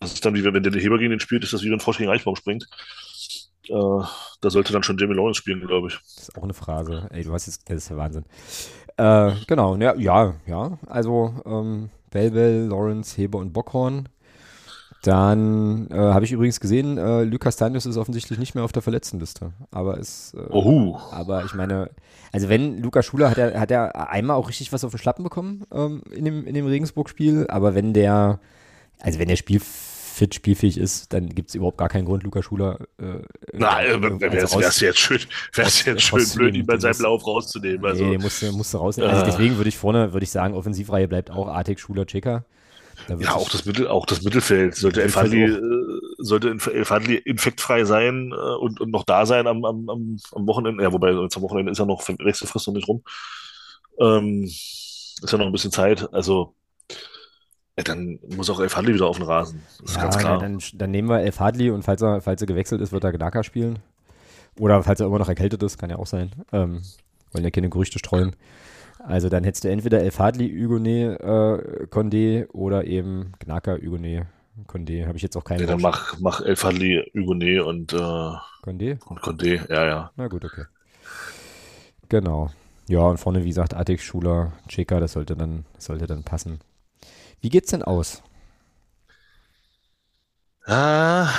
[0.00, 1.98] das ist dann wie wenn der Heber gegen den spielt, ist das wie wenn Frosch
[1.98, 2.68] gegen Eichbaum springt.
[3.68, 3.72] Äh,
[4.40, 5.94] da sollte dann schon Jamie Lawrence spielen, glaube ich.
[5.94, 7.08] Das ist auch eine Phrase.
[7.10, 8.24] Ey, du jetzt, das ist der Wahnsinn.
[8.96, 10.78] Äh, genau, ja, ja, ja.
[10.86, 14.08] Also, ähm, Bell, Lawrence, Heber und Bockhorn.
[15.02, 18.82] Dann äh, habe ich übrigens gesehen, äh, Lukas Stanius ist offensichtlich nicht mehr auf der
[18.82, 19.52] Verletztenliste.
[19.70, 20.34] Aber ist.
[20.34, 20.98] Äh, Ohu.
[21.12, 21.90] Aber ich meine,
[22.32, 25.22] also wenn Lukas Schuler hat er, hat er einmal auch richtig was auf den Schlappen
[25.22, 28.40] bekommen ähm, in dem, in dem Regensburg-Spiel, aber wenn der,
[29.00, 32.42] also wenn der Spiel fit spielfähig ist, dann gibt es überhaupt gar keinen Grund, Luca
[32.42, 32.80] Schuler.
[32.98, 33.20] Äh,
[33.52, 35.20] Na, äh, wäre es jetzt schön,
[35.54, 37.84] wär's jetzt schön blöd, ihn bei seinem Lauf rauszunehmen.
[37.84, 38.04] Also.
[38.04, 39.12] Nee, den musst, musst du rausnehmen.
[39.12, 42.44] Also deswegen würde ich vorne, würde ich sagen, Offensivreihe bleibt auch Artig, Schuler, Checker.
[43.18, 44.74] Ja, auch das, Mittel, auch das Mittelfeld.
[44.74, 45.60] Sollte Elfadli, äh,
[46.18, 50.82] sollte Elfadli infektfrei sein äh, und, und noch da sein am, am, am Wochenende.
[50.82, 53.02] Ja, wobei jetzt am Wochenende ist ja noch Wechselfrist noch nicht rum.
[53.98, 56.12] Ähm, ist ja noch ein bisschen Zeit.
[56.12, 56.54] Also
[57.78, 59.62] ja, dann muss auch Elf Hadley wieder auf den Rasen.
[59.80, 60.38] Das ist ja, ganz klar.
[60.38, 63.12] Dann, dann, nehmen wir Elf Hadley und falls er, falls er gewechselt ist, wird er
[63.12, 63.78] Gnaka spielen.
[64.58, 66.32] Oder falls er immer noch erkältet ist, kann ja auch sein.
[66.52, 66.82] Ähm,
[67.30, 68.34] wollen ja keine Gerüchte streuen.
[69.08, 74.26] Also dann hättest du entweder El Fadli, Hugonet, äh, Condé oder eben Gnaka, Hugonet,
[74.66, 75.06] Condé.
[75.06, 75.62] Habe ich jetzt auch keine.
[75.62, 79.02] Ja, dann mach, mach El Fadli, Hugonet und, äh, Condé?
[79.06, 79.66] und Condé.
[79.72, 80.12] Ja, ja.
[80.16, 80.64] Na gut, okay.
[82.10, 82.50] Genau.
[82.86, 86.58] Ja, und vorne, wie gesagt, Attic, Schuler, Cheka, das sollte dann, das sollte dann passen.
[87.40, 88.22] Wie geht's denn aus?
[90.66, 91.30] Ah,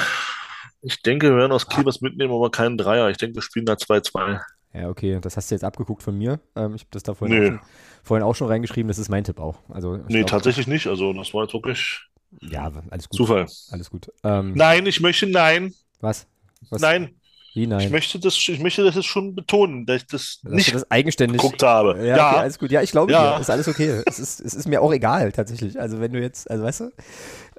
[0.81, 3.11] ich denke, wir werden aus Kiel was mitnehmen, aber keinen Dreier.
[3.11, 4.41] Ich denke, wir spielen da 2-2.
[4.73, 6.39] Ja, okay, das hast du jetzt abgeguckt von mir.
[6.55, 7.45] Ähm, ich habe das da vorhin, nee.
[7.45, 7.59] auch schon,
[8.03, 9.57] vorhin, auch schon, reingeschrieben, das ist mein Tipp auch.
[9.69, 10.87] Also, nee, glaub, tatsächlich nicht.
[10.87, 12.09] Also, das war jetzt wirklich
[12.41, 13.17] ja, alles gut.
[13.17, 13.47] Zufall.
[13.71, 14.11] Alles gut.
[14.23, 15.73] Ähm, nein, ich möchte nein.
[15.99, 16.27] Was?
[16.69, 16.81] was?
[16.81, 17.18] Nein.
[17.59, 17.81] Wie nein?
[17.81, 21.41] Ich möchte das, ich möchte das schon betonen, dass ich das dass nicht das eigenständig
[21.41, 21.97] geguckt habe.
[21.97, 22.29] Ja, ja.
[22.29, 22.71] Okay, alles gut.
[22.71, 23.35] Ja, ich glaube ja.
[23.35, 23.41] dir.
[23.41, 24.01] Ist alles okay.
[24.05, 25.77] es, ist, es ist mir auch egal, tatsächlich.
[25.77, 26.83] Also, wenn du jetzt, also weißt du,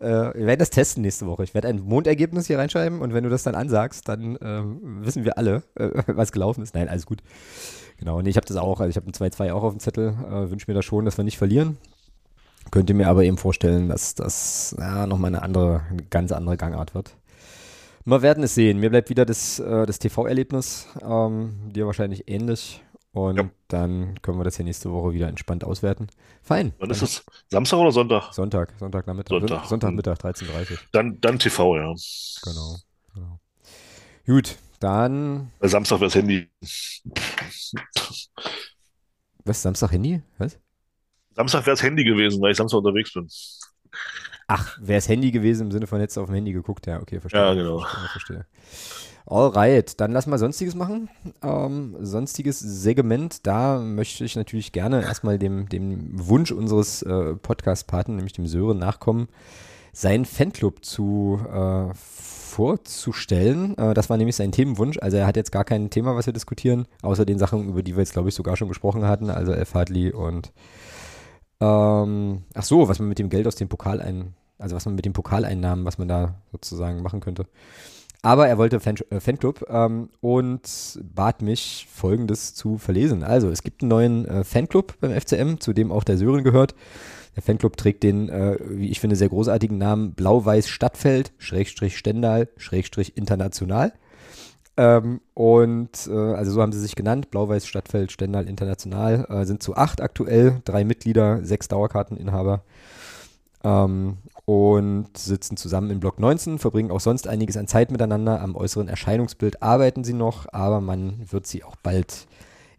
[0.01, 1.44] äh, wir werden das testen nächste Woche.
[1.44, 4.62] Ich werde ein Mondergebnis hier reinschreiben und wenn du das dann ansagst, dann äh,
[5.05, 6.74] wissen wir alle, äh, was gelaufen ist.
[6.74, 7.18] Nein, alles gut.
[7.98, 8.80] Genau, und nee, ich habe das auch.
[8.80, 10.14] Also, ich habe ein 2-2 auch auf dem Zettel.
[10.30, 11.76] Äh, Wünsche mir da schon, dass wir nicht verlieren.
[12.70, 16.94] Könnte mir aber eben vorstellen, dass das ja, nochmal eine andere, eine ganz andere Gangart
[16.94, 17.16] wird.
[18.11, 18.80] Wir werden es sehen.
[18.80, 20.88] Mir bleibt wieder das, äh, das TV-Erlebnis.
[21.00, 22.82] Ähm, dir wahrscheinlich ähnlich.
[23.12, 23.50] Und ja.
[23.68, 26.08] dann können wir das hier nächste Woche wieder entspannt auswerten.
[26.42, 26.72] Fein.
[26.80, 27.24] Wann ist es?
[27.48, 28.34] Samstag oder Sonntag?
[28.34, 29.38] Sonntag, Sonntagnachmittag.
[29.38, 29.64] Sonntag.
[29.64, 30.78] Sonntagmittag, 13.30 Uhr.
[30.90, 31.94] Dann, dann TV, ja.
[32.42, 32.76] Genau.
[33.14, 33.40] genau.
[34.26, 35.52] Gut, dann.
[35.61, 36.50] Samstag wäre das Handy.
[39.44, 39.62] Was?
[39.62, 40.20] Samstag Handy?
[40.38, 40.58] Was?
[41.36, 43.28] Samstag wäre das Handy gewesen, weil ich Samstag unterwegs bin.
[44.53, 47.20] Ach, wäre es Handy gewesen im Sinne von jetzt auf dem Handy geguckt, ja, okay,
[47.20, 47.40] verstehe.
[47.40, 47.78] Ja, genau.
[47.78, 48.46] Verstehe, verstehe.
[49.24, 51.09] Alright, dann lass mal Sonstiges machen.
[51.40, 58.16] Ähm, sonstiges Segment, da möchte ich natürlich gerne erstmal dem, dem Wunsch unseres äh, Podcast-Paten,
[58.16, 59.28] nämlich dem Sören, nachkommen,
[59.92, 63.78] seinen Fanclub zu äh, vorzustellen.
[63.78, 64.98] Äh, das war nämlich sein Themenwunsch.
[65.01, 67.94] Also er hat jetzt gar kein Thema, was wir diskutieren, außer den Sachen, über die
[67.94, 70.51] wir jetzt, glaube ich, sogar schon gesprochen hatten, also Elf Hartley und
[71.61, 74.94] ähm, ach so, was man mit dem Geld aus dem Pokal ein, also was man
[74.94, 77.46] mit den Pokaleinnahmen, was man da sozusagen machen könnte.
[78.22, 83.24] Aber er wollte Fan, äh, Fanclub ähm, und bat mich, Folgendes zu verlesen.
[83.24, 86.74] Also, es gibt einen neuen äh, Fanclub beim FCM, zu dem auch der Sören gehört.
[87.36, 92.48] Der Fanclub trägt den, äh, wie ich finde, sehr großartigen Namen Blau-Weiß Stadtfeld, Schrägstrich Stendal,
[92.56, 93.92] Schrägstrich International.
[94.76, 99.62] Ähm, und äh, also so haben sie sich genannt, Blau-Weiß Stadtfeld, Stendal International, äh, sind
[99.62, 102.64] zu acht aktuell, drei Mitglieder, sechs Dauerkarteninhaber.
[103.62, 104.18] Ähm,
[104.51, 108.40] und sitzen zusammen in Block 19, verbringen auch sonst einiges an Zeit miteinander.
[108.40, 112.26] Am äußeren Erscheinungsbild arbeiten sie noch, aber man wird sie auch bald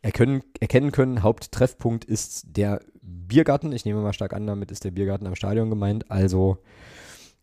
[0.02, 1.24] erkennen, erkennen können.
[1.24, 3.72] Haupttreffpunkt ist der Biergarten.
[3.72, 6.12] Ich nehme mal stark an, damit ist der Biergarten am Stadion gemeint.
[6.12, 6.58] Also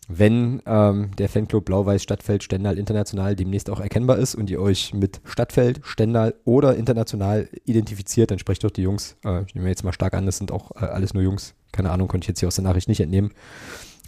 [0.09, 4.93] wenn ähm, der Fanclub Blau-Weiß Stadtfeld Stendal International demnächst auch erkennbar ist und ihr euch
[4.93, 9.17] mit Stadtfeld, Stendal oder international identifiziert, dann sprecht doch die Jungs.
[9.25, 11.55] Äh, ich nehme jetzt mal stark an, das sind auch äh, alles nur Jungs.
[11.73, 13.31] Keine Ahnung, konnte ich jetzt hier aus der Nachricht nicht entnehmen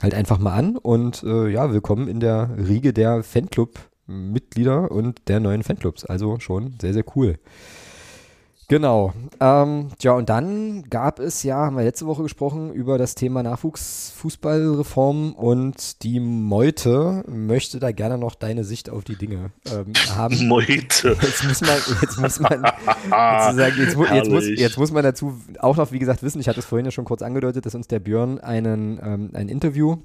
[0.01, 5.41] halt einfach mal an und äh, ja, willkommen in der Riege der Fanclub-Mitglieder und der
[5.41, 6.05] neuen Fanclubs.
[6.05, 7.39] Also schon sehr, sehr cool.
[8.71, 9.13] Genau.
[9.41, 13.43] Ähm, ja, und dann gab es ja, haben wir letzte Woche gesprochen, über das Thema
[13.43, 20.47] Nachwuchsfußballreform und die Meute möchte da gerne noch deine Sicht auf die Dinge ähm, haben.
[20.47, 21.17] Meute.
[21.21, 22.63] Jetzt muss man, jetzt muss man
[23.77, 26.61] jetzt, mu jetzt, muss, jetzt muss man dazu auch noch, wie gesagt, wissen, ich hatte
[26.61, 29.97] es vorhin ja schon kurz angedeutet, dass uns der Björn einen, ähm, ein Interview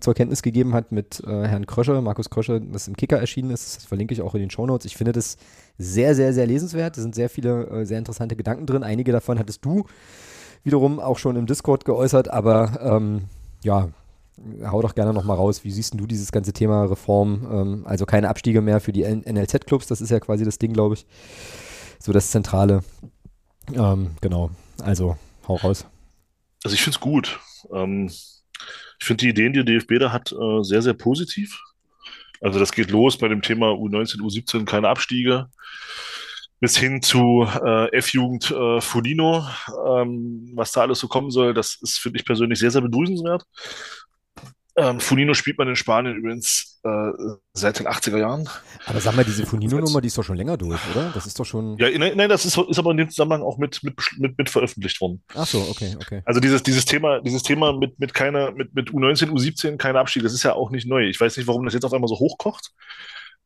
[0.00, 3.76] zur Kenntnis gegeben hat mit äh, Herrn Krösche, Markus Krösche, das im Kicker erschienen ist.
[3.76, 4.86] Das verlinke ich auch in den Shownotes.
[4.86, 5.36] Ich finde das
[5.78, 6.96] sehr, sehr, sehr lesenswert.
[6.96, 8.82] Da sind sehr viele äh, sehr interessante Gedanken drin.
[8.82, 9.84] Einige davon hattest du
[10.64, 13.24] wiederum auch schon im Discord geäußert, aber ähm,
[13.62, 13.88] ja,
[14.64, 15.64] hau doch gerne nochmal raus.
[15.64, 17.46] Wie siehst du dieses ganze Thema Reform?
[17.50, 20.94] Ähm, also keine Abstiege mehr für die NLZ-Clubs, das ist ja quasi das Ding, glaube
[20.94, 21.06] ich.
[22.00, 22.82] So das Zentrale.
[23.72, 24.50] Ähm, genau,
[24.82, 25.16] also
[25.46, 25.86] hau raus.
[26.64, 27.40] Also ich finde es gut.
[27.72, 28.10] Ähm,
[29.00, 31.58] ich finde die Ideen, die der DFB da hat, äh, sehr, sehr positiv.
[32.40, 35.48] Also das geht los bei dem Thema U19, U17, keine Abstiege,
[36.60, 39.46] bis hin zu äh, F-Jugend äh, Fulino,
[39.88, 41.54] ähm, was da alles so kommen soll.
[41.54, 43.44] Das ist, finde ich persönlich, sehr, sehr begrüßenswert.
[44.76, 47.12] Ähm, Funino spielt man in Spanien übrigens äh,
[47.52, 48.48] seit den 80er Jahren.
[48.86, 51.10] Aber sag mal, diese Funino-Nummer, die ist doch schon länger durch, oder?
[51.14, 51.76] Das ist doch schon.
[51.78, 54.50] Ja, nein, nein das ist, ist aber in dem Zusammenhang auch mit, mit, mit, mit
[54.50, 55.22] veröffentlicht worden.
[55.34, 56.22] Ach so, okay, okay.
[56.24, 60.22] Also dieses, dieses Thema, dieses Thema mit, mit keiner, mit, mit U19, U17, keine Abstieg,
[60.22, 61.04] das ist ja auch nicht neu.
[61.08, 62.72] Ich weiß nicht, warum das jetzt auf einmal so hochkocht.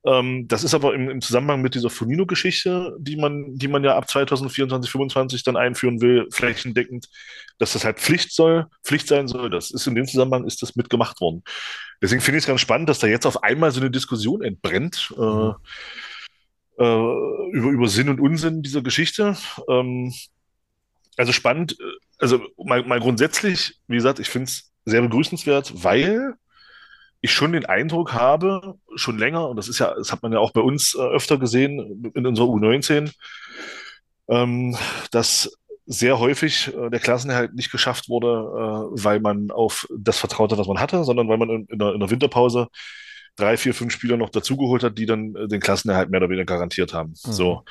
[0.04, 3.96] Ähm, das ist aber im, im Zusammenhang mit dieser Funino-Geschichte, die man, die man ja
[3.96, 7.08] ab 2024, 2025 dann einführen will, flächendeckend,
[7.58, 9.48] dass das halt Pflicht soll, Pflicht sein soll.
[9.48, 11.42] Das ist in dem Zusammenhang ist das mitgemacht worden.
[12.00, 15.14] Deswegen finde ich es ganz spannend, dass da jetzt auf einmal so eine Diskussion entbrennt
[15.16, 15.54] äh, mhm.
[16.78, 19.36] äh, über, über Sinn und Unsinn dieser Geschichte.
[19.68, 20.12] Ähm,
[21.16, 21.84] also spannend, äh,
[22.18, 26.34] also mal, mal grundsätzlich, wie gesagt, ich finde es sehr begrüßenswert, weil
[27.22, 30.40] ich schon den Eindruck habe, schon länger, und das ist ja, das hat man ja
[30.40, 33.12] auch bei uns äh, öfter gesehen in unserer U19,
[34.28, 34.76] ähm,
[35.12, 35.56] dass
[35.86, 40.66] sehr häufig äh, der Klassenerhalt nicht geschafft wurde, äh, weil man auf das vertraute, was
[40.66, 42.68] man hatte, sondern weil man in, in, der, in der Winterpause
[43.36, 46.44] drei, vier, fünf Spieler noch dazugeholt hat, die dann äh, den Klassenerhalt mehr oder weniger
[46.44, 47.10] garantiert haben.
[47.24, 47.32] Mhm.
[47.32, 47.64] So.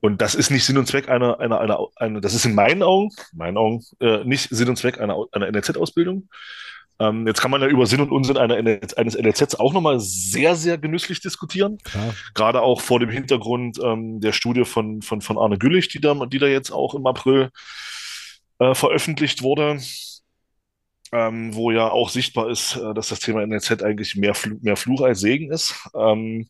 [0.00, 2.82] Und das ist nicht Sinn und Zweck einer, einer, einer, einer das ist in meinen
[2.82, 6.28] Augen, meinen Augen, äh, nicht Sinn und Zweck einer, einer NLZ-Ausbildung,
[6.98, 10.54] ähm, jetzt kann man ja über Sinn und Unsinn einer, eines LLZs auch nochmal sehr,
[10.56, 11.78] sehr genüsslich diskutieren.
[11.78, 12.14] Klar.
[12.34, 16.14] Gerade auch vor dem Hintergrund ähm, der Studie von, von, von Arne Güllich, die da,
[16.26, 17.50] die da jetzt auch im April
[18.58, 19.78] äh, veröffentlicht wurde.
[21.12, 24.76] Ähm, wo ja auch sichtbar ist, äh, dass das Thema NLZ eigentlich mehr, Fl mehr
[24.76, 25.88] Fluch als Segen ist.
[25.94, 26.48] Ähm,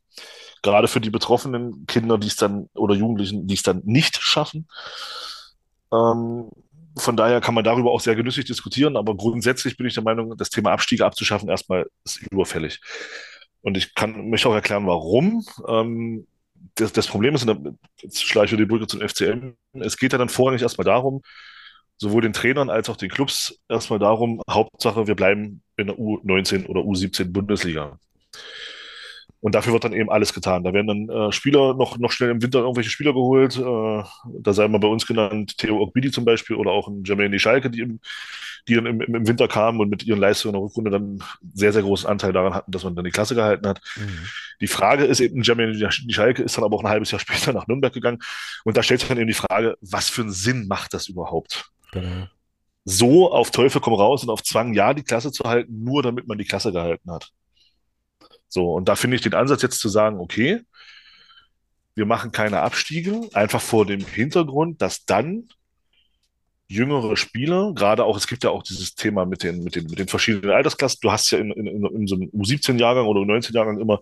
[0.63, 4.67] gerade für die betroffenen Kinder, die es dann oder Jugendlichen, die es dann nicht schaffen.
[5.93, 6.49] Ähm,
[6.97, 10.37] von daher kann man darüber auch sehr genüsslich diskutieren, aber grundsätzlich bin ich der Meinung,
[10.37, 12.81] das Thema Abstiege abzuschaffen erstmal ist überfällig.
[13.61, 15.45] Und ich kann mich auch erklären, warum.
[15.69, 16.27] Ähm,
[16.77, 20.13] das, das, Problem ist, und jetzt schlage ich wieder die Brücke zum FCM, es geht
[20.13, 21.23] ja dann vorrangig erstmal darum,
[21.99, 26.67] sowohl den Trainern als auch den Clubs erstmal darum, Hauptsache, wir bleiben in der U19
[26.67, 27.99] oder U17 Bundesliga.
[29.41, 30.65] Und dafür wird dann eben alles getan.
[30.65, 33.57] Da werden dann äh, Spieler noch, noch schnell im Winter irgendwelche Spieler geholt.
[33.57, 34.03] Äh,
[34.41, 37.71] da sei mal bei uns genannt Theo Ogbidi zum Beispiel oder auch ein Jermaine Schalke,
[37.71, 38.01] die, im,
[38.67, 41.23] die dann im, im Winter kamen und mit ihren Leistungen in der Rückrunde dann
[41.55, 43.81] sehr, sehr großen Anteil daran hatten, dass man dann die Klasse gehalten hat.
[43.97, 44.27] Mhm.
[44.61, 47.67] Die Frage ist eben, Jermaine Schalke ist dann aber auch ein halbes Jahr später nach
[47.67, 48.19] Nürnberg gegangen.
[48.65, 51.71] Und da stellt sich dann eben die Frage, was für einen Sinn macht das überhaupt?
[51.93, 52.27] Genau.
[52.85, 56.27] So auf Teufel komm raus und auf Zwang ja die Klasse zu halten, nur damit
[56.27, 57.33] man die Klasse gehalten hat.
[58.49, 60.63] So, und da finde ich den Ansatz jetzt zu sagen, okay,
[61.95, 65.49] wir machen keine Abstiege, einfach vor dem Hintergrund, dass dann
[66.69, 69.99] jüngere Spieler, gerade auch, es gibt ja auch dieses Thema mit den, mit den, mit
[69.99, 70.99] den verschiedenen Altersklassen.
[71.01, 74.01] Du hast ja in, in, in so einem U17-Jahrgang oder U19-Jahrgang immer,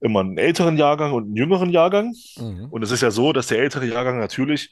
[0.00, 2.14] immer einen älteren Jahrgang und einen jüngeren Jahrgang.
[2.36, 2.66] Mhm.
[2.70, 4.70] Und es ist ja so, dass der ältere Jahrgang natürlich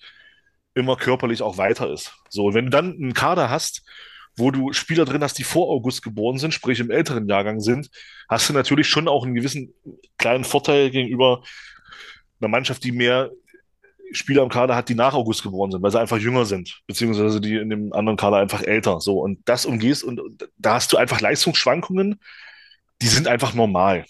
[0.75, 2.13] immer körperlich auch weiter ist.
[2.29, 3.83] So, und wenn du dann einen Kader hast,
[4.37, 7.91] wo du Spieler drin hast, die vor August geboren sind, sprich im älteren Jahrgang sind,
[8.29, 9.75] hast du natürlich schon auch einen gewissen
[10.19, 11.43] kleinen Vorteil gegenüber
[12.41, 13.31] einer Mannschaft, die mehr
[14.13, 17.41] Spieler im Kader hat, die nach August geboren sind, weil sie einfach jünger sind, beziehungsweise
[17.41, 19.01] die in dem anderen Kader einfach älter.
[19.01, 20.21] So, und das umgehst und
[20.59, 22.21] da hast du einfach Leistungsschwankungen,
[23.01, 24.05] die sind einfach normal.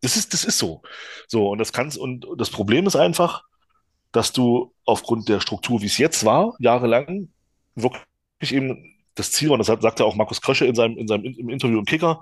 [0.00, 0.82] Das ist, das ist so.
[1.26, 3.44] So, und das kannst, und das Problem ist einfach,
[4.12, 7.28] dass du aufgrund der Struktur, wie es jetzt war, jahrelang,
[7.74, 8.02] wirklich
[8.52, 11.24] eben das Ziel war, und das hat, sagte auch Markus Krösche in seinem, in seinem
[11.24, 12.20] im Interview im Kicker,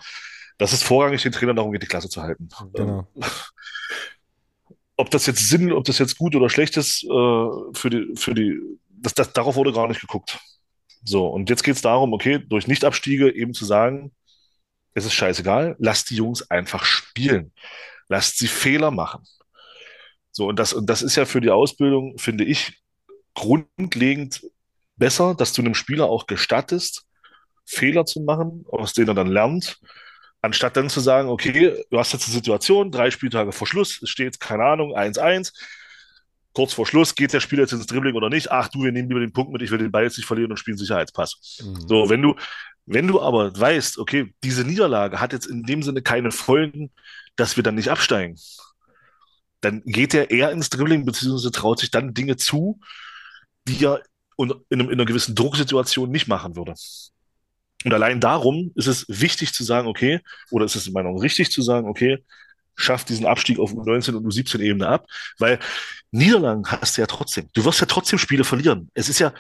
[0.59, 2.49] dass es vorrangig den Trainer darum geht, die Klasse zu halten.
[2.74, 3.07] Genau.
[4.99, 7.09] Ob das jetzt Sinn, ob das jetzt gut oder schlecht ist, äh,
[7.74, 10.38] für die, für die, das, das, darauf wurde gar nicht geguckt.
[11.05, 14.12] So, und jetzt geht es darum, okay, durch Nichtabstiege eben zu sagen,
[14.94, 17.53] es ist scheißegal, lasst die Jungs einfach spielen.
[18.09, 19.22] Lasst sie Fehler machen.
[20.32, 22.82] So, und das, und das ist ja für die Ausbildung, finde ich,
[23.34, 24.42] grundlegend
[24.97, 27.05] besser, dass du einem Spieler auch gestattest,
[27.64, 29.78] Fehler zu machen, aus denen er dann lernt,
[30.42, 34.11] anstatt dann zu sagen, okay, du hast jetzt eine Situation, drei Spieltage vor Schluss, es
[34.11, 35.53] steht, keine Ahnung, 1-1,
[36.53, 38.51] kurz vor Schluss, geht der Spieler jetzt ins Dribbling oder nicht?
[38.51, 40.51] Ach du, wir nehmen lieber den Punkt mit, ich will den Ball jetzt nicht verlieren
[40.51, 41.59] und spielen Sicherheitspass.
[41.62, 41.88] Mhm.
[41.88, 42.34] So, wenn du,
[42.86, 46.92] wenn du aber weißt, okay, diese Niederlage hat jetzt in dem Sinne keine Folgen,
[47.34, 48.38] dass wir dann nicht absteigen,
[49.61, 52.80] dann geht er eher ins Dribbling, beziehungsweise traut sich dann Dinge zu,
[53.66, 54.01] die er
[54.37, 56.74] in, in einer gewissen Drucksituation nicht machen würde.
[57.84, 60.20] Und allein darum ist es wichtig zu sagen, okay,
[60.51, 62.24] oder ist es in meiner Meinung richtig zu sagen, okay,
[62.74, 65.07] schafft diesen Abstieg auf U19 und U17-Ebene ab,
[65.39, 65.59] weil
[66.11, 67.49] Niederlagen hast du ja trotzdem.
[67.55, 68.91] Du wirst ja trotzdem Spiele verlieren.
[68.95, 69.32] Es ist ja,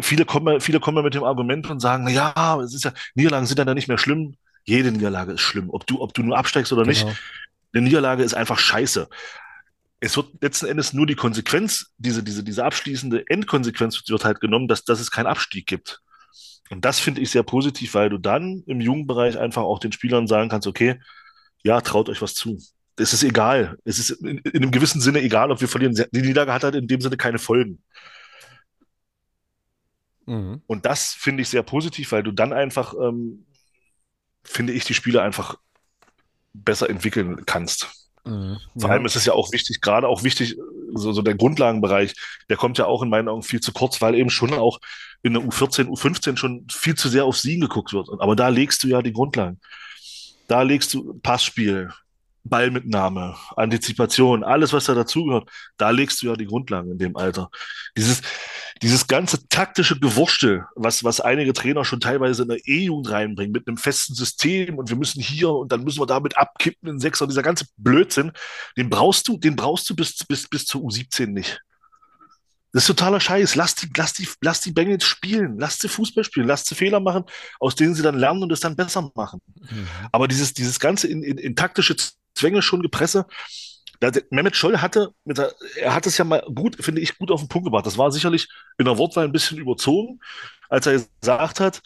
[0.00, 2.92] viele kommen, viele kommen ja mit dem Argument und sagen, na ja, es ist ja,
[3.14, 4.36] Niederlagen sind dann nicht mehr schlimm.
[4.64, 5.70] Jede Niederlage ist schlimm.
[5.70, 7.06] Ob du, ob du nur absteigst oder genau.
[7.06, 7.20] nicht.
[7.72, 9.08] Eine Niederlage ist einfach scheiße.
[10.04, 14.66] Es wird letzten Endes nur die Konsequenz, diese, diese, diese abschließende Endkonsequenz wird halt genommen,
[14.66, 16.00] dass, dass es keinen Abstieg gibt.
[16.70, 20.26] Und das finde ich sehr positiv, weil du dann im Jugendbereich einfach auch den Spielern
[20.26, 21.00] sagen kannst, okay,
[21.62, 22.58] ja, traut euch was zu.
[22.96, 23.78] Es ist egal.
[23.84, 25.94] Es ist in, in einem gewissen Sinne egal, ob wir verlieren.
[25.94, 27.80] Die Niederlage hat halt in dem Sinne keine Folgen.
[30.26, 30.62] Mhm.
[30.66, 33.46] Und das finde ich sehr positiv, weil du dann einfach, ähm,
[34.42, 35.54] finde ich, die Spieler einfach
[36.52, 38.01] besser entwickeln kannst.
[38.24, 38.58] Mhm.
[38.78, 40.56] Vor allem ist es ja auch wichtig, gerade auch wichtig,
[40.94, 42.14] so, so der Grundlagenbereich,
[42.48, 44.78] der kommt ja auch in meinen Augen viel zu kurz, weil eben schon auch
[45.22, 48.08] in der U14, U15 schon viel zu sehr auf Siegen geguckt wird.
[48.18, 49.60] Aber da legst du ja die Grundlagen.
[50.48, 51.90] Da legst du Passspiel,
[52.44, 57.50] Ballmitnahme, Antizipation, alles, was da dazugehört, da legst du ja die Grundlagen in dem Alter.
[57.96, 58.22] Dieses,
[58.82, 63.68] dieses ganze taktische Gewurstel, was, was einige Trainer schon teilweise in der E-Jugend reinbringen, mit
[63.68, 67.26] einem festen System und wir müssen hier und dann müssen wir damit abkippen in Sechser,
[67.26, 68.32] dieser ganze Blödsinn,
[68.76, 71.60] den brauchst du, den brauchst du bis, bis, bis zur U17 nicht.
[72.72, 73.54] Das ist totaler Scheiß.
[73.54, 75.58] Lass die, lass die, lass die Bengals spielen.
[75.58, 76.46] Lass sie Fußball spielen.
[76.46, 77.24] Lass sie Fehler machen,
[77.60, 79.40] aus denen sie dann lernen und es dann besser machen.
[79.56, 79.86] Mhm.
[80.10, 81.96] Aber dieses, dieses ganze in, in, in taktische
[82.34, 83.26] Zwänge schon Gepresse,
[84.30, 87.48] Mehmet Scholl hatte, der, er hat es ja mal gut, finde ich, gut auf den
[87.48, 87.86] Punkt gebracht.
[87.86, 88.48] Das war sicherlich
[88.78, 90.20] in der Wortwahl ein bisschen überzogen,
[90.68, 91.82] als er gesagt hat,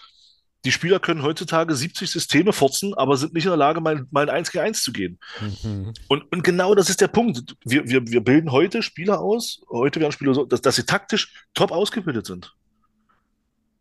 [0.64, 4.28] die Spieler können heutzutage 70 Systeme forzen, aber sind nicht in der Lage, mal, mal
[4.28, 5.18] ein 1 gegen 1 zu gehen.
[5.40, 5.94] Mhm.
[6.08, 7.54] Und, und genau das ist der Punkt.
[7.64, 11.32] Wir, wir, wir bilden heute Spieler aus, heute werden Spieler so, dass, dass sie taktisch
[11.54, 12.52] top ausgebildet sind.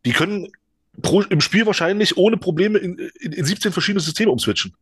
[0.04, 0.52] Die können
[1.02, 4.76] pro, im Spiel wahrscheinlich ohne Probleme in, in, in 17 verschiedene Systeme umswitchen.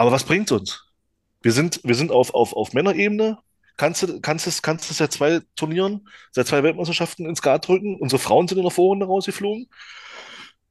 [0.00, 0.82] Aber was bringt uns?
[1.42, 3.36] Wir sind, wir sind auf, auf, auf Männerebene.
[3.76, 7.96] Kannst du, kannst du, kannst du seit zwei Turnieren, seit zwei Weltmeisterschaften ins Skat drücken?
[7.96, 9.68] Unsere Frauen sind in der Vorrunde rausgeflogen.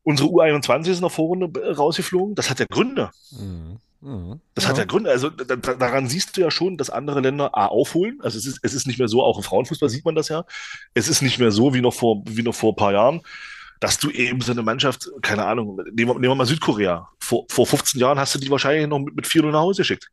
[0.01, 2.33] Unsere U21 ist in der Vorrunde rausgeflogen.
[2.33, 3.11] Das hat ja Gründe.
[3.29, 3.77] Mhm.
[4.01, 4.41] Mhm.
[4.55, 4.71] Das ja.
[4.71, 5.11] hat ja Gründe.
[5.11, 8.17] Also da, daran siehst du ja schon, dass andere Länder A aufholen.
[8.23, 10.43] Also es ist, es ist nicht mehr so, auch im Frauenfußball sieht man das ja.
[10.95, 13.21] Es ist nicht mehr so wie noch vor, wie noch vor ein paar Jahren,
[13.79, 17.09] dass du eben so eine Mannschaft, keine Ahnung, nehmen wir, nehmen wir mal Südkorea.
[17.19, 20.09] Vor, vor 15 Jahren hast du die wahrscheinlich noch mit, mit 4 nach Hause geschickt.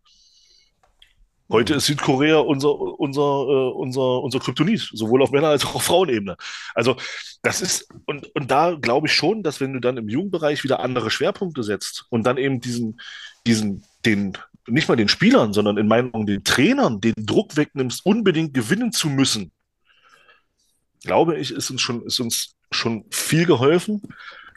[1.48, 5.84] Heute ist Südkorea unser, unser, äh, unser, unser Kryptonit, sowohl auf Männer- als auch auf
[5.84, 6.36] Frauenebene.
[6.74, 6.96] Also,
[7.42, 10.80] das ist, und, und da glaube ich schon, dass wenn du dann im Jugendbereich wieder
[10.80, 13.00] andere Schwerpunkte setzt und dann eben diesen,
[13.46, 14.36] diesen, den,
[14.66, 18.90] nicht mal den Spielern, sondern in meinen Augen den Trainern den Druck wegnimmst, unbedingt gewinnen
[18.90, 19.52] zu müssen,
[21.02, 24.02] glaube ich, ist uns schon, ist uns schon viel geholfen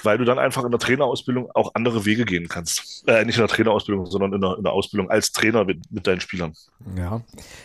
[0.04, 3.08] weil du dann einfach in der Trainerausbildung auch andere Wege gehen kannst.
[3.08, 6.08] Äh, nicht in der Trainerausbildung, sondern in der, in der Ausbildung als Trainer mit, mit
[6.08, 6.54] deinen Spielern.
[6.98, 7.22] Ja,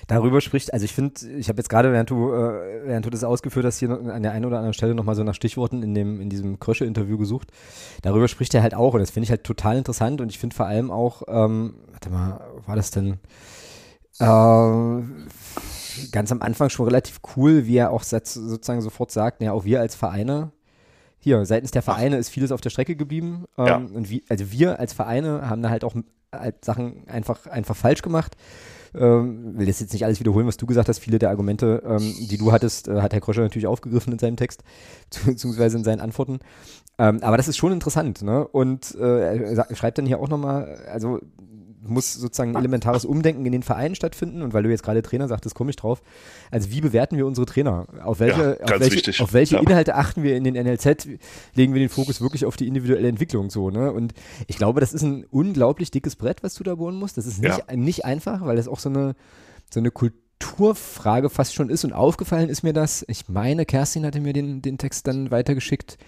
[0.07, 3.25] darüber spricht, also ich finde, ich habe jetzt gerade, während du, äh, während du das
[3.25, 6.21] ausgeführt hast, hier an der einen oder anderen Stelle nochmal so nach Stichworten in, dem,
[6.21, 7.49] in diesem Krösche-Interview gesucht.
[8.03, 10.57] Darüber spricht er halt auch und das finde ich halt total interessant und ich finde
[10.57, 13.19] vor allem auch, ähm, warte mal, war das denn?
[14.19, 15.03] Äh,
[16.12, 19.81] ganz am Anfang schon relativ cool, wie er auch sozusagen sofort sagt, ja, auch wir
[19.81, 20.53] als Vereine
[21.19, 22.21] hier, seitens der Vereine Ach.
[22.21, 23.45] ist vieles auf der Strecke geblieben.
[23.57, 23.77] Ähm, ja.
[23.77, 25.95] Und wie, also wir als Vereine haben da halt auch
[26.33, 28.37] halt Sachen einfach, einfach falsch gemacht.
[28.95, 30.99] Ähm, will das jetzt nicht alles wiederholen, was du gesagt hast.
[30.99, 34.37] Viele der Argumente, ähm, die du hattest, äh, hat Herr Kröscher natürlich aufgegriffen in seinem
[34.37, 34.62] Text,
[35.27, 36.41] beziehungsweise in seinen Antworten.
[36.99, 38.47] Ähm, aber das ist schon interessant, ne?
[38.47, 41.21] Und äh, er schreibt dann hier auch nochmal, also
[41.89, 44.43] muss sozusagen ein elementares Umdenken in den Vereinen stattfinden.
[44.43, 46.02] Und weil du jetzt gerade Trainer sagtest, komme ich drauf.
[46.51, 47.86] Also wie bewerten wir unsere Trainer?
[48.02, 49.61] Auf welche, ja, auf welche, auf welche ja.
[49.61, 51.09] Inhalte achten wir in den NLZ?
[51.55, 53.93] Legen wir den Fokus wirklich auf die individuelle Entwicklung so, ne?
[53.93, 54.15] Und
[54.47, 57.16] ich glaube, das ist ein unglaublich dickes Brett, was du da bohren musst.
[57.16, 57.77] Das ist nicht, ja.
[57.77, 59.15] nicht einfach, weil das auch so eine,
[59.73, 61.85] so eine Kulturfrage fast schon ist.
[61.85, 65.98] Und aufgefallen ist mir das, ich meine, Kerstin hatte mir den, den Text dann weitergeschickt,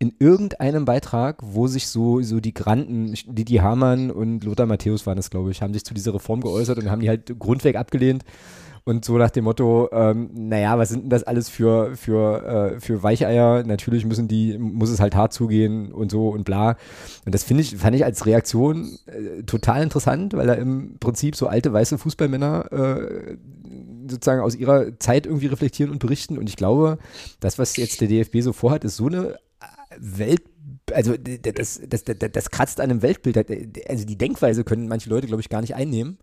[0.00, 5.18] in irgendeinem Beitrag, wo sich so, so die Granten, Didi Hamann und Lothar Matthäus waren
[5.18, 8.24] es, glaube ich, haben sich zu dieser Reform geäußert und haben die halt grundweg abgelehnt.
[8.84, 12.80] Und so nach dem Motto, ähm, naja, was sind denn das alles für, für, äh,
[12.80, 13.62] für Weicheier?
[13.62, 16.78] Natürlich müssen die, muss es halt hart zugehen und so und bla.
[17.26, 21.36] Und das finde ich, fand ich als Reaktion äh, total interessant, weil da im Prinzip
[21.36, 23.36] so alte weiße Fußballmänner äh,
[24.08, 26.38] sozusagen aus ihrer Zeit irgendwie reflektieren und berichten.
[26.38, 26.96] Und ich glaube,
[27.40, 29.36] das, was jetzt der DFB so vorhat, ist so eine
[29.98, 30.42] Welt,
[30.92, 33.36] also das, das, das, das kratzt an einem Weltbild.
[33.88, 36.18] Also die Denkweise können manche Leute, glaube ich, gar nicht einnehmen.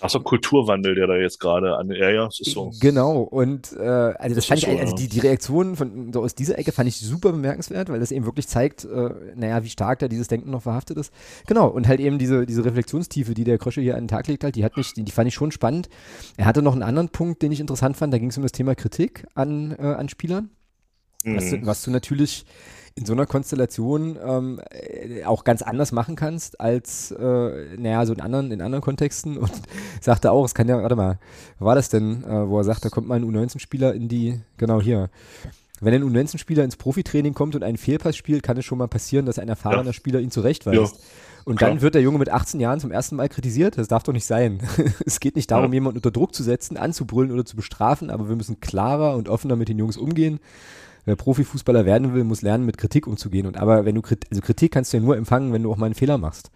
[0.00, 2.70] Ach so, Kulturwandel, der da jetzt gerade an, ja, ja, ist so.
[2.80, 6.22] Genau, und äh, also das, das fand ich, so, also die, die Reaktionen von so
[6.22, 9.68] aus dieser Ecke fand ich super bemerkenswert, weil das eben wirklich zeigt, äh, naja, wie
[9.68, 11.12] stark da dieses Denken noch verhaftet ist.
[11.46, 14.44] Genau, und halt eben diese, diese Reflexionstiefe, die der Krösche hier an den Tag legt,
[14.44, 15.88] halt, die hat mich, die, die fand ich schon spannend.
[16.36, 18.52] Er hatte noch einen anderen Punkt, den ich interessant fand, da ging es um das
[18.52, 20.50] Thema Kritik an, äh, an Spielern.
[21.24, 21.36] Mhm.
[21.36, 22.44] Was, was du natürlich
[22.98, 28.12] in so einer Konstellation ähm, äh, auch ganz anders machen kannst als, äh, naja, so
[28.12, 29.52] in anderen, in anderen Kontexten und
[30.00, 31.18] sagte auch, es kann ja, warte mal,
[31.60, 34.80] war das denn, äh, wo er sagt, da kommt mal ein U19-Spieler in die, genau
[34.80, 35.10] hier.
[35.80, 39.26] Wenn ein U19-Spieler ins Profitraining kommt und einen Fehlpass spielt, kann es schon mal passieren,
[39.26, 39.92] dass ein erfahrener ja.
[39.92, 40.96] Spieler ihn zurechtweist.
[40.96, 41.00] Ja.
[41.44, 43.78] Und dann wird der Junge mit 18 Jahren zum ersten Mal kritisiert.
[43.78, 44.58] Das darf doch nicht sein.
[45.06, 45.74] es geht nicht darum, ja.
[45.74, 49.54] jemanden unter Druck zu setzen, anzubrüllen oder zu bestrafen, aber wir müssen klarer und offener
[49.54, 50.40] mit den Jungs umgehen
[51.04, 53.46] wer Profifußballer werden will, muss lernen, mit Kritik umzugehen.
[53.46, 55.86] Und aber wenn du also Kritik kannst du ja nur empfangen, wenn du auch mal
[55.86, 56.50] einen Fehler machst.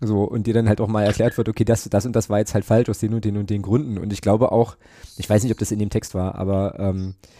[0.00, 2.38] So, und dir dann halt auch mal erklärt wird, okay, das, das und das war
[2.38, 3.98] jetzt halt falsch aus den und den und den Gründen.
[3.98, 4.76] Und ich glaube auch,
[5.16, 7.38] ich weiß nicht, ob das in dem Text war, aber ähm, äh,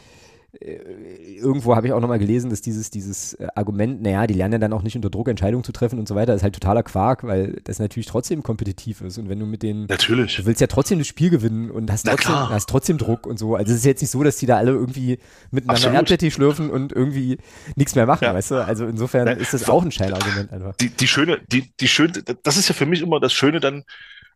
[0.50, 4.58] irgendwo habe ich auch nochmal gelesen, dass dieses, dieses äh, Argument, naja, die lernen ja
[4.58, 7.24] dann auch nicht unter Druck Entscheidungen zu treffen und so weiter, ist halt totaler Quark,
[7.24, 9.18] weil das natürlich trotzdem kompetitiv ist.
[9.18, 9.84] Und wenn du mit denen.
[9.86, 10.36] Natürlich.
[10.36, 13.56] Du willst ja trotzdem das Spiel gewinnen und hast trotzdem, hast trotzdem Druck und so.
[13.56, 15.18] Also es ist jetzt nicht so, dass die da alle irgendwie
[15.50, 17.38] miteinander Erdbetti schlürfen und irgendwie
[17.76, 18.32] nichts mehr machen, ja.
[18.32, 18.64] weißt du?
[18.64, 20.74] Also insofern Nein, ist das auch ein Scheinargument einfach.
[20.76, 22.12] Die, die schöne, die, die schöne,
[22.42, 23.84] das ist ja für mich immer das Schöne dann,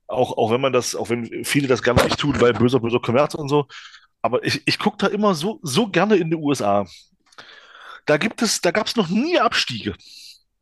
[0.08, 3.00] auch, auch wenn man das, auch wenn viele das gerne nicht tun, weil böser, böser
[3.00, 3.66] Kommerz und so,
[4.22, 6.86] aber ich, ich gucke da immer so, so gerne in die USA.
[8.06, 9.94] Da gibt es, da gab es noch nie Abstiege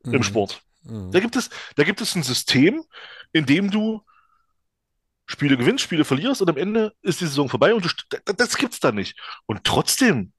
[0.02, 0.14] mhm.
[0.14, 0.62] im Sport.
[0.82, 1.10] Mhm.
[1.12, 2.82] Da gibt es, da gibt es ein System,
[3.32, 4.02] in dem du
[5.26, 8.80] Spiele gewinnst, Spiele verlierst und am Ende ist die Saison vorbei und du, das gibt's
[8.80, 9.16] da nicht.
[9.46, 10.32] Und trotzdem,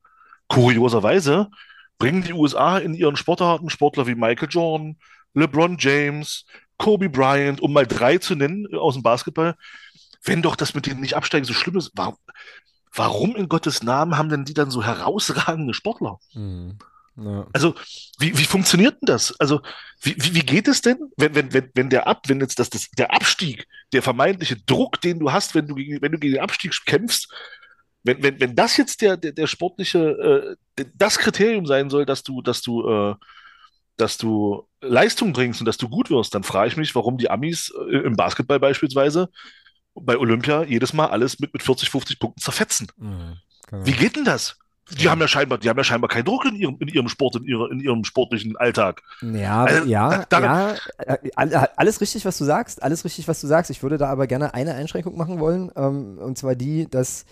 [0.47, 1.49] kurioserweise,
[1.97, 4.97] bringen die USA in ihren Sportarten Sportler wie Michael Jordan,
[5.33, 6.45] LeBron James,
[6.77, 9.55] Kobe Bryant, um mal drei zu nennen aus dem Basketball.
[10.23, 12.17] Wenn doch das mit denen nicht absteigen so schlimm ist, warum,
[12.93, 16.19] warum in Gottes Namen haben denn die dann so herausragende Sportler?
[16.33, 16.77] Mhm.
[17.17, 17.45] Ja.
[17.51, 17.75] Also,
[18.19, 19.37] wie, wie funktioniert denn das?
[19.39, 19.61] Also,
[20.01, 22.69] wie, wie, wie geht es denn, wenn, wenn, wenn, wenn der Ab, wenn jetzt das,
[22.69, 26.35] das, der Abstieg, der vermeintliche Druck, den du hast, wenn du gegen, wenn du gegen
[26.35, 27.29] den Abstieg kämpfst,
[28.03, 32.23] wenn, wenn, wenn das jetzt der, der, der sportliche, äh, das Kriterium sein soll, dass
[32.23, 33.15] du, dass du, äh,
[33.97, 37.29] dass du Leistung bringst und dass du gut wirst, dann frage ich mich, warum die
[37.29, 39.29] Amis äh, im Basketball beispielsweise
[39.95, 42.87] bei Olympia jedes Mal alles mit, mit 40, 50 Punkten zerfetzen.
[42.97, 43.37] Mhm,
[43.67, 43.85] genau.
[43.85, 44.57] Wie geht denn das?
[44.99, 47.37] die haben ja scheinbar, die haben ja scheinbar keinen Druck in ihrem, in ihrem Sport,
[47.37, 49.01] in, ihrer, in ihrem sportlichen Alltag.
[49.21, 53.71] Ja, also, ja, ja, äh, alles richtig, was du sagst, alles richtig, was du sagst.
[53.71, 57.25] Ich würde da aber gerne eine Einschränkung machen wollen, ähm, und zwar die, dass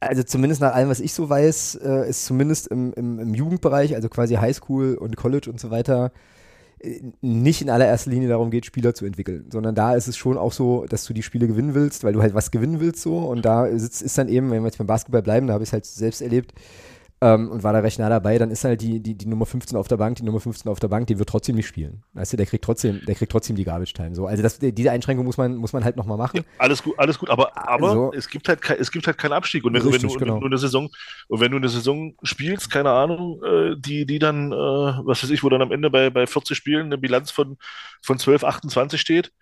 [0.00, 3.94] also zumindest nach allem, was ich so weiß, äh, ist zumindest im, im, im Jugendbereich,
[3.94, 6.12] also quasi Highschool und College und so weiter,
[7.20, 10.52] nicht in allererster Linie darum geht, Spieler zu entwickeln, sondern da ist es schon auch
[10.52, 13.18] so, dass du die Spiele gewinnen willst, weil du halt was gewinnen willst so.
[13.18, 15.70] Und da ist, ist dann eben, wenn wir jetzt beim Basketball bleiben, da habe ich
[15.70, 16.54] es halt selbst erlebt,
[17.20, 19.76] ähm, und war da recht nah dabei, dann ist halt die, die, die Nummer 15
[19.76, 22.02] auf der Bank, die Nummer 15 auf der Bank, die wird trotzdem nicht spielen.
[22.12, 24.14] Weißt du, der kriegt trotzdem, der kriegt trotzdem die Garbage Time.
[24.14, 24.26] So.
[24.26, 26.38] Also das, diese Einschränkung muss man, muss man halt nochmal machen.
[26.38, 29.32] Ja, alles gut, alles gut, aber, aber also, es gibt halt es gibt halt keinen
[29.32, 29.64] Abstieg.
[29.64, 30.34] Und wenn, richtig, wenn, du, genau.
[30.34, 30.90] wenn, du, eine Saison,
[31.28, 35.30] und wenn du eine Saison spielst, keine Ahnung, äh, die, die dann, äh, was weiß
[35.30, 37.56] ich, wo dann am Ende bei, bei 40 Spielen eine Bilanz von,
[38.02, 39.32] von 12, 28 steht,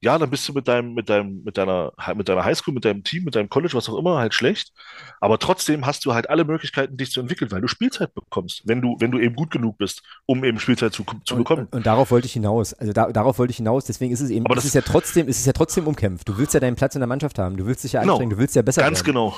[0.00, 3.02] ja, dann bist du mit deinem, mit deinem, mit deiner, mit deiner Highschool, mit deinem
[3.04, 4.72] Team, mit deinem College, was auch immer, halt schlecht.
[5.20, 8.82] Aber trotzdem hast du halt alle Möglichkeiten, dich zu entwickeln, weil du Spielzeit bekommst, wenn
[8.82, 11.68] du, wenn du eben gut genug bist, um eben Spielzeit zu, zu bekommen.
[11.70, 12.74] Und, und, darauf wollte ich hinaus.
[12.74, 13.86] Also da, darauf wollte ich hinaus.
[13.86, 16.28] Deswegen ist es eben, aber das ist ja trotzdem, ist es ja trotzdem umkämpft.
[16.28, 17.56] Du willst ja deinen Platz in der Mannschaft haben.
[17.56, 18.14] Du willst dich ja genau.
[18.14, 18.30] anstrengen.
[18.30, 19.06] Du willst ja besser Ganz werden.
[19.06, 19.34] genau.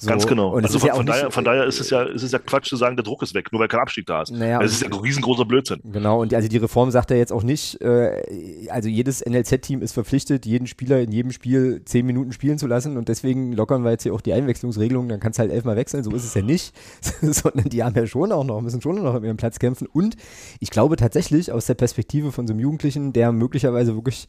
[0.00, 0.54] So, Ganz genau.
[0.54, 2.76] also von, ja von, daher, von daher ist es ja, ist es ja Quatsch zu
[2.76, 4.30] sagen, der Druck ist weg, nur weil kein Abstieg da ist.
[4.30, 5.80] Naja, das ist ja ein riesengroßer Blödsinn.
[5.84, 8.22] Genau, und also die Reform sagt ja jetzt auch nicht, äh,
[8.70, 12.96] also jedes NLZ-Team ist verpflichtet, jeden Spieler in jedem Spiel zehn Minuten spielen zu lassen
[12.96, 16.02] und deswegen lockern wir jetzt hier auch die Einwechslungsregelung, dann kannst du halt elfmal wechseln,
[16.02, 16.74] so ist es ja nicht,
[17.20, 20.16] sondern die haben ja schon auch noch, müssen schon noch um ihren Platz kämpfen und
[20.60, 24.28] ich glaube tatsächlich aus der Perspektive von so einem Jugendlichen, der möglicherweise wirklich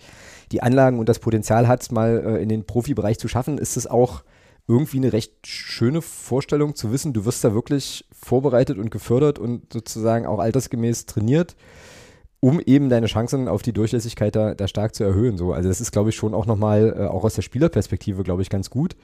[0.51, 3.87] die Anlagen und das Potenzial hat, mal äh, in den Profibereich zu schaffen, ist es
[3.87, 4.23] auch
[4.67, 9.73] irgendwie eine recht schöne Vorstellung zu wissen, du wirst da wirklich vorbereitet und gefördert und
[9.73, 11.55] sozusagen auch altersgemäß trainiert,
[12.39, 15.37] um eben deine Chancen auf die Durchlässigkeit da, da stark zu erhöhen.
[15.37, 15.53] So.
[15.53, 18.49] Also das ist, glaube ich, schon auch nochmal, äh, auch aus der Spielerperspektive, glaube ich,
[18.49, 18.95] ganz gut.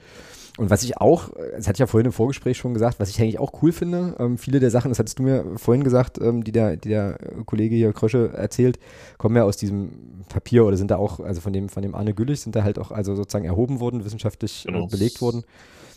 [0.58, 3.20] Und was ich auch, das hatte ich ja vorhin im Vorgespräch schon gesagt, was ich
[3.20, 6.42] eigentlich auch cool finde, ähm, viele der Sachen, das hattest du mir vorhin gesagt, ähm,
[6.42, 7.16] die, der, die der
[7.46, 8.80] Kollege hier Krösche erzählt,
[9.18, 12.12] kommen ja aus diesem Papier oder sind da auch, also von dem, von dem Arne
[12.12, 14.88] Güllich sind da halt auch also sozusagen erhoben worden, wissenschaftlich äh, genau.
[14.88, 15.44] belegt worden.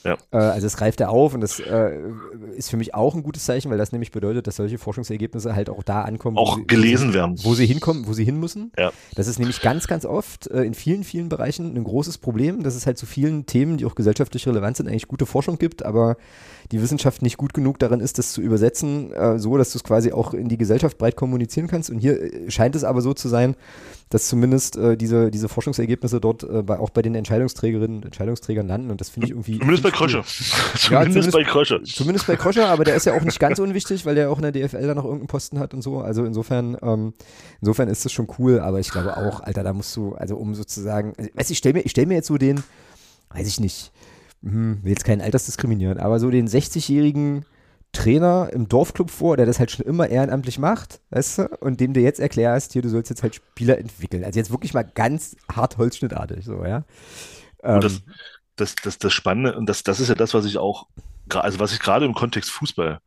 [0.03, 0.17] Ja.
[0.31, 1.99] Äh, also es greift er auf und das äh,
[2.55, 5.69] ist für mich auch ein gutes Zeichen, weil das nämlich bedeutet, dass solche Forschungsergebnisse halt
[5.69, 6.37] auch da ankommen.
[6.37, 7.39] Auch sie, gelesen wo sie, werden.
[7.43, 8.71] Wo sie hinkommen, wo sie hin müssen.
[8.77, 8.91] Ja.
[9.15, 12.75] Das ist nämlich ganz, ganz oft äh, in vielen, vielen Bereichen ein großes Problem, dass
[12.75, 16.17] es halt zu vielen Themen, die auch gesellschaftlich relevant sind, eigentlich gute Forschung gibt, aber
[16.71, 19.83] die Wissenschaft nicht gut genug darin ist, das zu übersetzen, äh, so dass du es
[19.83, 21.89] quasi auch in die Gesellschaft breit kommunizieren kannst.
[21.89, 23.55] Und hier äh, scheint es aber so zu sein,
[24.11, 28.67] dass zumindest äh, diese, diese Forschungsergebnisse dort äh, bei, auch bei den Entscheidungsträgerinnen und Entscheidungsträgern
[28.67, 28.91] landen.
[28.91, 29.57] Und das finde ich irgendwie.
[29.57, 30.17] Zumindest bei Krösche.
[30.17, 30.23] Cool.
[30.75, 31.83] zumindest, ja, zumindest bei Krösche.
[31.83, 34.43] Zumindest bei Krösche, aber der ist ja auch nicht ganz unwichtig, weil der auch in
[34.43, 35.99] der DFL da noch irgendeinen Posten hat und so.
[36.01, 37.13] Also insofern, ähm,
[37.61, 40.55] insofern ist das schon cool, aber ich glaube auch, Alter, da musst du, also um
[40.55, 42.61] sozusagen, also, weißt, ich stelle mir, ich stell mir jetzt so den,
[43.29, 43.93] weiß ich nicht,
[44.43, 47.45] hm, will jetzt keinen Alters diskriminieren, aber so den 60-jährigen
[47.93, 51.93] Trainer im Dorfclub vor, der das halt schon immer ehrenamtlich macht, weißt du, und dem
[51.93, 54.23] du jetzt erklärst, hier, du sollst jetzt halt Spieler entwickeln.
[54.23, 56.85] Also jetzt wirklich mal ganz hart holzschnittartig, so, ja.
[57.63, 58.01] Ähm, das,
[58.55, 60.87] das, das, das Spannende, und das, das ist ja das, was ich auch,
[61.29, 62.99] also was ich gerade im Kontext Fußball,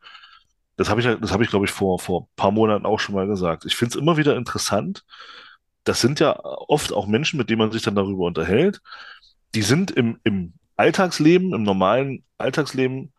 [0.77, 3.15] das habe ich, das habe ich, glaube ich, vor, vor ein paar Monaten auch schon
[3.15, 3.65] mal gesagt.
[3.65, 5.05] Ich finde es immer wieder interessant.
[5.85, 8.81] Das sind ja oft auch Menschen, mit denen man sich dann darüber unterhält.
[9.55, 13.12] Die sind im, im Alltagsleben, im normalen Alltagsleben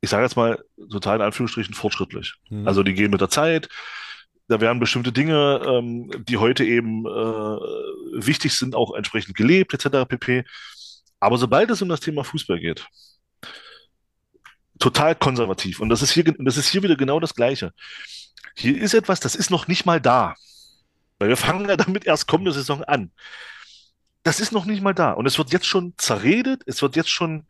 [0.00, 2.34] ich sage jetzt mal, total in Anführungsstrichen fortschrittlich.
[2.50, 2.66] Mhm.
[2.66, 3.68] Also die gehen mit der Zeit.
[4.48, 10.06] Da werden bestimmte Dinge, ähm, die heute eben äh, wichtig sind, auch entsprechend gelebt, etc.
[10.08, 10.44] pp.
[11.18, 12.86] Aber sobald es um das Thema Fußball geht,
[14.78, 15.80] total konservativ.
[15.80, 17.72] Und das ist hier, das ist hier wieder genau das Gleiche.
[18.54, 20.34] Hier ist etwas, das ist noch nicht mal da.
[21.18, 23.10] Weil wir fangen ja damit erst kommende Saison an.
[24.22, 25.12] Das ist noch nicht mal da.
[25.12, 27.46] Und es wird jetzt schon zerredet, es wird jetzt schon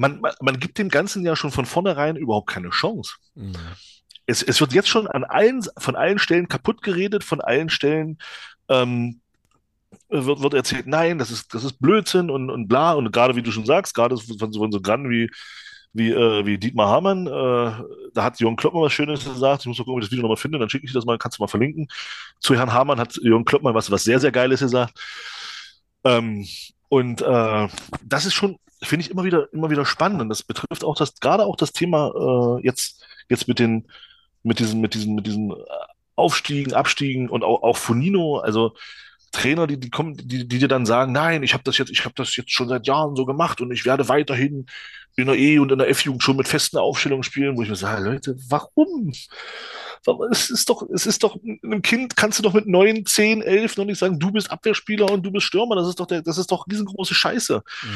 [0.00, 3.16] man, man, man gibt dem Ganzen ja schon von vornherein überhaupt keine Chance.
[3.34, 3.52] Mhm.
[4.24, 8.16] Es, es wird jetzt schon an allen, von allen Stellen kaputt geredet, von allen Stellen
[8.70, 9.20] ähm,
[10.08, 12.92] wird, wird erzählt, nein, das ist, das ist Blödsinn und, und bla.
[12.94, 15.30] Und gerade wie du schon sagst, gerade von so, von so Grannen wie,
[15.92, 17.30] wie, äh, wie Dietmar Hamann, äh,
[18.14, 19.62] da hat Jürgen Kloppmann was Schönes gesagt.
[19.62, 21.18] Ich muss mal gucken, ob ich das Video nochmal finde, dann schicke ich das mal,
[21.18, 21.88] kannst du mal verlinken.
[22.38, 24.98] Zu Herrn Hamann hat Jürgen Kloppmann was, was sehr, sehr Geiles gesagt.
[26.04, 26.46] Ähm,
[26.90, 27.68] und äh,
[28.02, 30.20] das ist schon, finde ich immer wieder, immer wieder spannend.
[30.20, 33.86] Und das betrifft auch das, gerade auch das Thema äh, jetzt, jetzt mit den,
[34.42, 35.54] mit diesen, mit diesen, mit diesen äh,
[36.16, 38.74] Aufstiegen, Abstiegen und auch, auch Funino, also
[39.30, 42.04] Trainer, die, die kommen, die, die dir dann sagen, nein, ich habe das jetzt, ich
[42.04, 44.66] habe das jetzt schon seit Jahren so gemacht und ich werde weiterhin
[45.14, 47.76] in der E und in der F-Jugend schon mit festen Aufstellungen spielen, wo ich mir
[47.76, 49.12] sage, Leute, warum?
[50.30, 53.76] Es ist doch, es ist doch, einem Kind kannst du doch mit neun, zehn, elf
[53.76, 55.76] noch nicht sagen, du bist Abwehrspieler und du bist Stürmer.
[55.76, 57.62] Das ist doch der, das ist doch riesengroße Scheiße.
[57.82, 57.88] Mhm.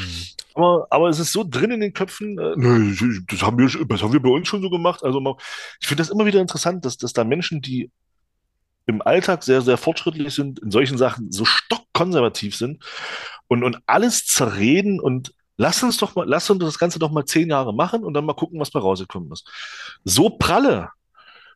[0.55, 2.55] Aber, aber es ist so drin in den Köpfen, äh,
[3.27, 5.03] das haben wir, das haben wir bei uns schon so gemacht.
[5.03, 5.37] Also
[5.81, 7.91] ich finde das immer wieder interessant, dass, dass da Menschen, die
[8.87, 12.85] im Alltag sehr, sehr fortschrittlich sind, in solchen Sachen so stockkonservativ sind
[13.49, 17.25] und, und alles zerreden und lass uns doch mal, lass uns das Ganze doch mal
[17.25, 19.49] zehn Jahre machen und dann mal gucken, was bei rausgekommen ist.
[20.05, 20.91] So pralle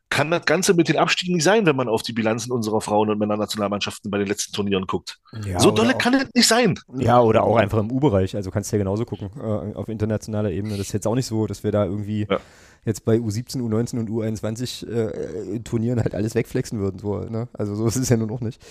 [0.09, 3.09] kann das Ganze mit den Abstiegen nicht sein, wenn man auf die Bilanzen unserer Frauen-
[3.09, 5.19] und Männernationalmannschaften bei den letzten Turnieren guckt.
[5.45, 6.79] Ja, so dolle kann es nicht sein.
[6.97, 8.35] Ja, oder auch einfach im U-Bereich.
[8.35, 10.77] Also kannst du ja genauso gucken äh, auf internationaler Ebene.
[10.77, 12.39] Das ist jetzt auch nicht so, dass wir da irgendwie ja
[12.85, 16.99] jetzt bei U17, U19 und U21 äh, Turnieren halt alles wegflexen würden.
[16.99, 17.47] So, ne?
[17.53, 18.61] Also so ist es ja nur noch nicht.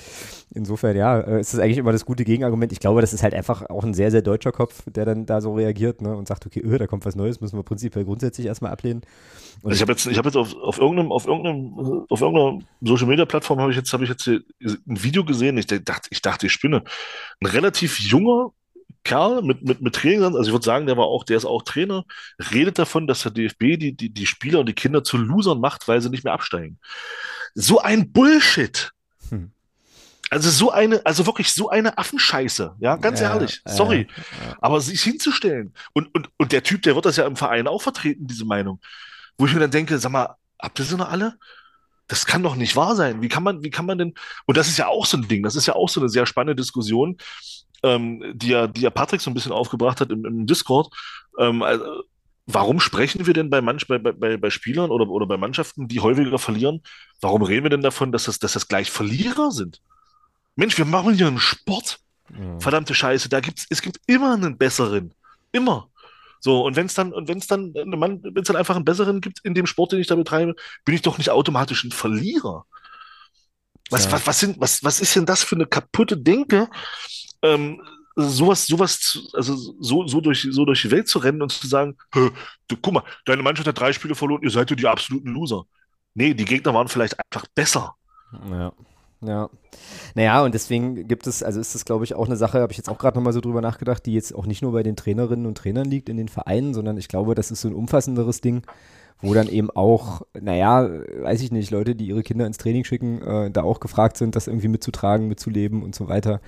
[0.54, 2.72] Insofern, ja, äh, ist das eigentlich immer das gute Gegenargument.
[2.72, 5.40] Ich glaube, das ist halt einfach auch ein sehr, sehr deutscher Kopf, der dann da
[5.40, 6.16] so reagiert ne?
[6.16, 9.02] und sagt, okay, öh, da kommt was Neues, müssen wir prinzipiell grundsätzlich erstmal ablehnen.
[9.62, 13.08] Und ich habe jetzt, ich habe jetzt auf, auf irgendeinem, auf irgendeinem, auf irgendeiner Social
[13.08, 14.42] Media Plattform habe ich jetzt, habe ich jetzt ein
[14.86, 15.58] Video gesehen.
[15.58, 16.84] Ich dachte, ich dachte, ich spinne.
[17.40, 18.52] Ein relativ junger
[19.04, 21.62] Kerl mit, mit, mit Training, also ich würde sagen, der war auch, der ist auch
[21.62, 22.04] Trainer,
[22.52, 25.88] redet davon, dass der DFB die, die, die Spieler und die Kinder zu Losern macht,
[25.88, 26.78] weil sie nicht mehr absteigen.
[27.54, 28.92] So ein Bullshit.
[29.30, 29.50] Hm.
[30.30, 34.08] Also so eine, also wirklich so eine Affenscheiße, ja, ganz ja, ehrlich, sorry.
[34.10, 34.56] Ja, ja.
[34.60, 37.80] Aber sich hinzustellen und, und, und der Typ, der wird das ja im Verein auch
[37.80, 38.78] vertreten, diese Meinung,
[39.38, 41.38] wo ich mir dann denke, sag mal, habt ihr sie noch alle?
[42.08, 43.22] Das kann doch nicht wahr sein.
[43.22, 44.14] Wie kann man, wie kann man denn,
[44.46, 46.26] und das ist ja auch so ein Ding, das ist ja auch so eine sehr
[46.26, 47.16] spannende Diskussion,
[47.82, 50.92] ähm, die, ja, die ja Patrick so ein bisschen aufgebracht hat im, im Discord.
[51.38, 52.02] Ähm, also,
[52.46, 56.00] warum sprechen wir denn bei, manch, bei, bei, bei Spielern oder, oder bei Mannschaften, die
[56.00, 56.82] häufiger verlieren,
[57.20, 59.80] warum reden wir denn davon, dass das, dass das gleich Verlierer sind?
[60.56, 62.00] Mensch, wir machen hier einen Sport.
[62.30, 62.58] Ja.
[62.58, 65.14] Verdammte Scheiße, da gibt's, es gibt immer einen besseren.
[65.52, 65.88] Immer.
[66.40, 69.20] So, und wenn es dann, und wenn es dann, wenn es dann einfach einen besseren
[69.20, 72.64] gibt in dem Sport, den ich da betreibe, bin ich doch nicht automatisch ein Verlierer.
[73.90, 74.12] Was, ja.
[74.12, 76.68] was, was, sind, was, was ist denn das für eine kaputte Denke,
[77.42, 77.80] ähm,
[78.16, 81.96] sowas, sowas, also so, so, durch, so durch die Welt zu rennen und zu sagen,
[82.10, 82.30] du,
[82.82, 85.64] guck mal, deine Mannschaft hat drei Spiele verloren, ihr seid ja die absoluten Loser.
[86.14, 87.94] Nee, die Gegner waren vielleicht einfach besser.
[88.50, 88.72] Ja.
[89.20, 89.50] Ja.
[90.14, 92.78] Naja, und deswegen gibt es, also ist das, glaube ich, auch eine Sache, habe ich
[92.78, 95.46] jetzt auch gerade nochmal so drüber nachgedacht, die jetzt auch nicht nur bei den Trainerinnen
[95.46, 98.62] und Trainern liegt in den Vereinen, sondern ich glaube, das ist so ein umfassenderes Ding,
[99.20, 100.88] wo dann eben auch, naja,
[101.22, 104.36] weiß ich nicht, Leute, die ihre Kinder ins Training schicken, äh, da auch gefragt sind,
[104.36, 106.40] das irgendwie mitzutragen, mitzuleben und so weiter.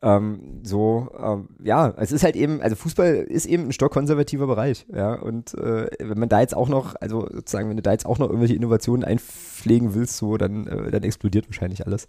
[0.00, 4.86] Ähm, so, ähm, ja, es ist halt eben, also Fußball ist eben ein stockkonservativer Bereich,
[4.94, 8.06] ja, und äh, wenn man da jetzt auch noch, also sozusagen, wenn du da jetzt
[8.06, 12.06] auch noch irgendwelche Innovationen einpflegen willst, so, dann, äh, dann explodiert wahrscheinlich alles.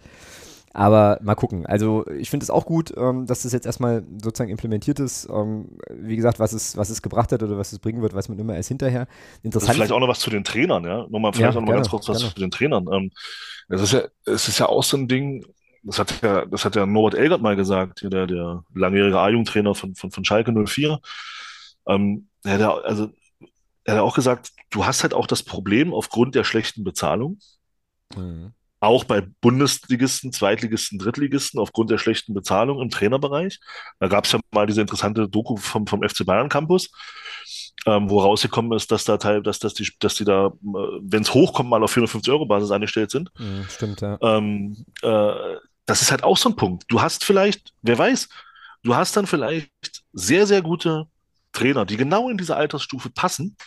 [0.71, 1.65] Aber mal gucken.
[1.65, 5.27] Also ich finde es auch gut, ähm, dass das jetzt erstmal sozusagen implementiert ist.
[5.27, 8.29] Ähm, wie gesagt, was es, was es gebracht hat oder was es bringen wird, weiß
[8.29, 9.07] man immer erst hinterher.
[9.41, 9.73] Interessant.
[9.73, 11.07] vielleicht auch noch was zu den Trainern, ja.
[11.09, 12.87] Nochmal vielleicht ja, auch noch mal ganz kurz was zu den Trainern.
[12.91, 13.11] Ähm,
[13.67, 15.43] es ist ja, es ist ja auch so ein Ding,
[15.83, 19.95] das hat ja, das hat ja Norbert Elgert mal gesagt, der, der langjährige A-Jugendtrainer von,
[19.95, 20.99] von, von Schalke 04.
[21.87, 23.09] Ähm, er hat ja, also,
[23.83, 27.39] er hat auch gesagt, du hast halt auch das Problem aufgrund der schlechten Bezahlung.
[28.15, 28.53] Mhm.
[28.81, 33.59] Auch bei Bundesligisten, Zweitligisten, Drittligisten aufgrund der schlechten Bezahlung im Trainerbereich.
[33.99, 36.89] Da gab es ja mal diese interessante Doku vom, vom FC Bayern Campus,
[37.85, 40.51] ähm, wo rausgekommen ist, dass da Teil, dass, dass die, dass die da, äh,
[41.01, 43.31] wenn es hochkommt, mal auf 450 Euro Basis eingestellt sind.
[43.37, 44.17] Mhm, stimmt, ja.
[44.21, 45.55] Ähm, äh,
[45.89, 46.85] das ist halt auch so ein Punkt.
[46.87, 48.29] Du hast vielleicht, wer weiß,
[48.83, 49.71] du hast dann vielleicht
[50.13, 51.05] sehr, sehr gute
[51.51, 53.57] Trainer, die genau in diese Altersstufe passen,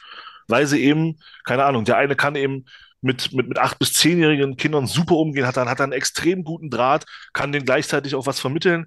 [0.48, 2.64] weil sie eben, keine Ahnung, der eine kann eben
[3.00, 6.44] mit, mit, mit acht- bis zehnjährigen Kindern super umgehen, hat dann, hat dann einen extrem
[6.44, 8.86] guten Draht, kann denen gleichzeitig auch was vermitteln.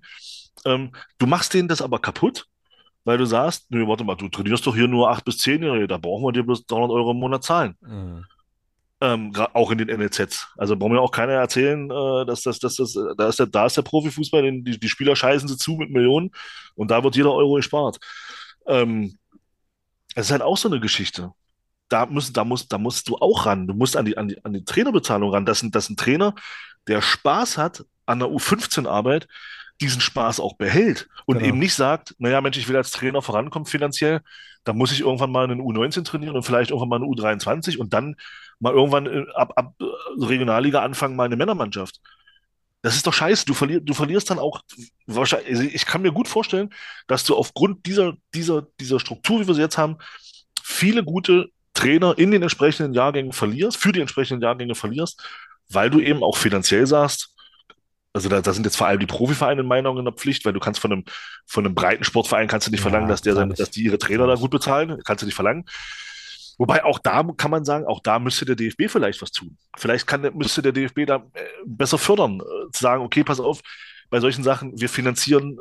[0.64, 2.46] Ähm, du machst denen das aber kaputt,
[3.04, 5.98] weil du sagst, nö, warte mal, du trainierst doch hier nur acht bis zehnjährige, da
[5.98, 7.76] brauchen wir dir bloß 300 Euro im Monat zahlen.
[7.82, 8.26] Mhm.
[9.06, 10.48] Ähm, auch in den NLZs.
[10.58, 13.66] Also braucht mir auch keiner erzählen, äh, dass das, dass das, da ist der, da
[13.68, 16.32] ist der Profifußball, den, die, die Spieler scheißen sie zu mit Millionen
[16.74, 18.00] und da wird jeder Euro gespart.
[18.66, 19.18] Ähm,
[20.16, 21.32] es ist halt auch so eine Geschichte.
[21.90, 23.68] Da, müssen, da, musst, da musst du auch ran.
[23.68, 25.46] Du musst an die, an die, an die Trainerbezahlung ran.
[25.46, 26.34] Das, das ist ein Trainer,
[26.88, 29.28] der Spaß hat an der U15-Arbeit,
[29.82, 31.50] diesen Spaß auch behält und genau.
[31.50, 34.22] eben nicht sagt, naja, Mensch, ich will als Trainer vorankommen finanziell,
[34.66, 37.94] da muss ich irgendwann mal einen U19 trainieren und vielleicht irgendwann mal eine U23 und
[37.94, 38.16] dann
[38.60, 39.86] mal irgendwann äh, ab, ab äh,
[40.24, 42.02] Regionalliga anfangen, mal eine Männermannschaft.
[42.82, 43.46] Das ist doch scheiße.
[43.46, 44.62] Du, verlier, du verlierst dann auch
[45.08, 45.50] wahrscheinlich.
[45.50, 46.74] Also ich kann mir gut vorstellen,
[47.08, 49.98] dass du aufgrund dieser, dieser, dieser Struktur, wie wir sie jetzt haben,
[50.62, 55.24] viele gute Trainer in den entsprechenden Jahrgängen verlierst, für die entsprechenden Jahrgänge verlierst,
[55.70, 57.35] weil du eben auch finanziell sagst,
[58.16, 60.46] also da, da sind jetzt vor allem die Profivereine in meinen Augen in der Pflicht,
[60.46, 61.04] weil du kannst von einem,
[61.46, 64.36] von einem breiten Sportverein kannst du nicht verlangen, dass der, dass die ihre Trainer da
[64.36, 65.66] gut bezahlen, kannst du nicht verlangen.
[66.58, 69.58] Wobei auch da kann man sagen, auch da müsste der DFB vielleicht was tun.
[69.76, 73.60] Vielleicht kann, müsste der DFB da äh, besser fördern, äh, zu sagen, okay, pass auf,
[74.10, 75.60] bei solchen Sachen, wir finanzieren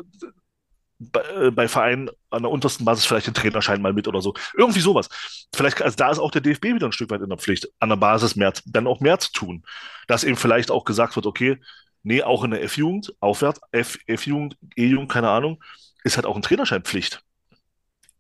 [1.01, 4.33] bei, äh, bei Vereinen an der untersten Basis vielleicht den Trainerschein mal mit oder so.
[4.57, 5.09] Irgendwie sowas.
[5.53, 7.89] Vielleicht, also da ist auch der DFB wieder ein Stück weit in der Pflicht, an
[7.89, 9.65] der Basis mehr, dann auch mehr zu tun.
[10.07, 11.59] Dass eben vielleicht auch gesagt wird, okay,
[12.05, 15.63] nee, auch in der F-Jugend, aufwärts, F-Jugend, E-Jugend, keine Ahnung,
[16.05, 17.23] ist halt auch ein Trainerschein Pflicht.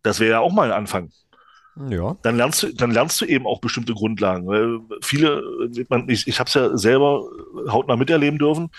[0.02, 1.10] Das wäre ja auch mal ein Anfang.
[1.88, 2.16] Ja.
[2.22, 4.46] Dann lernst du, dann lernst du eben auch bestimmte Grundlagen.
[4.46, 5.42] Weil viele,
[6.08, 7.24] ich, ich habe es ja selber
[7.68, 8.70] hautnah miterleben dürfen.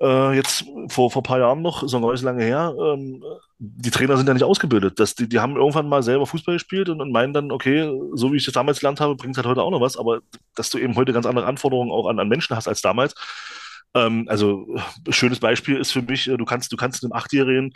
[0.00, 3.22] Äh, jetzt vor, vor ein paar Jahren noch, so ein lange her, ähm,
[3.58, 4.98] die Trainer sind ja nicht ausgebildet.
[4.98, 8.32] Das, die, die haben irgendwann mal selber Fußball gespielt und, und meinen dann, okay, so
[8.32, 10.20] wie ich das damals gelernt habe, bringt halt heute auch noch was, aber
[10.56, 13.14] dass du eben heute ganz andere Anforderungen auch an, an Menschen hast als damals.
[13.94, 14.66] Ähm, also,
[15.08, 17.74] schönes Beispiel ist für mich, äh, du kannst, du kannst einem Achtjährigen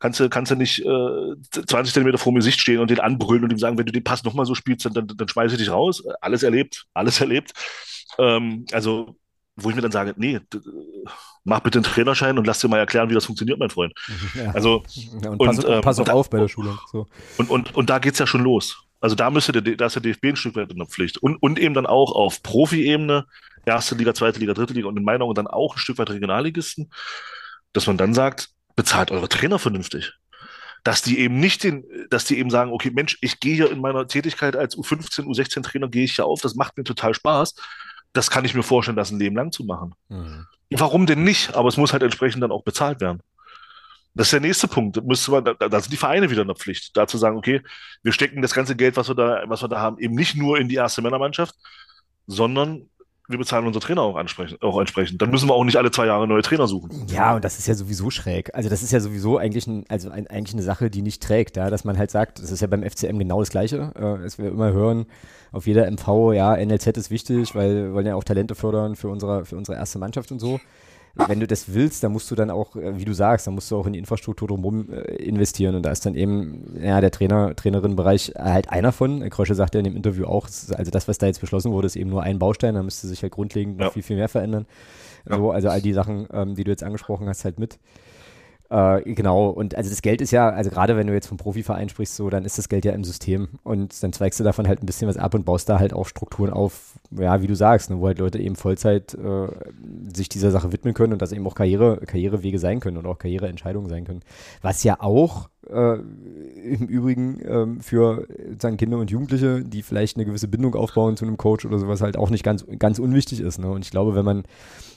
[0.00, 3.44] kannst du, kannst du nicht äh, 20 Zentimeter vor mir Sicht stehen und den anbrüllen
[3.44, 5.60] und ihm sagen, wenn du den Pass nochmal so spielst, dann, dann, dann schmeiße ich
[5.60, 6.04] dich raus.
[6.20, 7.52] Alles erlebt, alles erlebt.
[8.18, 9.16] Ähm, also,
[9.56, 10.40] wo ich mir dann sage, nee,
[11.44, 13.92] mach bitte einen Trainerschein und lass dir mal erklären, wie das funktioniert, mein Freund.
[14.34, 14.52] Ja.
[14.52, 14.84] Also,
[15.22, 16.78] ja, und, pass, und, pass auch auf bei der Schule.
[16.92, 17.06] So.
[17.38, 18.84] Und, und, und da geht's ja schon los.
[19.00, 21.18] Also da müsste der, da ist der DFB ein Stück weit in der Pflicht.
[21.18, 23.26] Und, und eben dann auch auf Profi-Ebene,
[23.68, 26.10] erste Liga, zweite Liga, dritte Liga und in meiner Augen dann auch ein Stück weit
[26.10, 26.90] Regionalligisten,
[27.72, 30.12] dass man dann sagt, bezahlt eure Trainer vernünftig.
[30.84, 33.80] Dass die eben nicht den, dass die eben sagen, okay, Mensch, ich gehe hier in
[33.80, 37.54] meiner Tätigkeit als U15, U16 Trainer, gehe ich hier auf, das macht mir total Spaß.
[38.12, 39.94] Das kann ich mir vorstellen, das ein Leben lang zu machen.
[40.08, 40.46] Mhm.
[40.70, 41.54] Warum denn nicht?
[41.54, 43.20] Aber es muss halt entsprechend dann auch bezahlt werden.
[44.14, 44.96] Das ist der nächste Punkt.
[44.96, 47.36] Da, müsste man, da, da sind die Vereine wieder in der Pflicht, da zu sagen,
[47.36, 47.62] okay,
[48.02, 50.58] wir stecken das ganze Geld, was wir da, was wir da haben, eben nicht nur
[50.58, 51.54] in die erste Männermannschaft,
[52.26, 52.88] sondern
[53.28, 55.20] wir bezahlen unsere Trainer auch, auch entsprechend.
[55.20, 57.06] Dann müssen wir auch nicht alle zwei Jahre neue Trainer suchen.
[57.08, 58.54] Ja, und das ist ja sowieso schräg.
[58.54, 61.56] Also das ist ja sowieso eigentlich, ein, also ein, eigentlich eine Sache, die nicht trägt,
[61.58, 64.38] ja, dass man halt sagt, das ist ja beim FCM genau das Gleiche, äh, dass
[64.38, 65.06] wir immer hören,
[65.52, 69.08] auf jeder MV, ja, NLZ ist wichtig, weil wir wollen ja auch Talente fördern für
[69.08, 70.58] unsere, für unsere erste Mannschaft und so
[71.26, 73.70] wenn du das willst, dann musst du dann auch, äh, wie du sagst, dann musst
[73.70, 75.74] du auch in die Infrastruktur drumherum äh, investieren.
[75.74, 79.28] Und da ist dann eben, ja, der Trainer, Trainerin-Bereich halt einer von.
[79.30, 81.96] Krösche sagt ja in dem Interview auch, also das, was da jetzt beschlossen wurde, ist
[81.96, 83.90] eben nur ein Baustein, da müsste sich halt grundlegend noch ja.
[83.90, 84.66] viel, viel mehr verändern.
[85.28, 85.36] Ja.
[85.36, 87.78] So, also all die Sachen, ähm, die du jetzt angesprochen hast, halt mit.
[88.70, 91.88] Äh, genau, und also das Geld ist ja, also gerade wenn du jetzt vom Profiverein
[91.88, 94.82] sprichst, so, dann ist das Geld ja im System und dann zweigst du davon halt
[94.82, 97.88] ein bisschen was ab und baust da halt auch Strukturen auf, ja, wie du sagst,
[97.88, 99.48] ne, wo halt Leute eben Vollzeit äh,
[100.14, 103.18] sich dieser Sache widmen können und das eben auch Karriere, Karrierewege sein können und auch
[103.18, 104.20] Karriereentscheidungen sein können.
[104.60, 108.26] Was ja auch äh, im Übrigen ähm, für
[108.60, 112.02] sagen Kinder und Jugendliche, die vielleicht eine gewisse Bindung aufbauen zu einem Coach oder sowas,
[112.02, 113.58] halt auch nicht ganz, ganz unwichtig ist.
[113.58, 113.70] Ne?
[113.70, 114.42] Und ich glaube, wenn man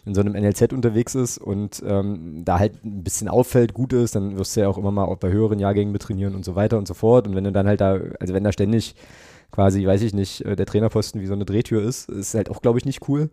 [0.06, 4.16] in so einem NLZ unterwegs ist und ähm, da halt ein bisschen auffällt, gut ist,
[4.16, 6.78] dann wirst du ja auch immer mal auch bei höheren Jahrgängen betrainieren und so weiter
[6.78, 7.28] und so fort.
[7.28, 8.96] Und wenn du dann halt da, also wenn da ständig
[9.52, 12.62] quasi, weiß ich nicht, äh, der Trainerposten wie so eine Drehtür ist, ist halt auch,
[12.62, 13.30] glaube ich, nicht cool.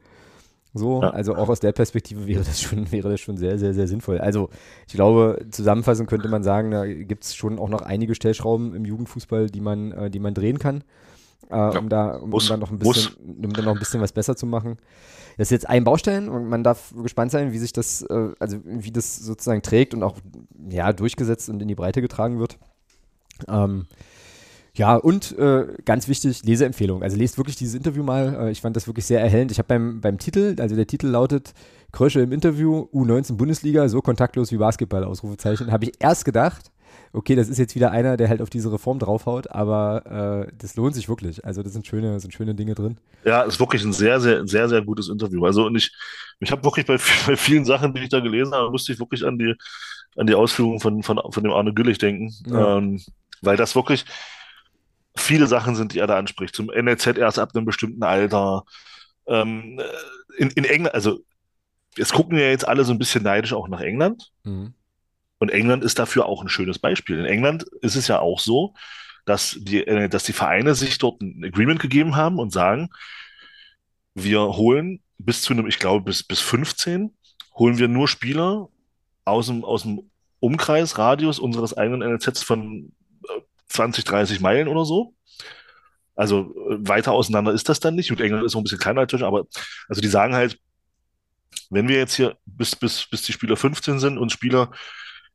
[0.75, 1.11] So, ja.
[1.11, 4.19] also auch aus der Perspektive wäre das schon, wäre das schon sehr, sehr, sehr sinnvoll.
[4.19, 4.51] Also
[4.87, 8.85] ich glaube, zusammenfassend könnte man sagen, da gibt es schon auch noch einige Stellschrauben im
[8.85, 10.85] Jugendfußball, die man, äh, die man drehen kann,
[11.51, 11.79] äh, ja.
[11.79, 14.37] um da, um, um dann noch ein bisschen, um dann noch ein bisschen was besser
[14.37, 14.79] zu machen.
[15.37, 18.59] Das ist jetzt ein Baustein und man darf gespannt sein, wie sich das, äh, also
[18.65, 20.17] wie das sozusagen trägt und auch
[20.69, 22.59] ja durchgesetzt und in die Breite getragen wird.
[23.47, 23.87] Ähm,
[24.75, 27.03] ja, und äh, ganz wichtig, Leseempfehlung.
[27.03, 28.47] Also lest wirklich dieses Interview mal.
[28.47, 29.51] Äh, ich fand das wirklich sehr erhellend.
[29.51, 31.53] Ich habe beim, beim Titel, also der Titel lautet
[31.91, 35.73] Krösche im Interview, U19 Bundesliga, so kontaktlos wie Basketball, Ausrufezeichen.
[35.73, 36.71] Habe ich erst gedacht,
[37.13, 40.77] okay, das ist jetzt wieder einer, der halt auf diese Reform draufhaut, aber äh, das
[40.77, 41.45] lohnt sich wirklich.
[41.45, 42.99] Also da sind schöne, sind schöne Dinge drin.
[43.25, 45.45] Ja, ist wirklich ein sehr, sehr, sehr, sehr gutes Interview.
[45.45, 45.93] Also und ich,
[46.41, 49.25] ich habe wirklich bei, bei vielen Sachen, die ich da gelesen habe, musste ich wirklich
[49.25, 49.55] an die,
[50.17, 52.33] an die Ausführungen von, von, von dem Arne Güllich denken.
[52.47, 52.79] Ja.
[52.79, 53.01] Ähm,
[53.41, 54.05] weil das wirklich,
[55.17, 56.55] viele Sachen sind, die er da anspricht.
[56.55, 58.65] Zum NLZ erst ab einem bestimmten Alter.
[59.27, 59.81] Ähm,
[60.37, 61.21] in, in England, also
[61.97, 64.31] es gucken ja jetzt alle so ein bisschen neidisch auch nach England.
[64.45, 64.75] Mhm.
[65.39, 67.19] Und England ist dafür auch ein schönes Beispiel.
[67.19, 68.75] In England ist es ja auch so,
[69.25, 72.91] dass die, äh, dass die Vereine sich dort ein Agreement gegeben haben und sagen,
[74.15, 77.15] wir holen bis zu einem, ich glaube, bis, bis 15,
[77.55, 78.69] holen wir nur Spieler
[79.25, 80.11] aus dem, aus dem
[80.41, 82.93] Umkreis, unseres eigenen NLZs von
[83.69, 85.15] 20, 30 Meilen oder so.
[86.15, 88.11] Also äh, weiter auseinander ist das dann nicht.
[88.11, 89.47] Und England ist noch ein bisschen kleiner als aber
[89.89, 90.59] also die sagen halt,
[91.71, 94.71] wenn wir jetzt hier bis, bis, bis die Spieler 15 sind und Spieler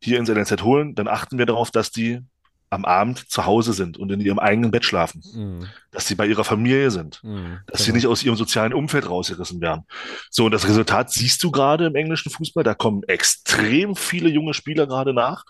[0.04, 2.22] hier ins NLZ holen, dann achten wir darauf, dass die
[2.70, 5.24] am Abend zu Hause sind und in ihrem eigenen Bett schlafen.
[5.34, 5.68] Mhm.
[5.92, 7.24] Dass sie bei ihrer Familie sind.
[7.24, 7.86] Mhm, dass genau.
[7.86, 9.84] sie nicht aus ihrem sozialen Umfeld rausgerissen werden.
[10.32, 12.64] So, und das Resultat siehst du gerade im englischen Fußball.
[12.64, 15.46] Da kommen extrem viele junge Spieler gerade nach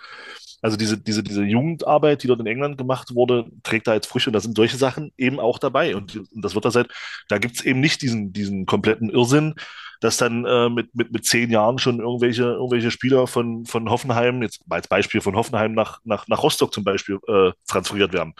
[0.63, 4.29] Also diese, diese, diese Jugendarbeit, die dort in England gemacht wurde, trägt da jetzt Früchte
[4.29, 5.93] und da sind solche Sachen eben auch dabei.
[5.93, 6.87] Und, und das wird da seit,
[7.27, 9.55] da gibt es eben nicht diesen, diesen kompletten Irrsinn,
[9.99, 14.41] dass dann äh, mit, mit, mit zehn Jahren schon irgendwelche, irgendwelche Spieler von, von Hoffenheim,
[14.41, 18.33] jetzt als Beispiel von Hoffenheim nach, nach, nach Rostock zum Beispiel, äh, transferiert werden.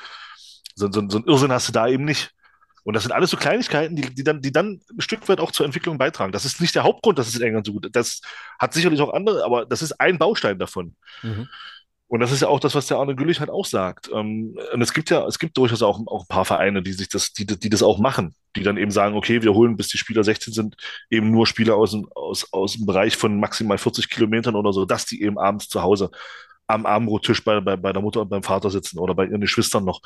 [0.76, 2.32] So, so, so ein Irrsinn hast du da eben nicht.
[2.86, 5.52] Und das sind alles so Kleinigkeiten, die, die, dann, die dann ein Stück weit auch
[5.52, 6.32] zur Entwicklung beitragen.
[6.32, 7.96] Das ist nicht der Hauptgrund, dass es in England so gut ist.
[7.96, 8.22] Das
[8.60, 10.96] hat sicherlich auch andere, aber das ist ein Baustein davon.
[11.22, 11.50] Mhm.
[12.08, 14.10] Und das ist ja auch das, was der Arne Güllich halt auch sagt.
[14.14, 17.10] Ähm, und es gibt ja, es gibt durchaus auch, auch ein paar Vereine, die sich
[17.10, 19.98] das, die, die das auch machen, die dann eben sagen, okay, wir holen, bis die
[19.98, 20.76] Spieler 16 sind,
[21.10, 24.86] eben nur Spieler aus dem, aus, aus dem Bereich von maximal 40 Kilometern oder so,
[24.86, 26.12] dass die eben abends zu Hause
[26.68, 29.86] am Abendbrottisch bei, bei, bei der Mutter und beim Vater sitzen oder bei ihren Geschwistern
[29.86, 30.02] noch,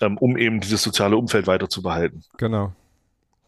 [0.00, 2.22] ähm, um eben dieses soziale Umfeld weiter zu behalten.
[2.38, 2.72] Genau.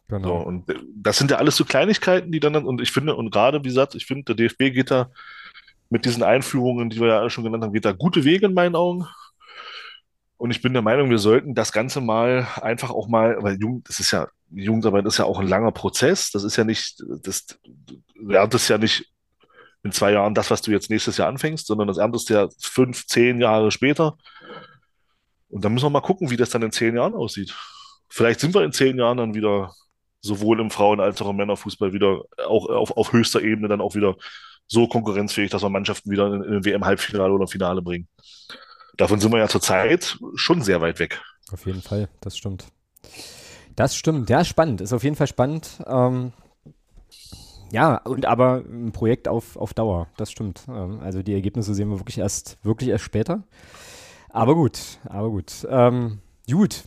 [0.09, 0.28] Genau.
[0.28, 3.59] So, und das sind ja alles so Kleinigkeiten, die dann, und ich finde, und gerade,
[3.65, 5.11] wie gesagt, ich finde, der DFB geht da
[5.89, 8.75] mit diesen Einführungen, die wir ja schon genannt haben, geht da gute Wege in meinen
[8.75, 9.07] Augen.
[10.37, 13.89] Und ich bin der Meinung, wir sollten das Ganze mal einfach auch mal, weil Jugend,
[13.89, 16.31] das ist ja, Jugendarbeit ist ja auch ein langer Prozess.
[16.31, 19.11] Das ist ja nicht, das, du erntest ja nicht
[19.83, 23.07] in zwei Jahren das, was du jetzt nächstes Jahr anfängst, sondern das erntest ja fünf,
[23.07, 24.19] zehn Jahre später.
[25.49, 27.55] Und dann müssen wir mal gucken, wie das dann in zehn Jahren aussieht.
[28.09, 29.73] Vielleicht sind wir in zehn Jahren dann wieder
[30.21, 33.95] sowohl im Frauen- als auch im Männerfußball wieder auch auf, auf höchster Ebene dann auch
[33.95, 34.17] wieder
[34.67, 38.09] so konkurrenzfähig, dass wir Mannschaften wieder in, ein WM-Halbfinale oder Finale bringen.
[38.97, 41.21] Davon sind wir ja zurzeit schon sehr weit weg.
[41.53, 42.67] Auf jeden Fall, das stimmt.
[43.77, 45.83] Das stimmt, ja, spannend, ist auf jeden Fall spannend.
[45.87, 46.33] Ähm,
[47.71, 50.63] ja, und aber ein Projekt auf, auf Dauer, das stimmt.
[50.69, 53.43] Ähm, also die Ergebnisse sehen wir wirklich erst, wirklich erst später.
[54.31, 55.67] Aber gut, aber gut.
[55.69, 56.21] Ähm,
[56.51, 56.85] gut.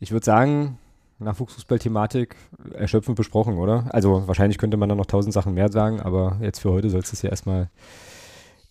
[0.00, 0.78] Ich würde sagen,
[1.18, 2.36] Nachwuchsfußball-Thematik
[2.74, 3.86] erschöpfend besprochen, oder?
[3.90, 7.00] Also wahrscheinlich könnte man da noch tausend Sachen mehr sagen, aber jetzt für heute soll
[7.00, 7.68] es ja erstmal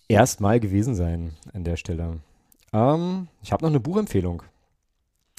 [0.08, 2.20] erstmal gewesen sein an der Stelle.
[2.74, 4.44] Ähm, ich habe noch eine Buchempfehlung.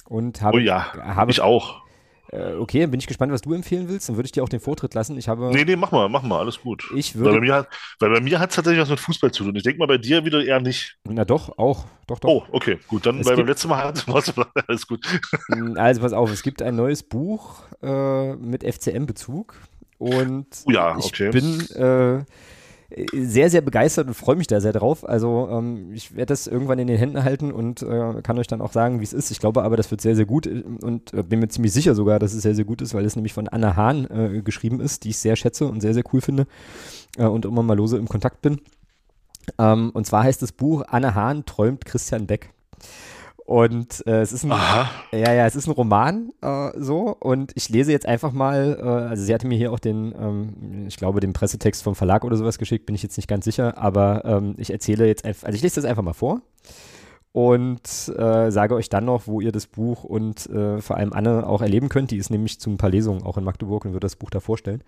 [0.08, 1.82] Und habe, oh ja, habe, ich auch.
[2.30, 4.08] Äh, okay, bin ich gespannt, was du empfehlen willst.
[4.08, 5.16] Dann würde ich dir auch den Vortritt lassen.
[5.16, 5.50] Ich habe.
[5.50, 6.84] Nee, nee, mach mal, mach mal, alles gut.
[6.94, 7.30] Ich würde.
[7.30, 7.68] Weil bei mir hat,
[8.00, 9.56] weil bei mir hat es tatsächlich was mit Fußball zu tun.
[9.56, 10.98] Ich denke mal, bei dir wieder eher nicht.
[11.04, 11.86] Na doch, auch.
[12.06, 12.28] Doch, doch.
[12.28, 13.06] Oh, okay, gut.
[13.06, 14.34] Dann, es weil beim letzten Mal hat es
[14.68, 15.06] alles gut.
[15.76, 19.54] Also pass auf, es gibt ein neues Buch äh, mit FCM-Bezug.
[19.98, 21.28] Und oh ja, okay.
[21.28, 21.60] ich bin.
[21.76, 22.24] Äh,
[23.12, 25.06] sehr, sehr begeistert und freue mich da sehr drauf.
[25.06, 28.62] Also ähm, ich werde das irgendwann in den Händen halten und äh, kann euch dann
[28.62, 29.30] auch sagen, wie es ist.
[29.30, 32.18] Ich glaube aber, das wird sehr, sehr gut und äh, bin mir ziemlich sicher sogar,
[32.18, 35.04] dass es sehr, sehr gut ist, weil es nämlich von Anna Hahn äh, geschrieben ist,
[35.04, 36.46] die ich sehr schätze und sehr, sehr cool finde
[37.18, 38.58] äh, und immer mal lose im Kontakt bin.
[39.58, 42.54] Ähm, und zwar heißt das Buch Anna Hahn träumt Christian Beck.
[43.48, 44.90] Und äh, es ist ein, Aha.
[45.10, 47.16] ja, ja, es ist ein Roman äh, so.
[47.18, 50.84] Und ich lese jetzt einfach mal, äh, also sie hatte mir hier auch den, ähm,
[50.86, 53.78] ich glaube, den Pressetext vom Verlag oder sowas geschickt, bin ich jetzt nicht ganz sicher,
[53.78, 56.42] aber ähm, ich erzähle jetzt einfach, also ich lese das einfach mal vor
[57.38, 61.46] und äh, sage euch dann noch, wo ihr das Buch und äh, vor allem Anne
[61.46, 62.10] auch erleben könnt.
[62.10, 64.40] Die ist nämlich zu ein paar Lesungen auch in Magdeburg und wird das Buch da
[64.40, 64.82] vorstellen.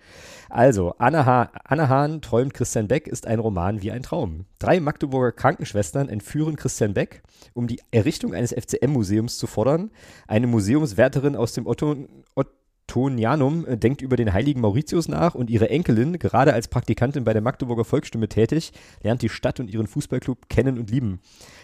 [0.49, 4.43] Also, Anne, ha Anne Hahn träumt Christian Beck ist ein Roman wie ein Traum.
[4.59, 7.23] Drei Magdeburger Krankenschwestern entführen Christian Beck,
[7.53, 9.89] um die Errichtung eines FCM-Museums zu fordern.
[10.27, 11.95] Eine Museumswärterin aus dem Otto,
[12.35, 12.60] Ottonianum
[12.95, 17.41] äh, denkt über den heiligen Mauritius nach und ihre Enkelin, gerade als Praktikantin bei der
[17.41, 21.19] Magdeburger Volksstimme tätig, lernt die Stadt und ihren Fußballclub kennen und lieben.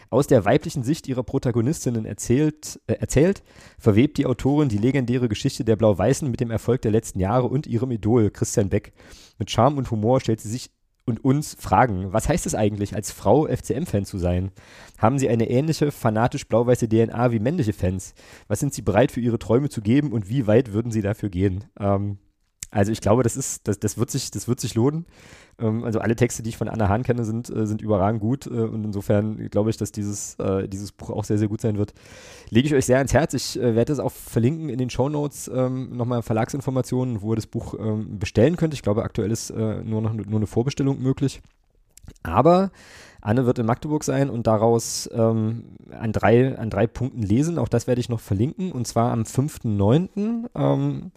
[0.09, 3.43] Aus der weiblichen Sicht ihrer Protagonistinnen erzählt, äh, erzählt,
[3.77, 7.67] verwebt die Autorin die legendäre Geschichte der Blau-Weißen mit dem Erfolg der letzten Jahre und
[7.67, 8.93] ihrem Idol Christian Beck.
[9.37, 10.71] Mit Charme und Humor stellt sie sich
[11.07, 14.51] und uns fragen, was heißt es eigentlich, als Frau FCM-Fan zu sein?
[14.97, 18.13] Haben sie eine ähnliche fanatisch blau-weiße DNA wie männliche Fans?
[18.49, 21.29] Was sind sie bereit für ihre Träume zu geben und wie weit würden sie dafür
[21.29, 21.63] gehen?
[21.79, 22.17] Ähm,
[22.69, 25.05] also ich glaube, das ist, das, das wird sich, das wird sich lohnen.
[25.59, 28.45] Ähm, also alle Texte, die ich von Anna Hahn kenne, sind, äh, sind überragend gut
[28.47, 31.77] äh, und insofern glaube ich, dass dieses, äh, dieses Buch auch sehr, sehr gut sein
[31.77, 31.93] wird.
[32.49, 33.33] Lege ich euch sehr ans Herz.
[33.33, 37.37] Ich äh, werde es auch verlinken in den Show Notes ähm, nochmal Verlagsinformationen, wo ihr
[37.37, 38.73] das Buch ähm, bestellen könnt.
[38.73, 41.41] Ich glaube, aktuell ist äh, nur noch nur eine Vorbestellung möglich.
[42.23, 42.71] Aber
[43.21, 47.57] Anne wird in Magdeburg sein und daraus ähm, an, drei, an drei Punkten lesen.
[47.57, 48.71] Auch das werde ich noch verlinken.
[48.71, 50.49] Und zwar am 5.9.
[50.55, 51.11] Ähm,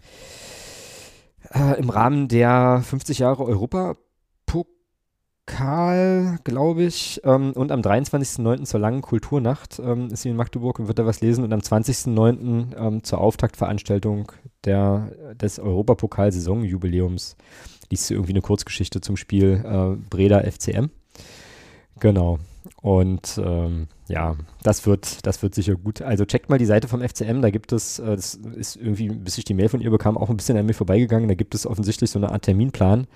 [1.53, 7.21] äh, im Rahmen der 50 Jahre Europapokal, glaube ich.
[7.23, 8.65] Ähm, und am 23.09.
[8.65, 11.43] zur langen Kulturnacht ähm, ist sie in Magdeburg und wird da was lesen.
[11.43, 12.77] Und am 20.09.
[12.77, 14.31] Ähm, zur Auftaktveranstaltung
[14.65, 17.35] der, des Europapokal-Saisonjubiläums
[17.89, 20.89] liest sie irgendwie eine Kurzgeschichte zum Spiel äh, Breda FCM.
[21.99, 22.39] Genau.
[22.81, 26.01] Und ähm, ja, das wird, das wird sicher gut.
[26.01, 29.37] Also checkt mal die Seite vom FCM, da gibt es, äh, das ist irgendwie, bis
[29.37, 31.27] ich die Mail von ihr bekam, auch ein bisschen an mir vorbeigegangen.
[31.27, 33.07] Da gibt es offensichtlich so eine Art Terminplan.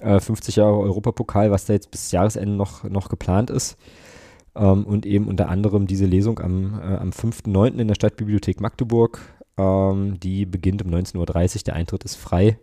[0.00, 3.76] Äh, 50 Jahre Europapokal, was da jetzt bis Jahresende noch, noch geplant ist.
[4.54, 7.78] Ähm, und eben unter anderem diese Lesung am, äh, am 5.9.
[7.78, 9.20] in der Stadtbibliothek Magdeburg.
[9.56, 11.62] Ähm, die beginnt um 19.30 Uhr.
[11.66, 12.58] Der Eintritt ist frei.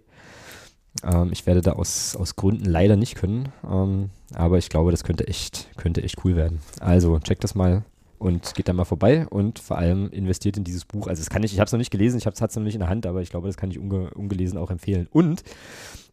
[1.04, 3.50] Ähm, ich werde da aus, aus Gründen leider nicht können.
[3.70, 6.60] Ähm, aber ich glaube, das könnte echt, könnte echt cool werden.
[6.80, 7.84] Also checkt das mal
[8.20, 11.08] und geht da mal vorbei und vor allem investiert in dieses Buch.
[11.08, 12.74] Also das kann ich, ich habe es noch nicht gelesen, ich habe es noch nicht
[12.74, 15.08] in der Hand, aber ich glaube, das kann ich unge, ungelesen auch empfehlen.
[15.12, 15.44] Und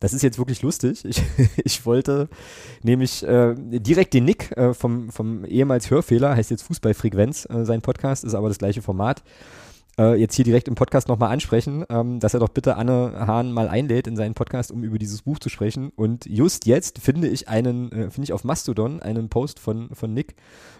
[0.00, 1.04] das ist jetzt wirklich lustig.
[1.04, 1.22] Ich,
[1.64, 2.28] ich wollte
[2.82, 7.80] nämlich äh, direkt den Nick äh, vom, vom ehemals Hörfehler, heißt jetzt Fußballfrequenz, äh, sein
[7.80, 9.22] Podcast, ist aber das gleiche Format
[9.98, 13.52] äh, jetzt hier direkt im Podcast nochmal ansprechen, ähm, dass er doch bitte Anne Hahn
[13.52, 15.90] mal einlädt in seinen Podcast, um über dieses Buch zu sprechen.
[15.94, 20.12] Und just jetzt finde ich einen, äh, finde ich auf Mastodon einen Post von, von
[20.12, 20.34] Nick,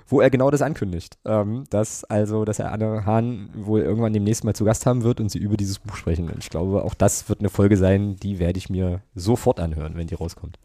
[0.07, 1.19] wo er genau das ankündigt.
[1.24, 5.20] Ähm, dass also, dass er Anne Hahn wohl irgendwann demnächst mal zu Gast haben wird
[5.20, 6.31] und sie über dieses Buch sprechen.
[6.31, 9.97] Und ich glaube, auch das wird eine Folge sein, die werde ich mir sofort anhören,
[9.97, 10.59] wenn die rauskommt.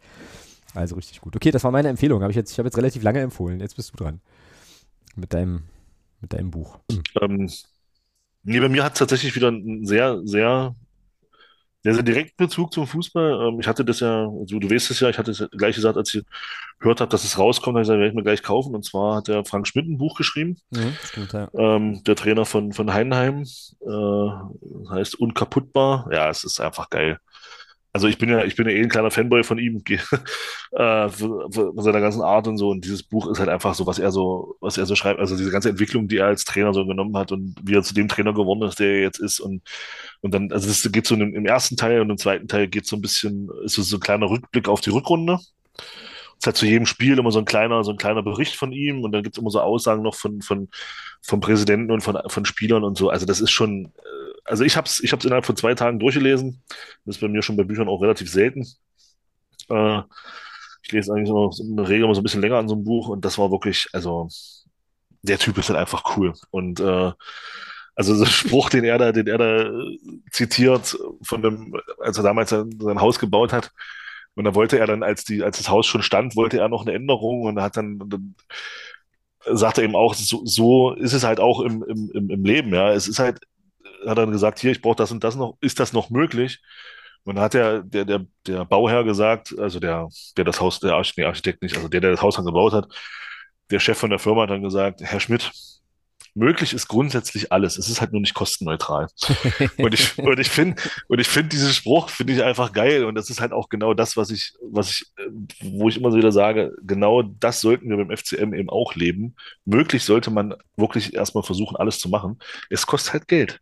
[0.74, 1.34] Also richtig gut.
[1.36, 2.22] Okay, das war meine Empfehlung.
[2.22, 3.60] Hab ich ich habe jetzt relativ lange empfohlen.
[3.60, 4.20] Jetzt bist du dran.
[5.16, 5.64] Mit deinem,
[6.20, 6.78] mit deinem Buch.
[7.20, 7.48] Ähm,
[8.42, 10.74] Nee, bei mir hat es tatsächlich wieder einen sehr, sehr,
[11.82, 13.48] sehr, sehr direkten Bezug zum Fußball.
[13.48, 15.96] Ähm, ich hatte das ja, also du weißt es ja, ich hatte es gleich gesagt,
[15.96, 16.22] als ich
[16.78, 18.74] gehört habe, dass es rauskommt, habe ich gesagt, werde ich mir gleich kaufen.
[18.74, 21.48] Und zwar hat der Frank Schmidt ein Buch geschrieben, Mhm, stimmt, ja.
[21.54, 23.44] ähm, der Trainer von, von Heidenheim,
[23.80, 26.08] äh, heißt Unkaputtbar.
[26.12, 27.18] Ja, es ist einfach geil.
[27.92, 29.82] Also ich bin ja, ich bin ja eh ein kleiner Fanboy von ihm,
[30.72, 32.70] äh, von von seiner ganzen Art und so.
[32.70, 35.18] Und dieses Buch ist halt einfach so, was er so, was er so schreibt.
[35.18, 37.94] Also diese ganze Entwicklung, die er als Trainer so genommen hat und wie er zu
[37.94, 39.40] dem Trainer geworden ist, der er jetzt ist.
[39.40, 39.62] Und,
[40.20, 42.86] und dann, also es geht so im, im ersten Teil und im zweiten Teil geht
[42.86, 45.38] so ein bisschen, ist so, ein kleiner Rückblick auf die Rückrunde.
[46.40, 49.02] Es hat zu jedem Spiel immer so ein kleiner, so ein kleiner Bericht von ihm
[49.04, 50.68] und dann gibt es immer so Aussagen noch von, von,
[51.22, 53.10] vom Präsidenten und von, von Spielern und so.
[53.10, 53.92] Also das ist schon,
[54.44, 56.62] also ich habe es ich innerhalb von zwei Tagen durchgelesen.
[57.04, 58.66] Das ist bei mir schon bei Büchern auch relativ selten.
[59.68, 60.02] Äh,
[60.82, 62.74] ich lese eigentlich immer so in der Regel immer so ein bisschen länger an so
[62.74, 64.28] einem Buch und das war wirklich, also
[65.22, 66.32] der Typ ist halt einfach cool.
[66.50, 67.12] Und äh,
[67.94, 69.70] also so ein Spruch, den er da, den er da
[70.30, 73.70] zitiert von dem, als er damals sein, sein Haus gebaut hat.
[74.34, 76.82] Und da wollte er dann, als die, als das Haus schon stand, wollte er noch
[76.86, 78.34] eine Änderung und hat dann, dann
[79.52, 82.92] sagt er eben auch, so, so ist es halt auch im, im im Leben, ja.
[82.92, 83.40] Es ist halt,
[84.06, 86.60] hat dann gesagt, hier, ich brauche das und das noch, ist das noch möglich?
[87.24, 90.94] Und dann hat der, der, der, der Bauherr gesagt, also der, der das Haus, der
[90.94, 92.88] Arch, nee, Architekt nicht, also der, der das Haus dann gebaut hat,
[93.70, 95.50] der Chef von der Firma hat dann gesagt, Herr Schmidt,
[96.34, 97.78] möglich ist grundsätzlich alles.
[97.78, 99.08] Es ist halt nur nicht kostenneutral.
[99.78, 103.04] Und ich, und ich finde, und ich finde diesen Spruch finde ich einfach geil.
[103.04, 105.06] Und das ist halt auch genau das, was ich, was ich,
[105.62, 109.34] wo ich immer so wieder sage, genau das sollten wir beim FCM eben auch leben.
[109.64, 112.38] Möglich sollte man wirklich erstmal versuchen, alles zu machen.
[112.68, 113.60] Es kostet halt Geld.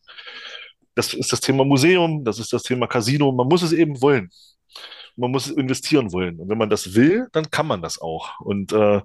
[0.95, 3.31] Das ist das Thema Museum, das ist das Thema Casino.
[3.33, 4.31] Man muss es eben wollen.
[5.19, 6.39] Man muss investieren wollen.
[6.39, 8.41] Und wenn man das will, dann kann man das auch.
[8.41, 9.01] Und äh,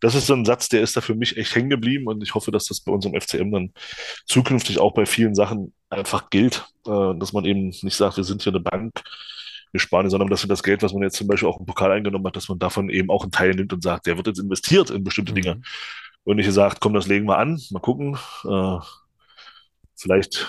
[0.00, 2.06] das ist so ein Satz, der ist da für mich echt hängen geblieben.
[2.06, 3.72] Und ich hoffe, dass das bei unserem FCM dann
[4.26, 8.42] zukünftig auch bei vielen Sachen einfach gilt, äh, dass man eben nicht sagt, wir sind
[8.42, 9.02] hier eine Bank,
[9.72, 11.90] wir sparen, sondern dass wir das Geld, was man jetzt zum Beispiel auch im Pokal
[11.92, 14.38] eingenommen hat, dass man davon eben auch einen Teil nimmt und sagt, der wird jetzt
[14.38, 15.56] investiert in bestimmte Dinge.
[15.56, 15.62] Mhm.
[16.24, 18.16] Und nicht sagt, komm, das legen wir an, mal gucken.
[18.48, 18.78] Äh,
[19.96, 20.48] vielleicht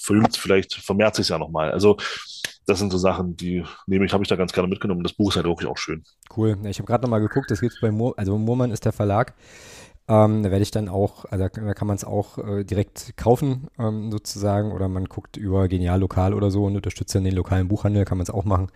[0.00, 1.70] verjüngt, vielleicht vermehrt sich ja nochmal.
[1.70, 1.96] Also
[2.66, 5.02] das sind so Sachen, die nehme ich, habe ich da ganz gerne mitgenommen.
[5.02, 6.04] Das Buch ist halt wirklich auch schön.
[6.36, 6.58] Cool.
[6.64, 9.34] Ich habe gerade nochmal geguckt, das gibt bei Moor, also Moormann ist der Verlag.
[10.06, 13.16] Ähm, da werde ich dann auch, also da da kann man es auch äh, direkt
[13.16, 17.34] kaufen, ähm, sozusagen, oder man guckt über Genial Lokal oder so und unterstützt dann den
[17.34, 18.70] lokalen Buchhandel, kann man es auch machen.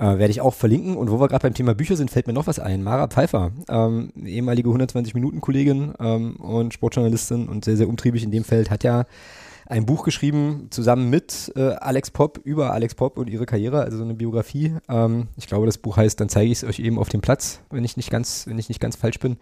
[0.00, 0.96] Äh, werde ich auch verlinken.
[0.96, 2.82] Und wo wir gerade beim Thema Bücher sind, fällt mir noch was ein.
[2.82, 8.70] Mara Pfeiffer, ähm, ehemalige 120-Minuten-Kollegin ähm, und Sportjournalistin und sehr, sehr umtriebig in dem Feld,
[8.70, 9.06] hat ja
[9.68, 13.98] ein Buch geschrieben, zusammen mit äh, Alex Popp, über Alex Popp und ihre Karriere, also
[13.98, 14.74] so eine Biografie.
[14.88, 17.60] Ähm, ich glaube, das Buch heißt, dann zeige ich es euch eben auf dem Platz,
[17.70, 19.36] wenn ich nicht ganz, wenn ich nicht ganz falsch bin.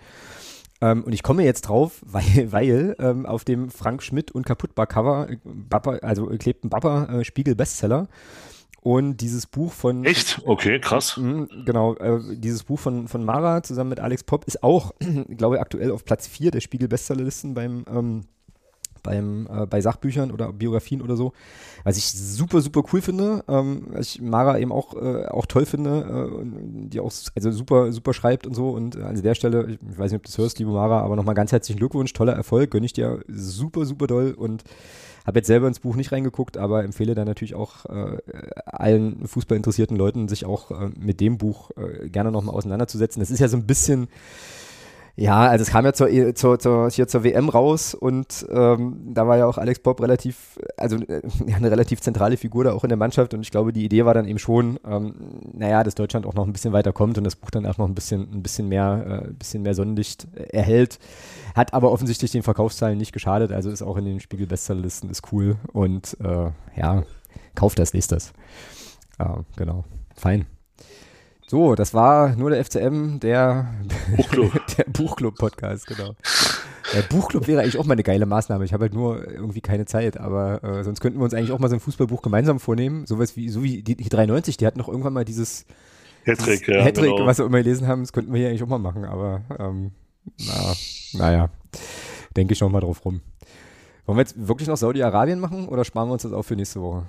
[0.81, 4.87] Ähm, und ich komme jetzt drauf, weil, weil ähm, auf dem Frank Schmidt und Kaputtbar
[4.87, 8.09] Cover, äh, also äh, klebt ein Bapper äh, Spiegel Bestseller.
[8.81, 10.05] Und dieses Buch von.
[10.05, 10.43] Echt?
[10.45, 11.17] Okay, krass.
[11.17, 14.93] Mhm, Genau, äh, dieses Buch von, von Mara zusammen mit Alex Popp ist auch,
[15.37, 18.25] glaube ich, aktuell auf Platz 4 der Spiegel Bestsellerlisten beim, ähm,
[19.07, 21.33] beim, äh, bei Sachbüchern oder Biografien oder so.
[21.85, 25.65] Was ich super, super cool finde, ähm, was ich Mara eben auch, äh, auch toll
[25.65, 28.71] finde, äh, die auch also super, super schreibt und so.
[28.71, 31.35] Und an der Stelle, ich, weiß nicht, ob du das hörst, liebe Mara, aber nochmal
[31.35, 34.65] ganz herzlichen Glückwunsch, toller Erfolg, gönne ich dir super, super doll und
[35.27, 38.19] habe jetzt selber ins Buch nicht reingeguckt, aber empfehle da natürlich auch äh,
[38.65, 43.21] allen fußballinteressierten Leuten, sich auch äh, mit dem Buch äh, gerne nochmal auseinanderzusetzen.
[43.21, 44.09] Das ist ja so ein bisschen,
[45.19, 49.15] Ja, also es kam ja zur, e, zur, zur, hier zur WM raus und ähm,
[49.15, 51.23] da war ja auch Alex Bob relativ, also äh,
[51.55, 54.13] eine relativ zentrale Figur da auch in der Mannschaft und ich glaube, die Idee war
[54.13, 55.15] dann eben schon, ähm,
[55.55, 57.89] naja, dass Deutschland auch noch ein bisschen weiter kommt und das Buch dann auch noch
[57.89, 60.99] ein bisschen, ein bisschen mehr, äh, ein bisschen mehr Sonnenlicht erhält.
[61.55, 65.57] Hat aber offensichtlich den Verkaufszahlen nicht geschadet, also ist auch in den Spiegel-Bestsellerlisten, ist cool
[65.73, 67.05] und äh, ja,
[67.55, 68.35] kauft das, lest das.
[69.19, 69.85] Äh, genau,
[70.15, 70.45] fein.
[71.49, 73.73] So, das war nur der FCM, der
[74.17, 74.53] Buchclub,
[74.93, 76.15] Buchclub-Podcast, genau.
[76.93, 78.65] Der Buchclub wäre eigentlich auch mal eine geile Maßnahme.
[78.65, 81.59] Ich habe halt nur irgendwie keine Zeit, aber äh, sonst könnten wir uns eigentlich auch
[81.59, 83.07] mal so ein Fußballbuch gemeinsam vornehmen.
[83.07, 85.67] Sowas wie, so wie die, die 93, die hatten noch irgendwann mal dieses
[86.25, 87.27] Hattrick, ja, Hattrick genau.
[87.27, 89.93] was wir immer gelesen haben, das könnten wir hier eigentlich auch mal machen, aber ähm,
[90.39, 90.75] na,
[91.13, 91.51] naja,
[92.37, 93.21] denke ich noch mal drauf rum.
[94.07, 96.81] Wollen wir jetzt wirklich noch Saudi-Arabien machen oder sparen wir uns das auch für nächste
[96.81, 97.05] Woche?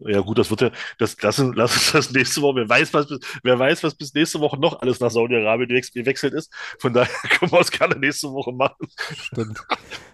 [0.00, 3.08] Ja gut, das wird ja, das lass, lass uns das nächste Woche, wer weiß, was
[3.08, 6.52] bis, wer weiß, was bis nächste Woche noch alles nach Saudi-Arabien gewechselt ist.
[6.78, 8.86] Von daher können wir es gerne nächste Woche machen.
[9.14, 9.58] Stimmt.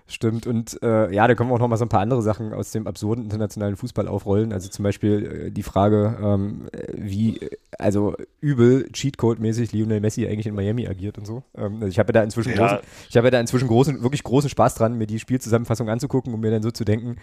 [0.07, 0.47] Stimmt.
[0.47, 2.71] Und äh, ja, da können wir auch noch mal so ein paar andere Sachen aus
[2.73, 4.53] dem absurden internationalen Fußball aufrollen.
[4.53, 7.41] Also zum Beispiel äh, die Frage, ähm, wie,
[7.79, 11.43] also übel Cheatcode-mäßig Lionel Messi eigentlich in Miami agiert und so.
[11.57, 12.57] Ähm, also ich habe ja da inzwischen ja.
[12.57, 12.79] großen,
[13.09, 16.41] ich habe ja da inzwischen großen, wirklich großen Spaß dran, mir die Spielzusammenfassung anzugucken und
[16.41, 17.17] mir dann so zu denken,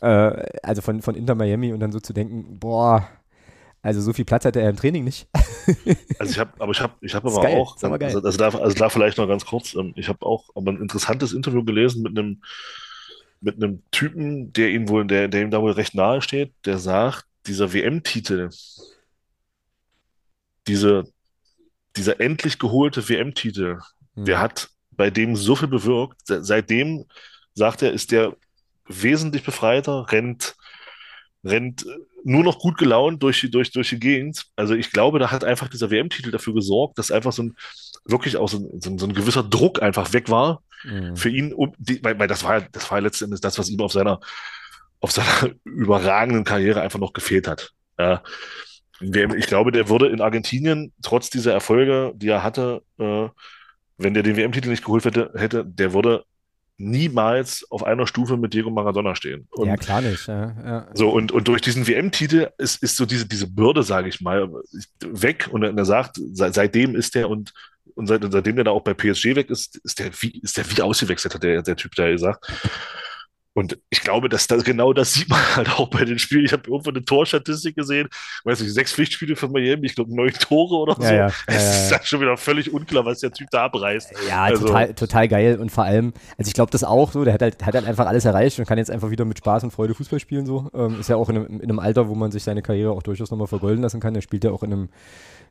[0.00, 3.08] äh, also von, von Inter Miami und dann so zu denken, boah,
[3.82, 5.28] also so viel Platz hat er im Training nicht.
[6.18, 8.48] also ich habe, aber ich habe, ich habe aber geil, auch, aber also, also, da,
[8.48, 12.02] also da vielleicht noch ganz kurz, ähm, ich habe auch aber ein interessantes Interview gelesen
[12.02, 12.42] mit einem
[13.40, 16.78] mit einem Typen, der ihm wohl, der, der ihm da wohl recht nahe steht, der
[16.78, 18.50] sagt, dieser WM-Titel,
[20.66, 21.04] diese,
[21.96, 23.78] dieser endlich geholte WM-Titel,
[24.14, 24.24] hm.
[24.26, 26.20] der hat bei dem so viel bewirkt.
[26.26, 27.06] Seitdem,
[27.54, 28.36] sagt er, ist der
[28.90, 30.56] wesentlich befreiter, rennt,
[31.44, 31.86] rennt
[32.24, 34.44] nur noch gut gelaunt durch die, durch, durch die Gegend.
[34.56, 37.56] Also ich glaube, da hat einfach dieser WM-Titel dafür gesorgt, dass einfach so ein,
[38.04, 41.16] wirklich auch so ein, so ein, so ein gewisser Druck einfach weg war mhm.
[41.16, 43.80] für ihn, um die, weil, weil das war das war letzten Endes das, was ihm
[43.80, 44.20] auf seiner,
[45.00, 47.72] auf seiner überragenden Karriere einfach noch gefehlt hat.
[47.98, 48.22] Ja.
[49.02, 53.28] Ich glaube, der würde in Argentinien, trotz dieser Erfolge, die er hatte, äh,
[53.96, 56.24] wenn der den WM-Titel nicht geholt hätte, hätte, der würde
[56.80, 59.46] niemals auf einer Stufe mit Diego Maradona stehen.
[59.50, 60.26] Und ja, klar nicht.
[60.26, 60.88] Ja, ja.
[60.94, 64.50] So, und, und durch diesen WM-Titel ist, ist so diese, diese Bürde, sage ich mal,
[65.00, 65.48] weg.
[65.50, 67.52] Und er sagt, seit, seitdem ist der und,
[67.94, 70.64] und seit, seitdem der da auch bei PSG weg ist, ist der wie, ist der
[70.70, 72.50] wie ausgewechselt, hat der, der Typ da gesagt.
[73.60, 76.46] Und ich glaube, dass das, genau das sieht man halt auch bei den Spielen.
[76.46, 78.08] Ich habe irgendwo eine Torstatistik gesehen,
[78.44, 81.02] weiß nicht, sechs Pflichtspiele für Miami, ich glaube neun Tore oder so.
[81.02, 84.12] Ja, ja, es ja, ist ja schon wieder völlig unklar, was der Typ da abreißt.
[84.26, 87.34] Ja, also, total, total geil und vor allem, also ich glaube das auch so, der
[87.34, 89.72] hat halt, hat halt einfach alles erreicht und kann jetzt einfach wieder mit Spaß und
[89.72, 90.70] Freude Fußball spielen so.
[90.72, 93.02] Ähm, ist ja auch in einem, in einem Alter, wo man sich seine Karriere auch
[93.02, 94.14] durchaus nochmal vergolden lassen kann.
[94.14, 94.88] Der spielt ja auch in einem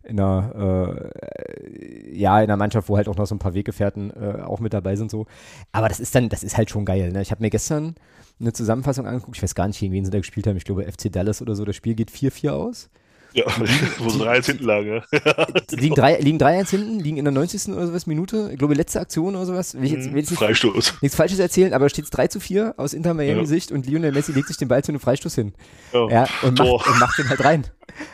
[0.03, 4.11] in einer, äh, ja, in einer Mannschaft, wo halt auch noch so ein paar Weggefährten
[4.11, 5.25] äh, auch mit dabei sind so.
[5.71, 7.11] Aber das ist dann, das ist halt schon geil.
[7.11, 7.21] Ne?
[7.21, 7.95] Ich habe mir gestern
[8.39, 10.89] eine Zusammenfassung angeguckt, ich weiß gar nicht, gegen wen sie da gespielt haben, ich glaube
[10.89, 12.89] FC Dallas oder so, das Spiel geht 4-4 aus.
[13.33, 13.45] Ja,
[13.99, 15.03] wo sie 3-1 hinten lagen.
[15.11, 15.47] Ja.
[15.71, 17.73] liegen 3-1 liegen drei hinten, liegen in der 90.
[17.73, 18.49] oder sowas Minute.
[18.51, 19.75] Ich glaube, letzte Aktion oder sowas.
[19.75, 21.01] Will ich jetzt, will jetzt nicht, Freistoß.
[21.01, 23.75] Nichts Falsches erzählen, aber steht es 3 zu 4 aus Inter Miami-Sicht ja.
[23.75, 25.53] und Lionel Messi legt sich den Ball zu einem Freistoß hin.
[25.93, 27.65] Ja, ja und, macht, und macht den halt rein.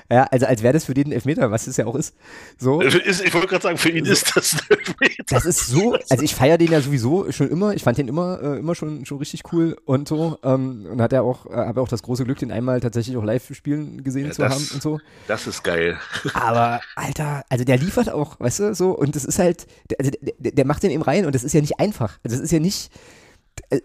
[0.09, 2.15] Ja, also als wäre das für den Elfmeter, was es ja auch ist.
[2.57, 2.81] So.
[2.81, 4.11] Ich wollte gerade sagen, für ihn so.
[4.11, 5.23] ist das ein Elfmeter.
[5.29, 7.73] Das ist so, also ich feiere den ja sowieso schon immer.
[7.73, 10.37] Ich fand den immer, äh, immer schon, schon richtig cool und so.
[10.43, 13.23] Ähm, und hat ja auch, äh, habe auch das große Glück, den einmal tatsächlich auch
[13.23, 14.99] live spielen gesehen ja, zu das, haben und so.
[15.27, 15.97] Das ist geil.
[16.33, 18.91] Aber, Alter, also der liefert auch, weißt du, so.
[18.91, 21.61] Und das ist halt, also der, der macht den eben rein und das ist ja
[21.61, 22.19] nicht einfach.
[22.23, 22.91] Also das ist ja nicht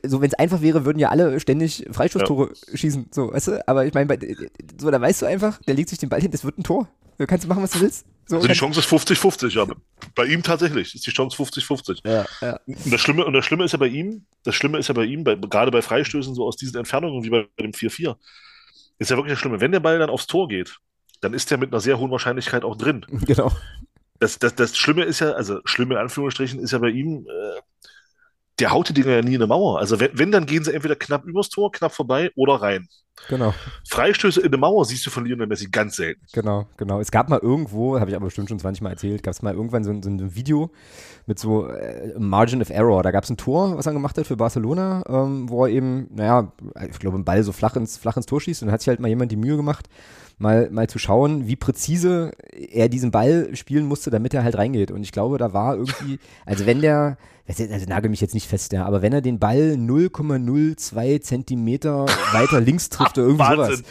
[0.05, 2.77] so wenn es einfach wäre, würden ja alle ständig Freistoßtore ja.
[2.77, 3.69] schießen, so, weißt du?
[3.69, 4.19] Aber ich meine,
[4.79, 6.89] so, da weißt du einfach, der legt sich den Ball hin, das wird ein Tor.
[7.19, 8.07] Da kannst du machen, was du willst.
[8.27, 9.67] So, also die Chance ist 50-50, ja.
[10.15, 12.01] Bei ihm tatsächlich ist die Chance 50-50.
[12.05, 12.61] Ja, ja.
[12.65, 15.05] Und das Schlimme, und das Schlimme ist ja bei ihm, das Schlimme ist ja bei
[15.05, 18.17] ihm, bei, gerade bei Freistößen so aus diesen Entfernungen wie bei, bei dem 4-4,
[18.99, 19.61] ist ja wirklich das Schlimme.
[19.61, 20.79] Wenn der Ball dann aufs Tor geht,
[21.21, 23.05] dann ist der mit einer sehr hohen Wahrscheinlichkeit auch drin.
[23.27, 23.53] Genau.
[24.19, 27.61] Das, das, das Schlimme ist ja, also schlimme in Anführungsstrichen, ist ja bei ihm, äh,
[28.61, 29.79] der haut die Dinger ja nie in eine Mauer.
[29.79, 32.89] Also wenn, wenn, dann gehen sie entweder knapp übers Tor, knapp vorbei oder rein.
[33.29, 33.53] Genau.
[33.89, 36.25] Freistöße in eine Mauer siehst du von Lionel Messi ganz selten.
[36.33, 37.01] Genau, genau.
[37.01, 39.55] Es gab mal irgendwo, habe ich aber bestimmt schon 20 Mal erzählt, gab es mal
[39.55, 40.71] irgendwann so, so, ein Video
[41.27, 43.03] mit so äh, Margin of Error.
[43.03, 46.09] Da gab es ein Tor, was er gemacht hat für Barcelona, ähm, wo er eben,
[46.15, 46.53] naja,
[46.89, 48.89] ich glaube, einen Ball so flach ins, flach ins Tor schießt und dann hat sich
[48.89, 49.89] halt mal jemand die Mühe gemacht,
[50.41, 54.91] mal, mal zu schauen, wie präzise er diesen Ball spielen musste, damit er halt reingeht.
[54.91, 58.73] Und ich glaube, da war irgendwie, also wenn der, also nagel mich jetzt nicht fest,
[58.73, 63.83] ja, aber wenn er den Ball 0,02 Zentimeter weiter links trifft oder irgendwie sowas,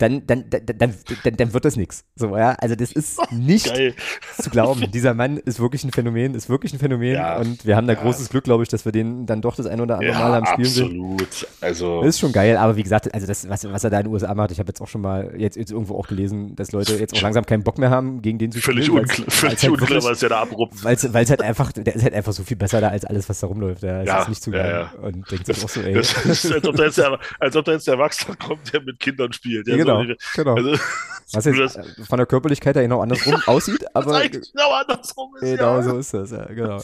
[0.00, 0.94] dann, dann, dann, dann,
[1.24, 2.04] dann, dann wird das nichts.
[2.16, 3.94] So, ja, also das ist nicht Geil.
[4.40, 4.90] zu glauben.
[4.90, 7.36] Dieser Mann ist wirklich ein Phänomen, ist wirklich ein Phänomen Ja.
[7.38, 8.00] und wir haben da Ja.
[8.02, 10.38] großes Glück, glaube ich, dass wir den dann doch das ein oder andere Mal Ja,
[10.38, 10.84] am Spielen sehen.
[10.86, 11.46] absolut.
[11.60, 14.12] Also, ist schon geil, aber wie gesagt, also das, was, was er da in den
[14.12, 16.94] USA macht, ich habe jetzt auch schon mal jetzt, jetzt irgendwo auch gelesen, dass Leute
[16.96, 19.00] jetzt auch langsam keinen Bock mehr haben, gegen den zu völlig spielen.
[19.02, 20.82] unklar, völlig unklar, was der da abrupft.
[20.82, 23.40] Weil es halt einfach, der ist halt einfach so viel besser da als alles, was
[23.40, 23.82] da rumläuft.
[23.82, 24.88] Der Ja, ist nicht zu ja, geil.
[24.94, 25.00] ja.
[25.00, 25.94] Und denkt sich auch so, ey.
[25.94, 28.80] Das ist, als ob da jetzt der, als ob da jetzt der Erwachsene kommt, der
[28.82, 29.66] mit Kindern spielt.
[29.66, 30.54] Ja, Der genau, genau.
[30.54, 30.72] Also,
[31.32, 35.42] was jetzt äh, von der Körperlichkeit her genau andersrum aussieht, aber genau andersrum ist.
[35.42, 35.82] genau ja.
[35.82, 36.80] so ist das, ja, genau.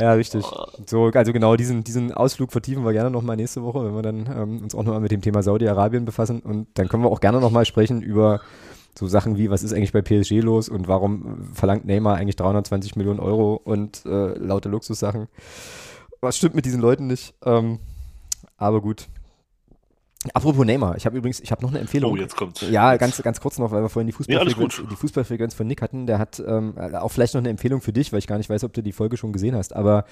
[0.00, 0.44] Ja, richtig.
[0.86, 4.26] So, also genau, diesen, diesen Ausflug vertiefen wir gerne nochmal nächste Woche, wenn wir dann
[4.26, 7.40] ähm, uns auch nochmal mit dem Thema Saudi-Arabien befassen und dann können wir auch gerne
[7.40, 8.40] nochmal sprechen über
[8.98, 12.96] so Sachen wie, was ist eigentlich bei PSG los und warum verlangt Neymar eigentlich 320
[12.96, 15.28] Millionen Euro und äh, laute Luxussachen.
[16.20, 17.34] Was stimmt mit diesen Leuten nicht?
[17.44, 17.80] Ähm,
[18.56, 19.08] aber gut.
[20.34, 22.12] Apropos Neymar, ich habe übrigens, ich habe noch eine Empfehlung.
[22.12, 22.60] Oh, jetzt kommt's.
[22.70, 24.90] Ja, ganz, ganz kurz noch, weil wir vorhin die Fußballfrequenz, gut.
[24.90, 26.06] die Fußballfrequenz von Nick hatten.
[26.06, 28.62] Der hat ähm, auch vielleicht noch eine Empfehlung für dich, weil ich gar nicht weiß,
[28.62, 29.74] ob du die Folge schon gesehen hast.
[29.74, 30.04] Aber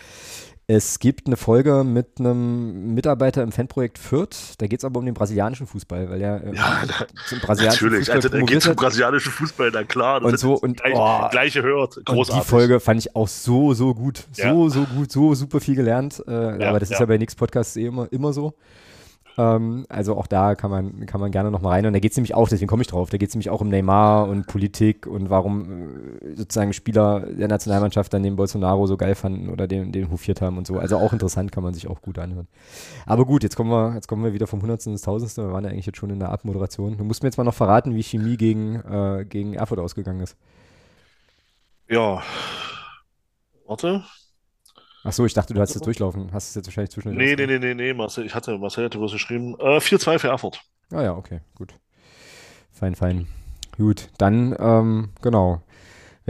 [0.66, 4.54] es gibt eine Folge mit einem Mitarbeiter im Fanprojekt Fürth.
[4.58, 6.82] Da geht es aber um den brasilianischen Fußball, weil der äh, Ja,
[7.28, 8.78] zum brasilianischen Natürlich, Fußball also da geht promoviert zum hat.
[8.78, 10.22] brasilianischen Fußball, na klar.
[10.24, 11.28] Und so, und- gleich, oh.
[11.30, 11.98] gleiche hört.
[11.98, 12.42] Und Großartig.
[12.44, 14.24] die Folge fand ich auch so, so gut.
[14.32, 14.68] So, Ja.
[14.70, 16.20] so gut, so super viel gelernt.
[16.26, 17.00] Äh, Ja, aber das ist ja.
[17.00, 18.54] ja bei Nix Podcasts eh immer, immer so.
[19.40, 21.86] Ähm, also auch da kann man, kann man gerne noch mal rein.
[21.86, 23.62] Und da geht es nämlich auch, deswegen komme ich drauf, da geht es nämlich auch
[23.62, 28.98] um Neymar und Politik und warum äh, sozusagen Spieler der Nationalmannschaft dann den Bolsonaro so
[28.98, 30.78] geil fanden oder den, den hofiert haben und so.
[30.78, 32.48] Also auch interessant, kann man sich auch gut anhören.
[33.06, 35.46] Aber gut, jetzt kommen wir, jetzt kommen wir wieder vom Hundertsten ins Tausendste.
[35.46, 36.98] Wir waren ja eigentlich jetzt schon in der Abmoderation.
[36.98, 40.36] Du musst mir jetzt mal noch verraten, wie Chemie gegen, äh, gegen Erfurt ausgegangen ist.
[41.88, 42.22] Ja.
[43.66, 44.04] Warte.
[45.02, 46.30] Ach so, ich dachte, du hast es durchlaufen.
[46.32, 47.26] Hast es jetzt wahrscheinlich zwischendurch.
[47.26, 49.54] Nee, nee, nee, nee, nee, Marcel, ich hatte, Marcel hatte was geschrieben.
[49.58, 50.60] Äh, 4-2 für Erfurt.
[50.92, 51.74] Ah ja, okay, gut.
[52.72, 53.26] Fein, fein.
[53.76, 55.62] Gut, dann, ähm, genau.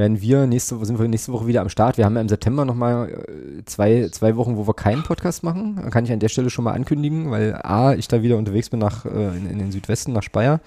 [0.01, 1.99] Werden wir nächste, sind wir nächste Woche wieder am Start.
[1.99, 5.77] Wir haben ja im September nochmal äh, zwei, zwei Wochen, wo wir keinen Podcast machen.
[5.91, 8.81] Kann ich an der Stelle schon mal ankündigen, weil A, ich da wieder unterwegs bin
[8.81, 10.63] nach, äh, in, in den Südwesten, nach Speyer.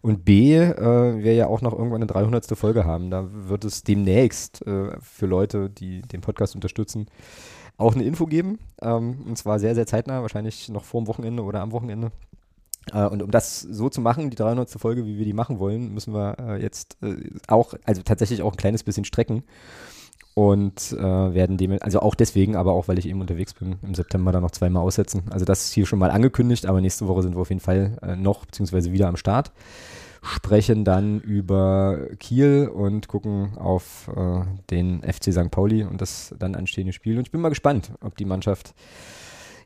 [0.00, 2.46] Und B, äh, wir ja auch noch irgendwann eine 300.
[2.56, 3.10] Folge haben.
[3.10, 7.08] Da wird es demnächst äh, für Leute, die den Podcast unterstützen,
[7.76, 8.58] auch eine Info geben.
[8.80, 12.10] Ähm, und zwar sehr, sehr zeitnah, wahrscheinlich noch vor dem Wochenende oder am Wochenende.
[12.92, 14.70] Äh, und um das so zu machen, die 300.
[14.70, 17.16] Folge, wie wir die machen wollen, müssen wir äh, jetzt äh,
[17.46, 19.44] auch, also tatsächlich auch ein kleines bisschen strecken.
[20.34, 23.96] Und äh, werden dem, also auch deswegen, aber auch weil ich eben unterwegs bin, im
[23.96, 25.24] September dann noch zweimal aussetzen.
[25.30, 27.98] Also das ist hier schon mal angekündigt, aber nächste Woche sind wir auf jeden Fall
[28.02, 29.50] äh, noch, beziehungsweise wieder am Start.
[30.22, 35.50] Sprechen dann über Kiel und gucken auf äh, den FC St.
[35.50, 37.18] Pauli und das dann anstehende Spiel.
[37.18, 38.74] Und ich bin mal gespannt, ob die Mannschaft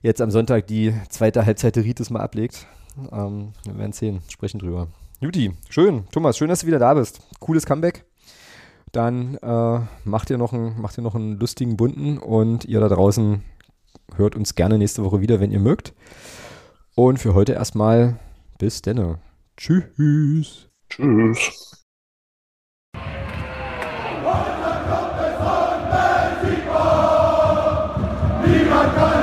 [0.03, 2.66] jetzt am Sonntag die zweite Halbzeit der Ritis mal ablegt.
[3.10, 4.89] Ähm, wir werden sehen, sprechen drüber.
[5.20, 6.05] Juti, schön.
[6.10, 7.20] Thomas, schön, dass du wieder da bist.
[7.39, 8.05] Cooles Comeback.
[8.93, 12.89] Dann äh, macht, ihr noch einen, macht ihr noch einen lustigen bunten und ihr da
[12.89, 13.43] draußen
[14.16, 15.94] hört uns gerne nächste Woche wieder, wenn ihr mögt.
[16.94, 18.19] Und für heute erstmal
[18.59, 19.19] bis denne.
[19.56, 20.69] Tschüss.
[20.90, 21.85] Tschüss.
[28.44, 29.22] Niemand kann